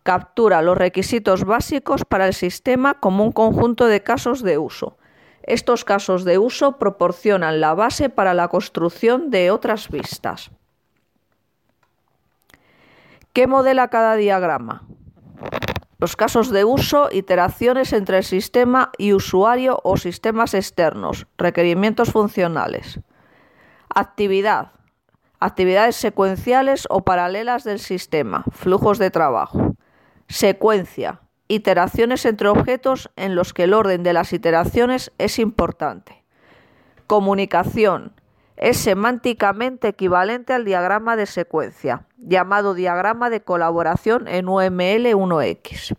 Captura 0.02 0.60
los 0.60 0.76
requisitos 0.76 1.44
básicos 1.44 2.04
para 2.04 2.26
el 2.26 2.34
sistema 2.34 3.00
como 3.00 3.24
un 3.24 3.32
conjunto 3.32 3.86
de 3.86 4.02
casos 4.02 4.42
de 4.42 4.58
uso. 4.58 4.98
Estos 5.42 5.86
casos 5.86 6.24
de 6.26 6.36
uso 6.36 6.76
proporcionan 6.76 7.62
la 7.62 7.72
base 7.72 8.10
para 8.10 8.34
la 8.34 8.48
construcción 8.48 9.30
de 9.30 9.50
otras 9.50 9.88
vistas. 9.88 10.50
¿Qué 13.32 13.46
modela 13.46 13.88
cada 13.88 14.16
diagrama? 14.16 14.82
Los 15.98 16.14
casos 16.14 16.50
de 16.50 16.64
uso, 16.64 17.08
iteraciones 17.10 17.94
entre 17.94 18.18
el 18.18 18.24
sistema 18.24 18.92
y 18.98 19.14
usuario 19.14 19.80
o 19.82 19.96
sistemas 19.96 20.52
externos, 20.52 21.26
requerimientos 21.38 22.12
funcionales. 22.12 23.00
Actividad, 23.88 24.72
actividades 25.40 25.96
secuenciales 25.96 26.86
o 26.90 27.02
paralelas 27.02 27.64
del 27.64 27.78
sistema, 27.78 28.44
flujos 28.52 28.98
de 28.98 29.10
trabajo. 29.10 29.76
Secuencia, 30.28 31.20
iteraciones 31.48 32.24
entre 32.24 32.48
objetos 32.48 33.10
en 33.16 33.34
los 33.34 33.52
que 33.52 33.64
el 33.64 33.74
orden 33.74 34.02
de 34.02 34.12
las 34.12 34.32
iteraciones 34.32 35.12
es 35.18 35.38
importante. 35.38 36.24
Comunicación, 37.06 38.12
es 38.58 38.76
semánticamente 38.76 39.88
equivalente 39.88 40.52
al 40.52 40.64
diagrama 40.64 41.16
de 41.16 41.26
secuencia, 41.26 42.06
llamado 42.16 42.74
diagrama 42.74 43.30
de 43.30 43.40
colaboración 43.40 44.26
en 44.26 44.46
UML1X. 44.46 45.96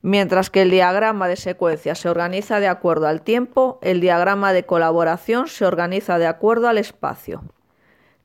Mientras 0.00 0.50
que 0.50 0.62
el 0.62 0.70
diagrama 0.70 1.28
de 1.28 1.36
secuencia 1.36 1.94
se 1.94 2.08
organiza 2.08 2.60
de 2.60 2.68
acuerdo 2.68 3.08
al 3.08 3.22
tiempo, 3.22 3.78
el 3.82 4.00
diagrama 4.00 4.52
de 4.52 4.64
colaboración 4.64 5.48
se 5.48 5.66
organiza 5.66 6.18
de 6.18 6.26
acuerdo 6.26 6.68
al 6.68 6.78
espacio. 6.78 7.42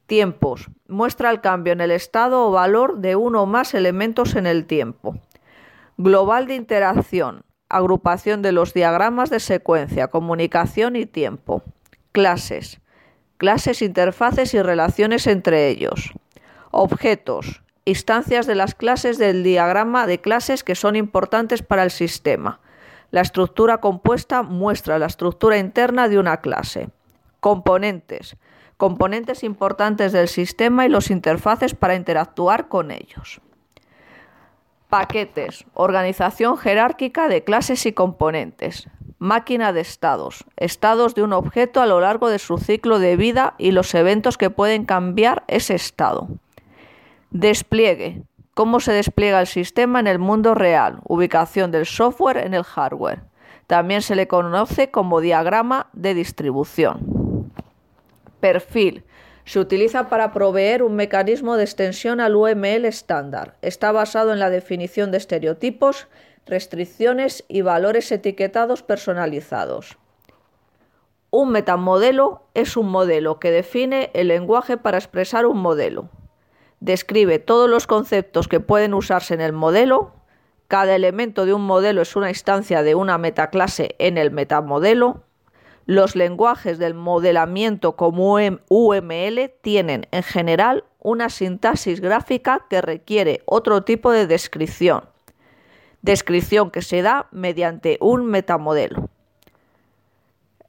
Tiempos. 0.10 0.72
Muestra 0.88 1.30
el 1.30 1.40
cambio 1.40 1.72
en 1.72 1.82
el 1.82 1.92
estado 1.92 2.48
o 2.48 2.52
valor 2.52 2.98
de 2.98 3.16
uno 3.16 3.44
o 3.44 3.46
más 3.46 3.76
elementos 3.76 4.36
en 4.36 4.48
el 4.48 4.66
tiempo. 4.66 5.20
Global 5.98 6.48
de 6.48 6.56
interacción, 6.56 7.44
agrupación 7.70 8.42
de 8.42 8.52
los 8.52 8.74
diagramas 8.74 9.30
de 9.30 9.40
secuencia, 9.40 10.08
comunicación 10.08 10.96
y 10.96 11.06
tiempo. 11.06 11.62
Clases, 12.12 12.82
clases, 13.38 13.84
interfaces 13.84 14.56
y 14.56 14.62
relaciones 14.64 15.28
entre 15.28 15.68
ellos. 15.68 16.12
Objetos, 16.72 17.62
instancias 17.86 18.48
de 18.48 18.56
las 18.56 18.74
clases 18.74 19.20
del 19.20 19.44
diagrama 19.44 20.08
de 20.08 20.20
clases 20.20 20.64
que 20.64 20.74
son 20.74 20.96
importantes 20.96 21.62
para 21.62 21.84
el 21.84 21.92
sistema. 21.92 22.62
La 23.12 23.22
estructura 23.22 23.78
compuesta 23.78 24.42
muestra 24.42 24.98
la 24.98 25.06
estructura 25.06 25.60
interna 25.60 26.10
de 26.10 26.18
una 26.18 26.38
clase. 26.38 26.90
Componentes, 27.42 28.38
componentes 28.80 29.44
importantes 29.44 30.14
del 30.14 30.30
sistema 30.30 30.86
y 30.86 30.90
los 30.90 31.12
interfaces 31.12 31.76
para 31.76 31.96
interactuar 31.96 32.70
con 32.70 32.92
ellos. 32.92 33.42
Paquetes, 34.88 35.66
organización 35.74 36.56
jerárquica 36.58 37.28
de 37.28 37.44
clases 37.44 37.86
y 37.86 37.92
componentes. 37.92 38.88
Máquina 39.18 39.74
de 39.74 39.82
estados, 39.82 40.46
estados 40.56 41.14
de 41.14 41.24
un 41.24 41.34
objeto 41.34 41.82
a 41.82 41.88
lo 41.88 42.00
largo 42.00 42.30
de 42.30 42.40
su 42.40 42.58
ciclo 42.58 43.00
de 43.00 43.18
vida 43.18 43.54
y 43.58 43.72
los 43.72 43.94
eventos 43.94 44.38
que 44.38 44.50
pueden 44.50 44.86
cambiar 44.86 45.44
ese 45.50 45.76
estado. 45.76 46.30
Despliegue, 47.32 48.24
cómo 48.54 48.80
se 48.80 48.94
despliega 48.94 49.42
el 49.42 49.48
sistema 49.48 50.00
en 50.00 50.08
el 50.08 50.20
mundo 50.20 50.56
real, 50.56 51.02
ubicación 51.04 51.72
del 51.72 51.86
software 51.86 52.38
en 52.38 52.54
el 52.54 52.64
hardware. 52.64 53.24
También 53.68 54.02
se 54.02 54.16
le 54.16 54.30
conoce 54.30 54.90
como 54.90 55.20
diagrama 55.20 55.90
de 55.92 56.14
distribución. 56.14 57.19
Perfil. 58.40 59.04
Se 59.46 59.60
utiliza 59.60 60.10
para 60.10 60.32
proveer 60.32 60.84
un 60.84 60.96
mecanismo 60.96 61.58
de 61.58 61.64
extensión 61.64 62.20
al 62.20 62.36
UML 62.36 62.86
estándar. 62.86 63.58
Está 63.62 63.92
basado 63.92 64.32
en 64.32 64.40
la 64.40 64.50
definición 64.50 65.12
de 65.12 65.18
estereotipos, 65.18 66.08
restricciones 66.46 67.44
y 67.48 67.62
valores 67.62 68.12
etiquetados 68.12 68.84
personalizados. 68.84 69.98
Un 71.32 71.52
metamodelo 71.52 72.44
es 72.56 72.76
un 72.76 72.90
modelo 72.90 73.40
que 73.40 73.52
define 73.52 74.10
el 74.14 74.30
lenguaje 74.30 74.78
para 74.78 74.98
expresar 74.98 75.46
un 75.46 75.60
modelo. 75.60 76.10
Describe 76.80 77.40
todos 77.40 77.70
los 77.70 77.88
conceptos 77.88 78.48
que 78.48 78.60
pueden 78.60 78.94
usarse 78.94 79.36
en 79.36 79.42
el 79.42 79.54
modelo. 79.54 80.14
Cada 80.68 80.96
elemento 80.96 81.46
de 81.46 81.54
un 81.54 81.62
modelo 81.62 82.02
es 82.02 82.16
una 82.16 82.30
instancia 82.30 82.82
de 82.84 82.96
una 82.96 83.18
metaclase 83.18 83.96
en 84.00 84.18
el 84.18 84.32
metamodelo. 84.32 85.24
Los 85.90 86.16
lenguajes 86.16 86.78
del 86.78 86.94
modelamiento 86.94 87.96
como 87.96 88.36
UML 88.36 89.52
tienen 89.64 90.06
en 90.12 90.22
general 90.22 90.84
una 91.00 91.32
sintaxis 91.32 92.00
gráfica 92.00 92.68
que 92.70 92.80
requiere 92.80 93.42
otro 93.48 93.82
tipo 93.82 94.12
de 94.12 94.28
descripción. 94.28 95.06
Descripción 96.04 96.70
que 96.70 96.84
se 96.84 97.02
da 97.02 97.26
mediante 97.32 97.98
un 98.02 98.28
metamodelo. 98.28 99.10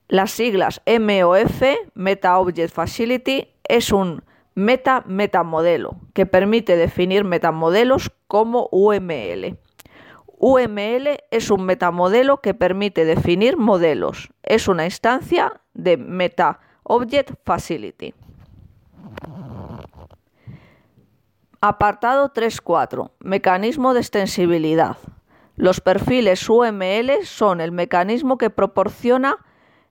Las 0.08 0.30
siglas 0.30 0.80
MOF, 0.86 1.64
Meta 1.92 2.38
Object 2.38 2.72
Facility, 2.72 3.46
es 3.64 3.92
un 3.92 4.22
meta-metamodelo, 4.54 5.96
que 6.14 6.24
permite 6.24 6.76
definir 6.76 7.24
metamodelos 7.24 8.10
como 8.26 8.70
UML. 8.72 9.58
UML 10.42 11.18
es 11.30 11.50
un 11.50 11.66
metamodelo 11.66 12.40
que 12.40 12.54
permite 12.54 13.04
definir 13.04 13.58
modelos. 13.58 14.30
Es 14.42 14.68
una 14.68 14.86
instancia 14.86 15.60
de 15.74 15.98
Meta 15.98 16.60
Object 16.82 17.32
Facility. 17.44 18.14
Apartado 21.60 22.32
3.4. 22.32 23.10
Mecanismo 23.20 23.92
de 23.92 24.00
extensibilidad. 24.00 24.96
Los 25.56 25.82
perfiles 25.82 26.48
UML 26.48 27.26
son 27.26 27.60
el 27.60 27.70
mecanismo 27.70 28.38
que 28.38 28.48
proporciona 28.48 29.36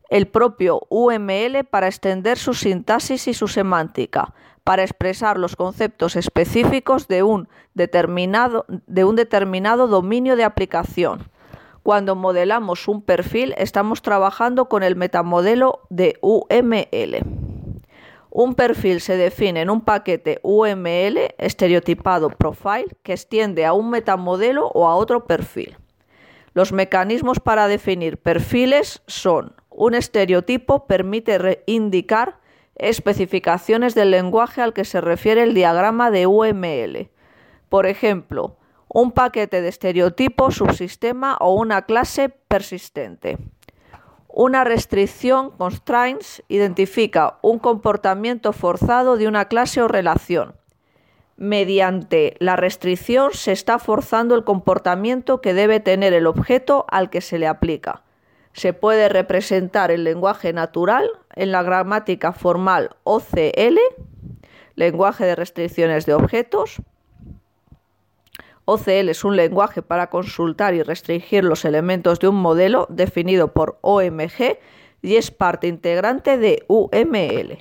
el 0.09 0.27
propio 0.27 0.81
UML 0.89 1.63
para 1.69 1.85
extender 1.85 2.39
su 2.39 2.55
sintaxis 2.55 3.27
y 3.27 3.35
su 3.35 3.47
semántica, 3.47 4.33
para 4.69 4.83
expresar 4.83 5.39
los 5.39 5.55
conceptos 5.55 6.15
específicos 6.15 7.07
de 7.07 7.23
un 7.23 7.49
determinado, 7.73 8.67
de 8.85 9.03
un 9.03 9.15
determinado 9.15 9.87
dominio 9.87 10.35
de 10.35 10.43
aplicación. 10.43 11.31
Cuando 11.81 12.15
modelamos 12.15 12.87
un 12.87 13.01
perfil, 13.01 13.55
estamos 13.57 14.03
trabajando 14.03 14.69
con 14.69 14.83
el 14.83 14.95
metamodelo 14.95 15.79
de 15.89 16.19
UML. 16.21 17.17
Un 18.29 18.53
perfil 18.53 19.01
se 19.01 19.17
define 19.17 19.61
en 19.61 19.71
un 19.71 19.81
paquete 19.81 20.39
UML 20.43 21.33
estereotipado 21.39 22.29
profile 22.29 22.95
que 23.01 23.13
extiende 23.13 23.65
a 23.65 23.73
un 23.73 23.89
metamodelo 23.89 24.67
o 24.67 24.87
a 24.87 24.93
otro 24.93 25.25
perfil. 25.25 25.77
Los 26.53 26.73
mecanismos 26.73 27.39
para 27.39 27.67
definir 27.67 28.17
perfiles 28.17 29.01
son 29.07 29.55
un 29.71 29.95
estereotipo 29.95 30.85
permite 30.85 31.63
indicar 31.65 32.38
especificaciones 32.79 33.93
del 33.93 34.11
lenguaje 34.11 34.61
al 34.61 34.73
que 34.73 34.85
se 34.85 35.01
refiere 35.01 35.43
el 35.43 35.53
diagrama 35.53 36.09
de 36.11 36.25
UML. 36.25 37.09
Por 37.69 37.85
ejemplo, 37.85 38.57
un 38.87 39.11
paquete 39.11 39.61
de 39.61 39.69
estereotipo, 39.69 40.49
subsistema 40.49 41.37
o 41.39 41.53
una 41.53 41.83
clase 41.83 42.29
persistente. 42.29 43.37
Una 44.27 44.63
restricción, 44.63 45.51
constraints, 45.51 46.43
identifica 46.47 47.37
un 47.41 47.59
comportamiento 47.59 48.53
forzado 48.53 49.17
de 49.17 49.27
una 49.27 49.45
clase 49.45 49.81
o 49.81 49.87
relación. 49.87 50.55
Mediante 51.35 52.35
la 52.39 52.55
restricción 52.55 53.33
se 53.33 53.51
está 53.51 53.79
forzando 53.79 54.35
el 54.35 54.43
comportamiento 54.43 55.41
que 55.41 55.53
debe 55.53 55.79
tener 55.79 56.13
el 56.13 56.27
objeto 56.27 56.85
al 56.89 57.09
que 57.09 57.21
se 57.21 57.39
le 57.39 57.47
aplica 57.47 58.03
se 58.59 58.73
puede 58.73 59.07
representar 59.07 59.89
el 59.89 60.03
lenguaje 60.03 60.51
natural 60.51 61.09
en 61.33 61.53
la 61.53 61.63
gramática 61.63 62.33
formal 62.33 62.89
OCL, 63.05 63.79
lenguaje 64.75 65.23
de 65.23 65.35
restricciones 65.35 66.05
de 66.05 66.13
objetos. 66.13 66.81
OCL 68.65 69.07
es 69.07 69.23
un 69.23 69.37
lenguaje 69.37 69.81
para 69.81 70.09
consultar 70.09 70.73
y 70.73 70.83
restringir 70.83 71.45
los 71.45 71.63
elementos 71.63 72.19
de 72.19 72.27
un 72.27 72.35
modelo 72.35 72.85
definido 72.89 73.53
por 73.53 73.79
OMG 73.79 74.59
y 75.01 75.15
es 75.15 75.31
parte 75.31 75.67
integrante 75.67 76.37
de 76.37 76.65
UML. 76.67 77.59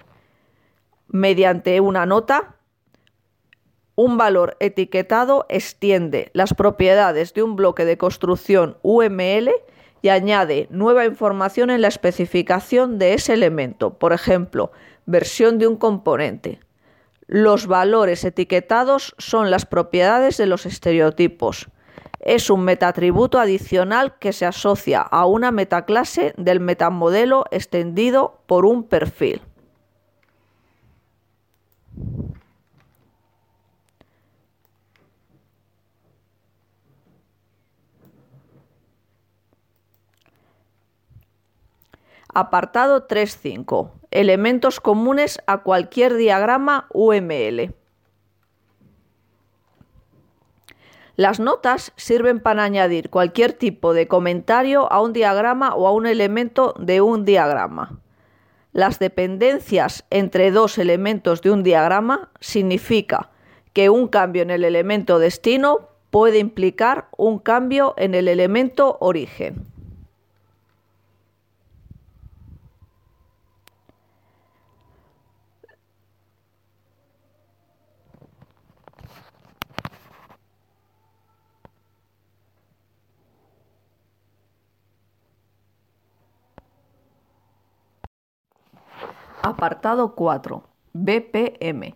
Mediante 1.07 1.79
una 1.79 2.07
nota, 2.07 2.57
un 3.95 4.19
valor 4.19 4.57
etiquetado 4.59 5.47
extiende 5.49 6.33
las 6.35 6.55
propiedades 6.55 7.35
de 7.35 7.45
un 7.45 7.55
bloque 7.55 7.85
de 7.85 7.97
construcción 7.97 8.79
UML 8.83 9.53
y 10.03 10.09
añade 10.09 10.69
nueva 10.71 11.05
información 11.05 11.71
en 11.71 11.83
la 11.83 11.89
especificación 11.89 12.99
de 12.99 13.15
ese 13.15 13.35
elemento, 13.35 13.99
por 13.99 14.13
ejemplo, 14.13 14.71
versión 15.07 15.59
de 15.59 15.67
un 15.67 15.77
componente. 15.77 16.61
Los 17.27 17.67
valores 17.67 18.25
etiquetados 18.25 19.15
son 19.19 19.51
las 19.51 19.67
propiedades 19.67 20.37
de 20.37 20.47
los 20.47 20.67
estereotipos. 20.67 21.69
Es 22.21 22.51
un 22.51 22.65
metatributo 22.65 23.39
adicional 23.39 24.19
que 24.19 24.33
se 24.33 24.47
asocia 24.47 25.01
a 25.03 25.27
una 25.27 25.51
metaclase 25.51 26.33
del 26.37 26.61
metamodelo 26.61 27.45
extendido 27.51 28.41
por 28.47 28.65
un 28.65 28.85
perfil. 28.85 29.43
Apartado 42.41 43.09
3.5. 43.09 43.91
Elementos 44.13 44.79
comunes 44.79 45.41
a 45.49 45.65
cualquier 45.65 46.15
diagrama 46.15 46.87
UML. 46.93 47.75
Las 51.17 51.41
notas 51.41 51.93
sirven 51.97 52.39
para 52.39 52.63
añadir 52.63 53.11
cualquier 53.11 53.55
tipo 53.55 53.93
de 53.93 54.07
comentario 54.07 54.87
a 54.93 55.03
un 55.03 55.13
diagrama 55.13 55.75
o 55.75 55.89
a 55.89 55.93
un 55.93 56.07
elemento 56.07 56.75
de 56.79 57.01
un 57.01 57.25
diagrama. 57.25 57.99
Las 58.73 59.01
dependencias 59.01 60.05
entre 60.11 60.53
dos 60.53 60.79
elementos 60.79 61.43
de 61.43 61.51
un 61.51 61.65
diagrama 61.65 62.31
significa 62.39 63.31
que 63.73 63.91
un 63.91 64.07
cambio 64.07 64.43
en 64.43 64.51
el 64.51 64.65
elemento 64.65 65.19
destino 65.19 65.89
puede 66.11 66.39
implicar 66.39 67.09
un 67.17 67.41
cambio 67.41 67.95
en 67.97 68.15
el 68.15 68.29
elemento 68.29 68.97
origen. 69.01 69.78
Apartado 89.43 90.17
4. 90.17 90.65
BPM. 90.93 91.95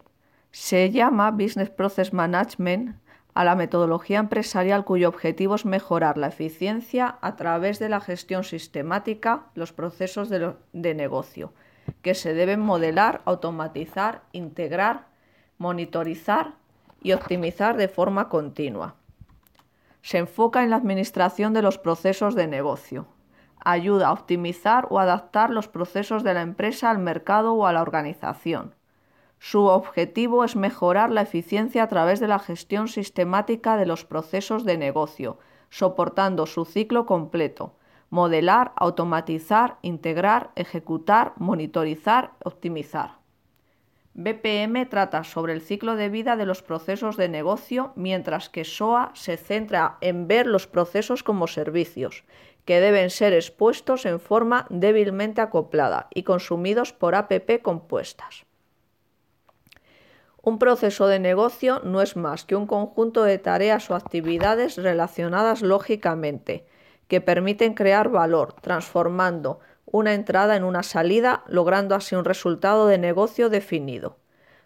Se 0.53 0.91
llama 0.91 1.33
Business 1.33 1.71
Process 1.71 2.13
Management 2.13 2.97
a 3.35 3.45
la 3.45 3.57
metodología 3.57 4.21
empresarial 4.21 4.85
cuyo 4.85 5.09
objetivo 5.09 5.57
es 5.57 5.65
mejorar 5.65 6.19
la 6.19 6.29
eficiencia 6.29 7.19
a 7.21 7.35
través 7.35 7.81
de 7.81 7.89
la 7.89 8.01
gestión 8.01 8.45
sistemática 8.45 9.47
los 9.55 9.73
procesos 9.73 10.29
de, 10.29 10.55
de 10.73 10.95
negocio, 10.95 11.53
que 12.01 12.15
se 12.15 12.33
deben 12.33 12.61
modelar, 12.61 13.23
automatizar, 13.25 14.23
integrar, 14.33 15.07
monitorizar 15.59 16.55
y 17.03 17.13
optimizar 17.13 17.77
de 17.77 17.89
forma 17.89 18.29
continua. 18.29 18.95
Se 20.03 20.19
enfoca 20.19 20.63
en 20.63 20.71
la 20.71 20.77
administración 20.77 21.53
de 21.55 21.63
los 21.63 21.79
procesos 21.79 22.37
de 22.37 22.47
negocio. 22.47 23.09
Ayuda 23.65 24.09
a 24.09 24.13
optimizar 24.13 24.87
o 24.91 24.99
adaptar 24.99 25.51
los 25.51 25.69
procesos 25.69 26.23
de 26.25 26.35
la 26.35 26.43
empresa 26.43 26.91
al 26.91 26.99
mercado 26.99 27.55
o 27.55 27.67
a 27.67 27.73
la 27.73 27.83
organización. 27.83 28.75
Su 29.39 29.65
objetivo 29.67 30.45
es 30.45 30.55
mejorar 30.55 31.11
la 31.11 31.23
eficiencia 31.23 31.83
a 31.83 31.89
través 31.89 32.21
de 32.21 32.29
la 32.29 32.39
gestión 32.39 32.89
sistemática 32.89 33.77
de 33.77 33.87
los 33.87 34.05
procesos 34.05 34.65
de 34.65 34.79
negocio, 34.79 35.39
soportando 35.69 36.47
su 36.47 36.65
ciclo 36.65 37.07
completo, 37.07 37.75
modelar, 38.11 38.73
automatizar, 38.77 39.79
integrar, 39.83 40.51
ejecutar, 40.55 41.33
monitorizar, 41.39 42.33
optimizar. 42.45 43.23
BPM 44.15 44.87
trata 44.91 45.25
sobre 45.25 45.55
el 45.55 45.63
ciclo 45.63 45.97
de 45.97 46.11
vida 46.11 46.37
de 46.37 46.45
los 46.45 46.63
procesos 46.63 47.17
de 47.17 47.31
negocio, 47.31 47.93
mientras 47.97 48.51
que 48.51 48.65
SOA 48.65 49.11
se 49.15 49.39
centra 49.39 49.97
en 50.03 50.29
ver 50.29 50.47
los 50.47 50.67
procesos 50.67 51.23
como 51.23 51.47
servicios, 51.47 52.25
que 52.65 52.81
deben 52.81 53.11
ser 53.11 53.33
expuestos 53.33 54.07
en 54.07 54.21
forma 54.21 54.67
débilmente 54.71 55.41
acoplada 55.41 56.09
y 56.15 56.23
consumidos 56.23 56.93
por 56.93 57.15
APP 57.15 57.63
compuestas. 57.63 58.47
Un 60.45 60.59
proceso 60.59 61.07
de 61.07 61.21
negocio 61.21 61.81
no 61.85 62.03
es 62.03 62.17
más 62.17 62.45
que 62.45 62.57
un 62.57 62.67
conjunto 62.67 63.23
de 63.23 63.39
tareas 63.39 63.91
o 63.91 63.95
actividades 63.95 64.77
relacionadas 64.77 65.63
lógicamente, 65.63 66.67
que 67.07 67.21
permiten 67.21 67.75
crear 67.75 68.09
valor, 68.09 68.55
transformando 68.61 69.61
una 69.87 70.15
entrada 70.15 70.57
en 70.57 70.65
una 70.65 70.83
salida, 70.83 71.45
logrando 71.47 71.95
así 71.95 72.17
un 72.17 72.25
resultado 72.25 72.87
de 72.87 72.99
negocio 72.99 73.51
definido. 73.51 74.17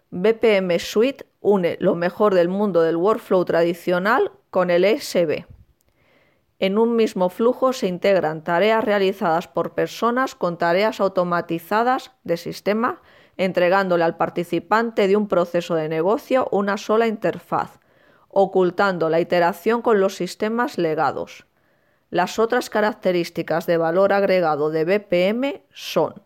BPM 0.09 0.79
Suite 0.79 1.25
une 1.41 1.77
lo 1.79 1.93
mejor 1.93 2.33
del 2.33 2.47
mundo 2.47 2.81
del 2.81 2.95
workflow 2.95 3.43
tradicional 3.45 4.31
con 4.49 4.71
el 4.71 4.85
ESB. 4.85 5.45
En 6.59 6.79
un 6.79 6.95
mismo 6.95 7.29
flujo 7.29 7.71
se 7.71 7.87
integran 7.87 8.43
tareas 8.43 8.83
realizadas 8.83 9.47
por 9.47 9.75
personas 9.75 10.33
con 10.33 10.57
tareas 10.57 10.99
automatizadas 10.99 12.11
de 12.23 12.35
sistema, 12.35 13.01
entregándole 13.37 14.03
al 14.03 14.17
participante 14.17 15.07
de 15.07 15.15
un 15.15 15.27
proceso 15.27 15.75
de 15.75 15.87
negocio 15.87 16.47
una 16.51 16.77
sola 16.77 17.05
interfaz, 17.05 17.79
ocultando 18.29 19.09
la 19.09 19.19
iteración 19.19 19.83
con 19.83 19.99
los 19.99 20.15
sistemas 20.15 20.79
legados. 20.79 21.45
Las 22.09 22.39
otras 22.39 22.71
características 22.71 23.67
de 23.67 23.77
valor 23.77 24.11
agregado 24.11 24.71
de 24.71 24.85
BPM 24.85 25.61
son 25.71 26.23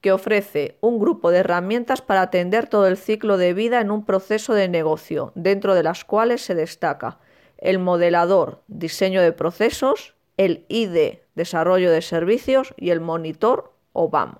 que 0.00 0.12
ofrece 0.12 0.78
un 0.80 1.00
grupo 1.00 1.32
de 1.32 1.38
herramientas 1.38 2.02
para 2.02 2.22
atender 2.22 2.68
todo 2.68 2.86
el 2.86 2.96
ciclo 2.96 3.36
de 3.36 3.52
vida 3.54 3.80
en 3.80 3.90
un 3.90 4.04
proceso 4.04 4.54
de 4.54 4.68
negocio, 4.68 5.32
dentro 5.34 5.74
de 5.74 5.82
las 5.82 6.04
cuales 6.04 6.42
se 6.42 6.54
destaca 6.54 7.18
el 7.58 7.78
modelador, 7.78 8.62
diseño 8.68 9.20
de 9.20 9.32
procesos, 9.32 10.14
el 10.36 10.64
ID, 10.68 11.18
desarrollo 11.34 11.90
de 11.90 12.02
servicios 12.02 12.74
y 12.76 12.90
el 12.90 13.00
monitor 13.00 13.74
o 13.92 14.08
BAM. 14.08 14.38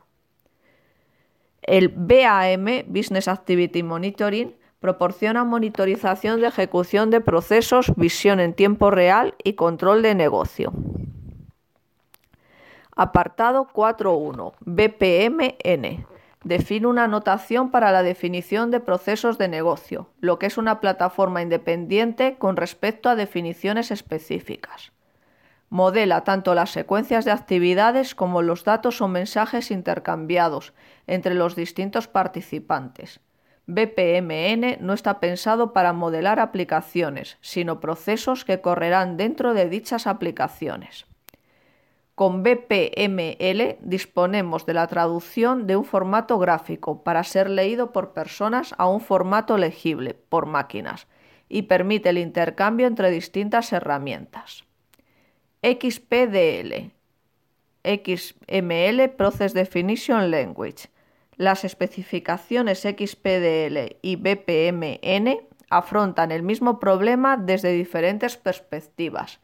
El 1.63 1.89
BAM, 1.89 2.85
Business 2.87 3.29
Activity 3.29 3.83
Monitoring, 3.83 4.59
Proporciona 4.81 5.43
monitorización 5.43 6.41
de 6.41 6.47
ejecución 6.47 7.11
de 7.11 7.21
procesos, 7.21 7.93
visión 7.97 8.39
en 8.39 8.55
tiempo 8.55 8.93
real 8.93 9.35
y 9.43 9.55
control 9.55 10.03
de 10.03 10.15
negocio. 10.15 10.73
Apartado 12.95 13.67
4.1. 13.73 14.55
BPMN. 14.61 16.07
Define 16.45 16.87
una 16.87 17.09
notación 17.09 17.71
para 17.71 17.91
la 17.93 18.03
definición 18.03 18.71
de 18.71 18.81
procesos 18.81 19.39
de 19.39 19.49
negocio, 19.49 20.11
lo 20.21 20.39
que 20.39 20.47
es 20.47 20.59
una 20.59 20.81
plataforma 20.81 21.43
independiente 21.43 22.37
con 22.39 22.57
respecto 22.57 23.09
a 23.09 23.17
definiciones 23.17 23.91
específicas. 23.91 24.93
Modela 25.71 26.25
tanto 26.25 26.55
las 26.55 26.71
secuencias 26.71 27.25
de 27.25 27.33
actividades 27.33 28.15
como 28.15 28.43
los 28.43 28.65
datos 28.65 29.01
o 29.01 29.09
mensajes 29.09 29.71
intercambiados 29.71 30.73
entre 31.07 31.35
los 31.35 31.57
distintos 31.57 32.09
participantes 32.09 33.21
BPMN 33.71 34.79
no 34.81 34.95
está 34.95 35.21
pensado 35.21 35.75
para 35.75 35.93
modelar 35.93 36.41
aplicaciones, 36.41 37.37
sino 37.43 37.81
procesos 37.81 38.47
que 38.47 38.63
correrán 38.63 39.19
dentro 39.19 39.53
de 39.53 39.69
dichas 39.69 40.07
aplicaciones. 40.07 41.05
Con 42.19 42.43
BPML 42.43 43.77
disponemos 43.81 44.67
de 44.67 44.75
la 44.75 44.89
traducción 44.89 45.69
de 45.69 45.77
un 45.77 45.85
formato 45.85 46.37
gráfico 46.41 47.05
para 47.05 47.23
ser 47.23 47.49
leído 47.49 47.93
por 47.93 48.13
personas 48.13 48.75
a 48.77 48.89
un 48.89 49.01
formato 49.01 49.57
legible 49.57 50.15
por 50.15 50.47
máquinas 50.47 51.07
y 51.49 51.63
permite 51.63 52.09
el 52.09 52.19
intercambio 52.19 52.89
entre 52.89 53.13
distintas 53.13 53.73
herramientas. 53.73 54.65
XPDL 55.63 56.91
XML 57.85 59.11
Process 59.17 59.55
Definition 59.55 60.33
Language 60.33 60.89
las 61.37 61.63
especificaciones 61.63 62.81
XPDL 62.81 63.95
y 64.03 64.17
BPMN 64.17 65.39
afrontan 65.71 66.33
el 66.33 66.43
mismo 66.43 66.81
problema 66.81 67.37
desde 67.37 67.71
diferentes 67.71 68.37
perspectivas. 68.37 69.39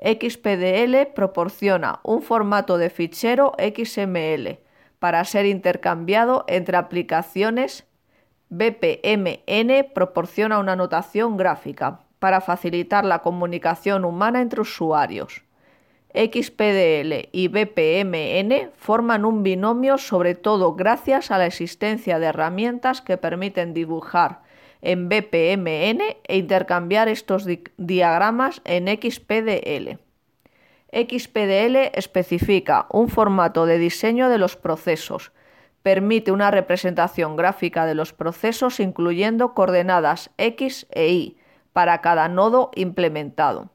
XPDL 0.00 1.12
proporciona 1.14 2.00
un 2.02 2.22
formato 2.22 2.78
de 2.78 2.90
fichero 2.90 3.52
XML 3.58 4.58
para 4.98 5.24
ser 5.24 5.46
intercambiado 5.46 6.44
entre 6.48 6.76
aplicaciones. 6.76 7.86
BPMN 8.48 9.92
proporciona 9.94 10.58
una 10.58 10.76
notación 10.76 11.36
gráfica 11.36 12.00
para 12.18 12.40
facilitar 12.40 13.04
la 13.04 13.20
comunicación 13.20 14.04
humana 14.04 14.40
entre 14.40 14.60
usuarios. 14.60 15.42
XPDL 16.14 17.28
y 17.32 17.48
BPMN 17.48 18.70
forman 18.76 19.24
un 19.24 19.42
binomio 19.42 19.98
sobre 19.98 20.36
todo 20.36 20.74
gracias 20.74 21.32
a 21.32 21.38
la 21.38 21.46
existencia 21.46 22.20
de 22.20 22.26
herramientas 22.26 23.00
que 23.00 23.16
permiten 23.16 23.74
dibujar 23.74 24.43
en 24.84 25.08
BPMN 25.08 26.00
e 26.22 26.36
intercambiar 26.36 27.08
estos 27.08 27.46
diagramas 27.76 28.60
en 28.64 28.86
XPDL. 28.86 29.98
XPDL 30.92 31.90
especifica 31.94 32.86
un 32.90 33.08
formato 33.08 33.66
de 33.66 33.78
diseño 33.78 34.28
de 34.28 34.38
los 34.38 34.56
procesos, 34.56 35.32
permite 35.82 36.30
una 36.30 36.52
representación 36.52 37.34
gráfica 37.36 37.86
de 37.86 37.96
los 37.96 38.12
procesos 38.12 38.78
incluyendo 38.78 39.54
coordenadas 39.54 40.30
X 40.38 40.86
e 40.90 41.08
Y 41.08 41.36
para 41.72 42.00
cada 42.00 42.28
nodo 42.28 42.70
implementado 42.76 43.74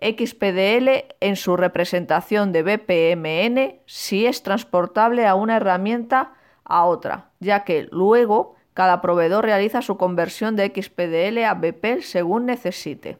XPDL 0.00 1.06
en 1.20 1.36
su 1.36 1.56
representación 1.56 2.52
de 2.52 2.62
BPMN 2.62 3.80
si 3.86 4.26
es 4.26 4.42
transportable 4.42 5.26
a 5.26 5.34
una 5.34 5.56
herramienta 5.56 6.34
a 6.64 6.84
otra, 6.84 7.30
ya 7.40 7.64
que 7.64 7.88
luego 7.90 8.55
cada 8.76 9.00
proveedor 9.00 9.44
realiza 9.44 9.80
su 9.80 9.96
conversión 9.96 10.54
de 10.54 10.66
XPDL 10.68 11.42
a 11.44 11.54
BPEL 11.54 12.02
según 12.02 12.46
necesite. 12.46 13.18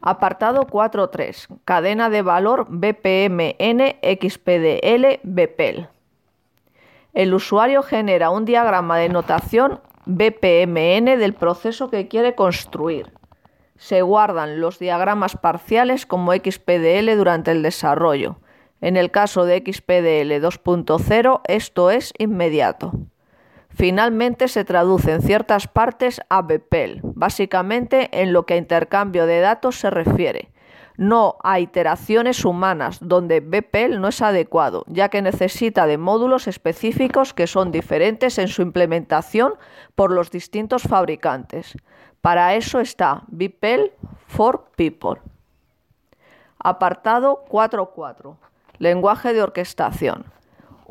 Apartado 0.00 0.66
4.3. 0.66 1.46
Cadena 1.64 2.10
de 2.10 2.22
valor 2.22 2.66
BPMN 2.68 3.98
XPDL 4.02 5.20
BPEL. 5.22 5.88
El 7.12 7.34
usuario 7.34 7.82
genera 7.82 8.30
un 8.30 8.44
diagrama 8.44 8.96
de 8.96 9.10
notación 9.10 9.80
BPMN 10.06 11.18
del 11.18 11.34
proceso 11.34 11.90
que 11.90 12.08
quiere 12.08 12.34
construir 12.34 13.12
se 13.82 14.00
guardan 14.00 14.60
los 14.60 14.78
diagramas 14.78 15.36
parciales 15.36 16.06
como 16.06 16.32
XPDL 16.32 17.16
durante 17.16 17.50
el 17.50 17.64
desarrollo. 17.64 18.36
En 18.80 18.96
el 18.96 19.10
caso 19.10 19.44
de 19.44 19.58
XPDL 19.58 20.40
2.0 20.40 21.40
esto 21.48 21.90
es 21.90 22.12
inmediato. 22.16 22.92
Finalmente 23.74 24.48
se 24.48 24.64
traduce 24.64 25.12
en 25.12 25.22
ciertas 25.22 25.66
partes 25.66 26.20
a 26.28 26.42
BPEL, 26.42 27.00
básicamente 27.02 28.08
en 28.20 28.32
lo 28.32 28.44
que 28.44 28.54
a 28.54 28.58
intercambio 28.58 29.26
de 29.26 29.40
datos 29.40 29.76
se 29.80 29.90
refiere, 29.90 30.52
no 30.96 31.36
a 31.42 31.58
iteraciones 31.58 32.44
humanas, 32.44 32.98
donde 33.00 33.40
BPEL 33.40 34.00
no 34.00 34.08
es 34.08 34.20
adecuado, 34.20 34.84
ya 34.88 35.08
que 35.08 35.22
necesita 35.22 35.86
de 35.86 35.96
módulos 35.96 36.48
específicos 36.48 37.32
que 37.32 37.46
son 37.46 37.72
diferentes 37.72 38.38
en 38.38 38.48
su 38.48 38.62
implementación 38.62 39.54
por 39.94 40.12
los 40.12 40.30
distintos 40.30 40.82
fabricantes. 40.82 41.74
Para 42.20 42.54
eso 42.54 42.78
está 42.78 43.22
BPEL 43.28 43.92
for 44.26 44.66
People. 44.76 45.20
Apartado 46.58 47.44
4.4. 47.48 48.36
Lenguaje 48.78 49.32
de 49.32 49.42
orquestación. 49.42 50.26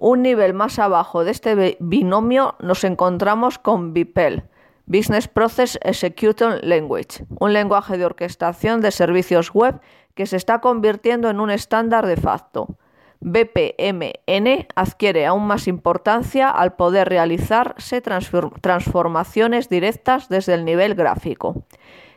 Un 0.04 0.24
nivel 0.24 0.56
más 0.56 0.80
abajo 0.80 1.24
de 1.24 1.30
este 1.30 1.78
binomio 1.80 2.56
nos 2.60 2.84
encontramos 2.86 3.60
con 3.60 3.94
BPEL, 3.94 4.42
Business 4.88 5.28
Process 5.28 5.78
Execution 5.84 6.58
Language, 6.64 7.24
un 7.40 7.54
lenguaje 7.54 8.00
de 8.00 8.06
orquestación 8.06 8.82
de 8.82 8.90
servicios 8.90 9.54
web 9.54 9.80
que 10.16 10.26
se 10.26 10.38
está 10.38 10.60
convirtiendo 10.60 11.30
en 11.30 11.40
un 11.40 11.52
estándar 11.52 12.08
de 12.08 12.18
facto. 12.18 12.80
BPMN 13.20 14.66
adquiere 14.74 15.28
aún 15.28 15.46
más 15.46 15.68
importancia 15.68 16.50
al 16.50 16.74
poder 16.74 17.08
realizarse 17.08 18.02
transformaciones 18.02 19.70
directas 19.70 20.30
desde 20.30 20.56
el 20.56 20.66
nivel 20.66 20.96
gráfico. 20.96 21.64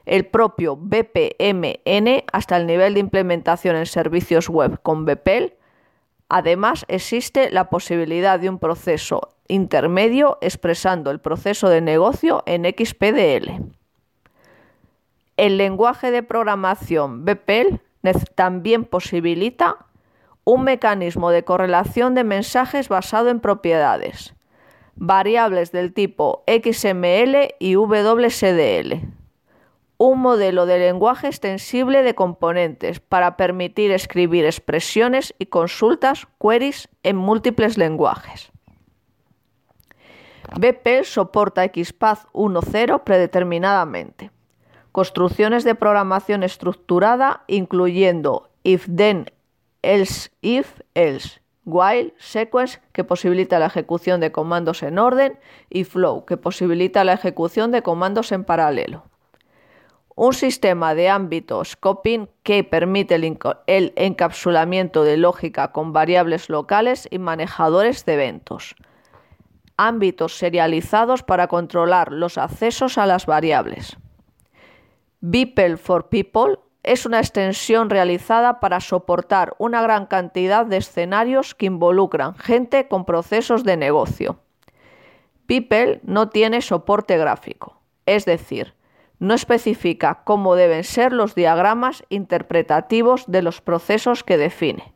El 0.07 0.24
propio 0.24 0.78
BPMN 0.78 2.24
hasta 2.32 2.57
el 2.57 2.66
nivel 2.66 2.95
de 2.95 3.01
implementación 3.01 3.76
en 3.76 3.85
servicios 3.85 4.49
web 4.49 4.80
con 4.80 5.05
BPEL. 5.05 5.53
Además, 6.37 6.85
existe 6.89 7.49
la 7.53 7.70
posibilidad 7.70 8.41
de 8.41 8.49
un 8.49 8.59
proceso 8.59 9.37
intermedio 9.47 10.37
expresando 10.41 11.12
el 11.12 11.20
proceso 11.20 11.68
de 11.68 11.80
negocio 11.80 12.43
en 12.45 12.64
XPDL. 12.64 13.62
El 15.37 15.59
lenguaje 15.59 16.11
de 16.11 16.24
programación 16.24 17.24
BPEL 17.24 17.80
también 18.35 18.85
posibilita 18.85 19.87
un 20.43 20.64
mecanismo 20.64 21.30
de 21.30 21.45
correlación 21.45 22.16
de 22.16 22.24
mensajes 22.24 22.89
basado 22.89 23.28
en 23.28 23.39
propiedades, 23.39 24.35
variables 24.97 25.70
del 25.70 25.95
tipo 25.95 26.43
XML 26.49 27.55
y 27.61 27.76
WCDL, 27.76 29.07
un 29.97 30.20
modelo 30.20 30.66
de 30.66 30.78
lenguaje 30.78 31.28
extensible 31.28 32.03
de 32.03 32.14
componentes 32.14 33.01
para 33.01 33.36
permitir 33.36 33.90
escribir 33.90 34.45
expresiones 34.45 35.34
y 35.38 35.47
consultas 35.47 36.26
queries 36.40 36.88
en 37.03 37.16
múltiples 37.16 37.78
lenguajes. 37.78 38.51
BP 40.59 41.05
soporta 41.05 41.64
XPath 41.64 42.26
1.0 42.32 43.03
predeterminadamente. 43.03 44.30
Construcciones 44.92 45.64
de 45.64 45.74
programación 45.74 46.42
estructurada 46.42 47.42
incluyendo 47.49 48.51
if 48.62 48.86
then 48.95 49.26
else 49.82 50.30
if 50.42 50.80
else, 50.95 51.40
while 51.64 52.14
sequence 52.18 52.80
que 52.92 53.05
posibilita 53.05 53.59
la 53.59 53.66
ejecución 53.66 54.20
de 54.20 54.32
comandos 54.32 54.82
en 54.82 54.99
orden 54.99 55.38
y 55.70 55.84
flow 55.84 56.24
que 56.24 56.36
posibilita 56.36 57.05
la 57.05 57.14
ejecución 57.14 57.70
de 57.70 57.82
comandos 57.82 58.32
en 58.32 58.45
paralelo. 58.45 59.05
Un 60.16 60.32
sistema 60.32 60.94
de 60.94 61.08
ámbitos 61.08 61.70
scoping 61.70 62.28
que 62.44 62.62
permite 62.62 63.16
el, 63.16 63.38
el 63.66 63.92
encapsulamiento 63.96 65.02
de 65.02 65.16
lógica 65.16 65.72
con 65.72 65.92
variables 65.92 66.48
locales 66.48 67.08
y 67.10 67.18
manejadores 67.18 68.04
de 68.04 68.14
eventos. 68.14 68.76
Ámbitos 69.76 70.36
serializados 70.36 71.24
para 71.24 71.48
controlar 71.48 72.12
los 72.12 72.38
accesos 72.38 72.96
a 72.96 73.06
las 73.06 73.26
variables. 73.26 73.96
Beeple 75.20 75.78
for 75.78 76.08
People 76.10 76.58
es 76.84 77.06
una 77.06 77.18
extensión 77.18 77.90
realizada 77.90 78.60
para 78.60 78.78
soportar 78.80 79.56
una 79.58 79.82
gran 79.82 80.06
cantidad 80.06 80.66
de 80.66 80.76
escenarios 80.76 81.54
que 81.54 81.66
involucran 81.66 82.36
gente 82.36 82.86
con 82.88 83.04
procesos 83.04 83.64
de 83.64 83.76
negocio. 83.76 84.38
People 85.46 86.00
no 86.04 86.28
tiene 86.28 86.60
soporte 86.60 87.16
gráfico, 87.16 87.80
es 88.06 88.26
decir, 88.26 88.74
no 89.25 89.35
especifica 89.35 90.22
cómo 90.25 90.55
deben 90.55 90.85
ser 90.85 91.12
los 91.12 91.35
diagramas 91.35 92.05
interpretativos 92.11 93.25
de 93.27 93.43
los 93.43 93.61
procesos 93.61 94.22
que 94.22 94.37
define. 94.37 94.93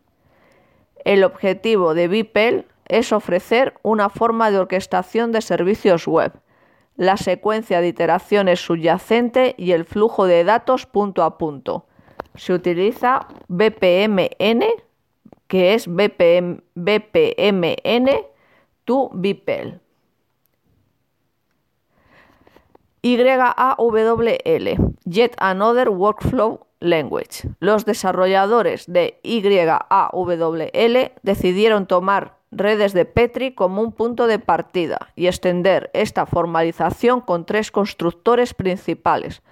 El 1.05 1.25
objetivo 1.25 1.95
de 1.95 2.09
Beeple 2.09 2.67
es 2.87 3.13
ofrecer 3.13 3.75
una 3.83 4.11
forma 4.11 4.51
de 4.51 4.59
orquestación 4.59 5.33
de 5.33 5.41
servicios 5.41 6.07
web, 6.07 6.33
la 6.97 7.17
secuencia 7.17 7.81
de 7.81 7.89
iteraciones 7.89 8.61
subyacente 8.61 9.55
y 9.57 9.73
el 9.73 9.85
flujo 9.85 10.27
de 10.27 10.45
datos 10.45 10.85
punto 10.85 11.23
a 11.23 11.39
punto. 11.39 11.87
Se 12.35 12.53
utiliza 12.53 13.29
BPMN, 13.49 14.65
que 15.47 15.75
es 15.75 15.87
BPM, 15.87 16.63
BPMN 16.75 18.11
to 18.85 19.11
BPL. 19.15 19.88
YAWL, 23.03 24.95
Yet 25.05 25.35
Another 25.39 25.89
Workflow 25.91 26.67
Language. 26.81 27.49
Los 27.61 27.85
desarrolladores 27.85 28.87
de 28.87 29.21
YAWL 29.23 30.71
decidieron 31.23 31.87
tomar 31.87 32.39
redes 32.51 32.93
de 32.93 33.05
Petri 33.05 33.53
como 33.53 33.83
un 33.83 33.93
punto 33.93 34.27
de 34.27 34.39
partida 34.39 35.11
y 35.17 35.27
extender 35.27 35.91
esta 35.93 36.27
formalización 36.27 37.21
con 37.21 37.45
tres 37.45 37.71
constructores 37.71 38.55
principales, 38.55 39.43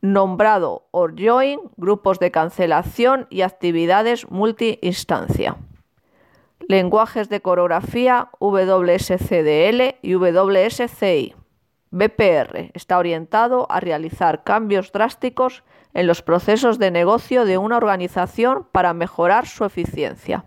nombrado 0.00 0.86
or 0.90 1.14
join, 1.18 1.60
grupos 1.76 2.18
de 2.18 2.30
cancelación 2.30 3.26
y 3.30 3.42
actividades 3.42 4.30
multi-instancia. 4.30 5.56
Lenguajes 6.68 7.28
de 7.28 7.40
coreografía 7.40 8.30
WSCDL 8.40 9.96
y 10.02 10.14
WSCI. 10.14 11.34
BPR 11.96 12.72
está 12.74 12.98
orientado 12.98 13.66
a 13.70 13.80
realizar 13.80 14.44
cambios 14.44 14.92
drásticos 14.92 15.64
en 15.94 16.06
los 16.06 16.20
procesos 16.20 16.78
de 16.78 16.90
negocio 16.90 17.46
de 17.46 17.56
una 17.56 17.78
organización 17.78 18.68
para 18.70 18.92
mejorar 18.92 19.46
su 19.46 19.64
eficiencia. 19.64 20.44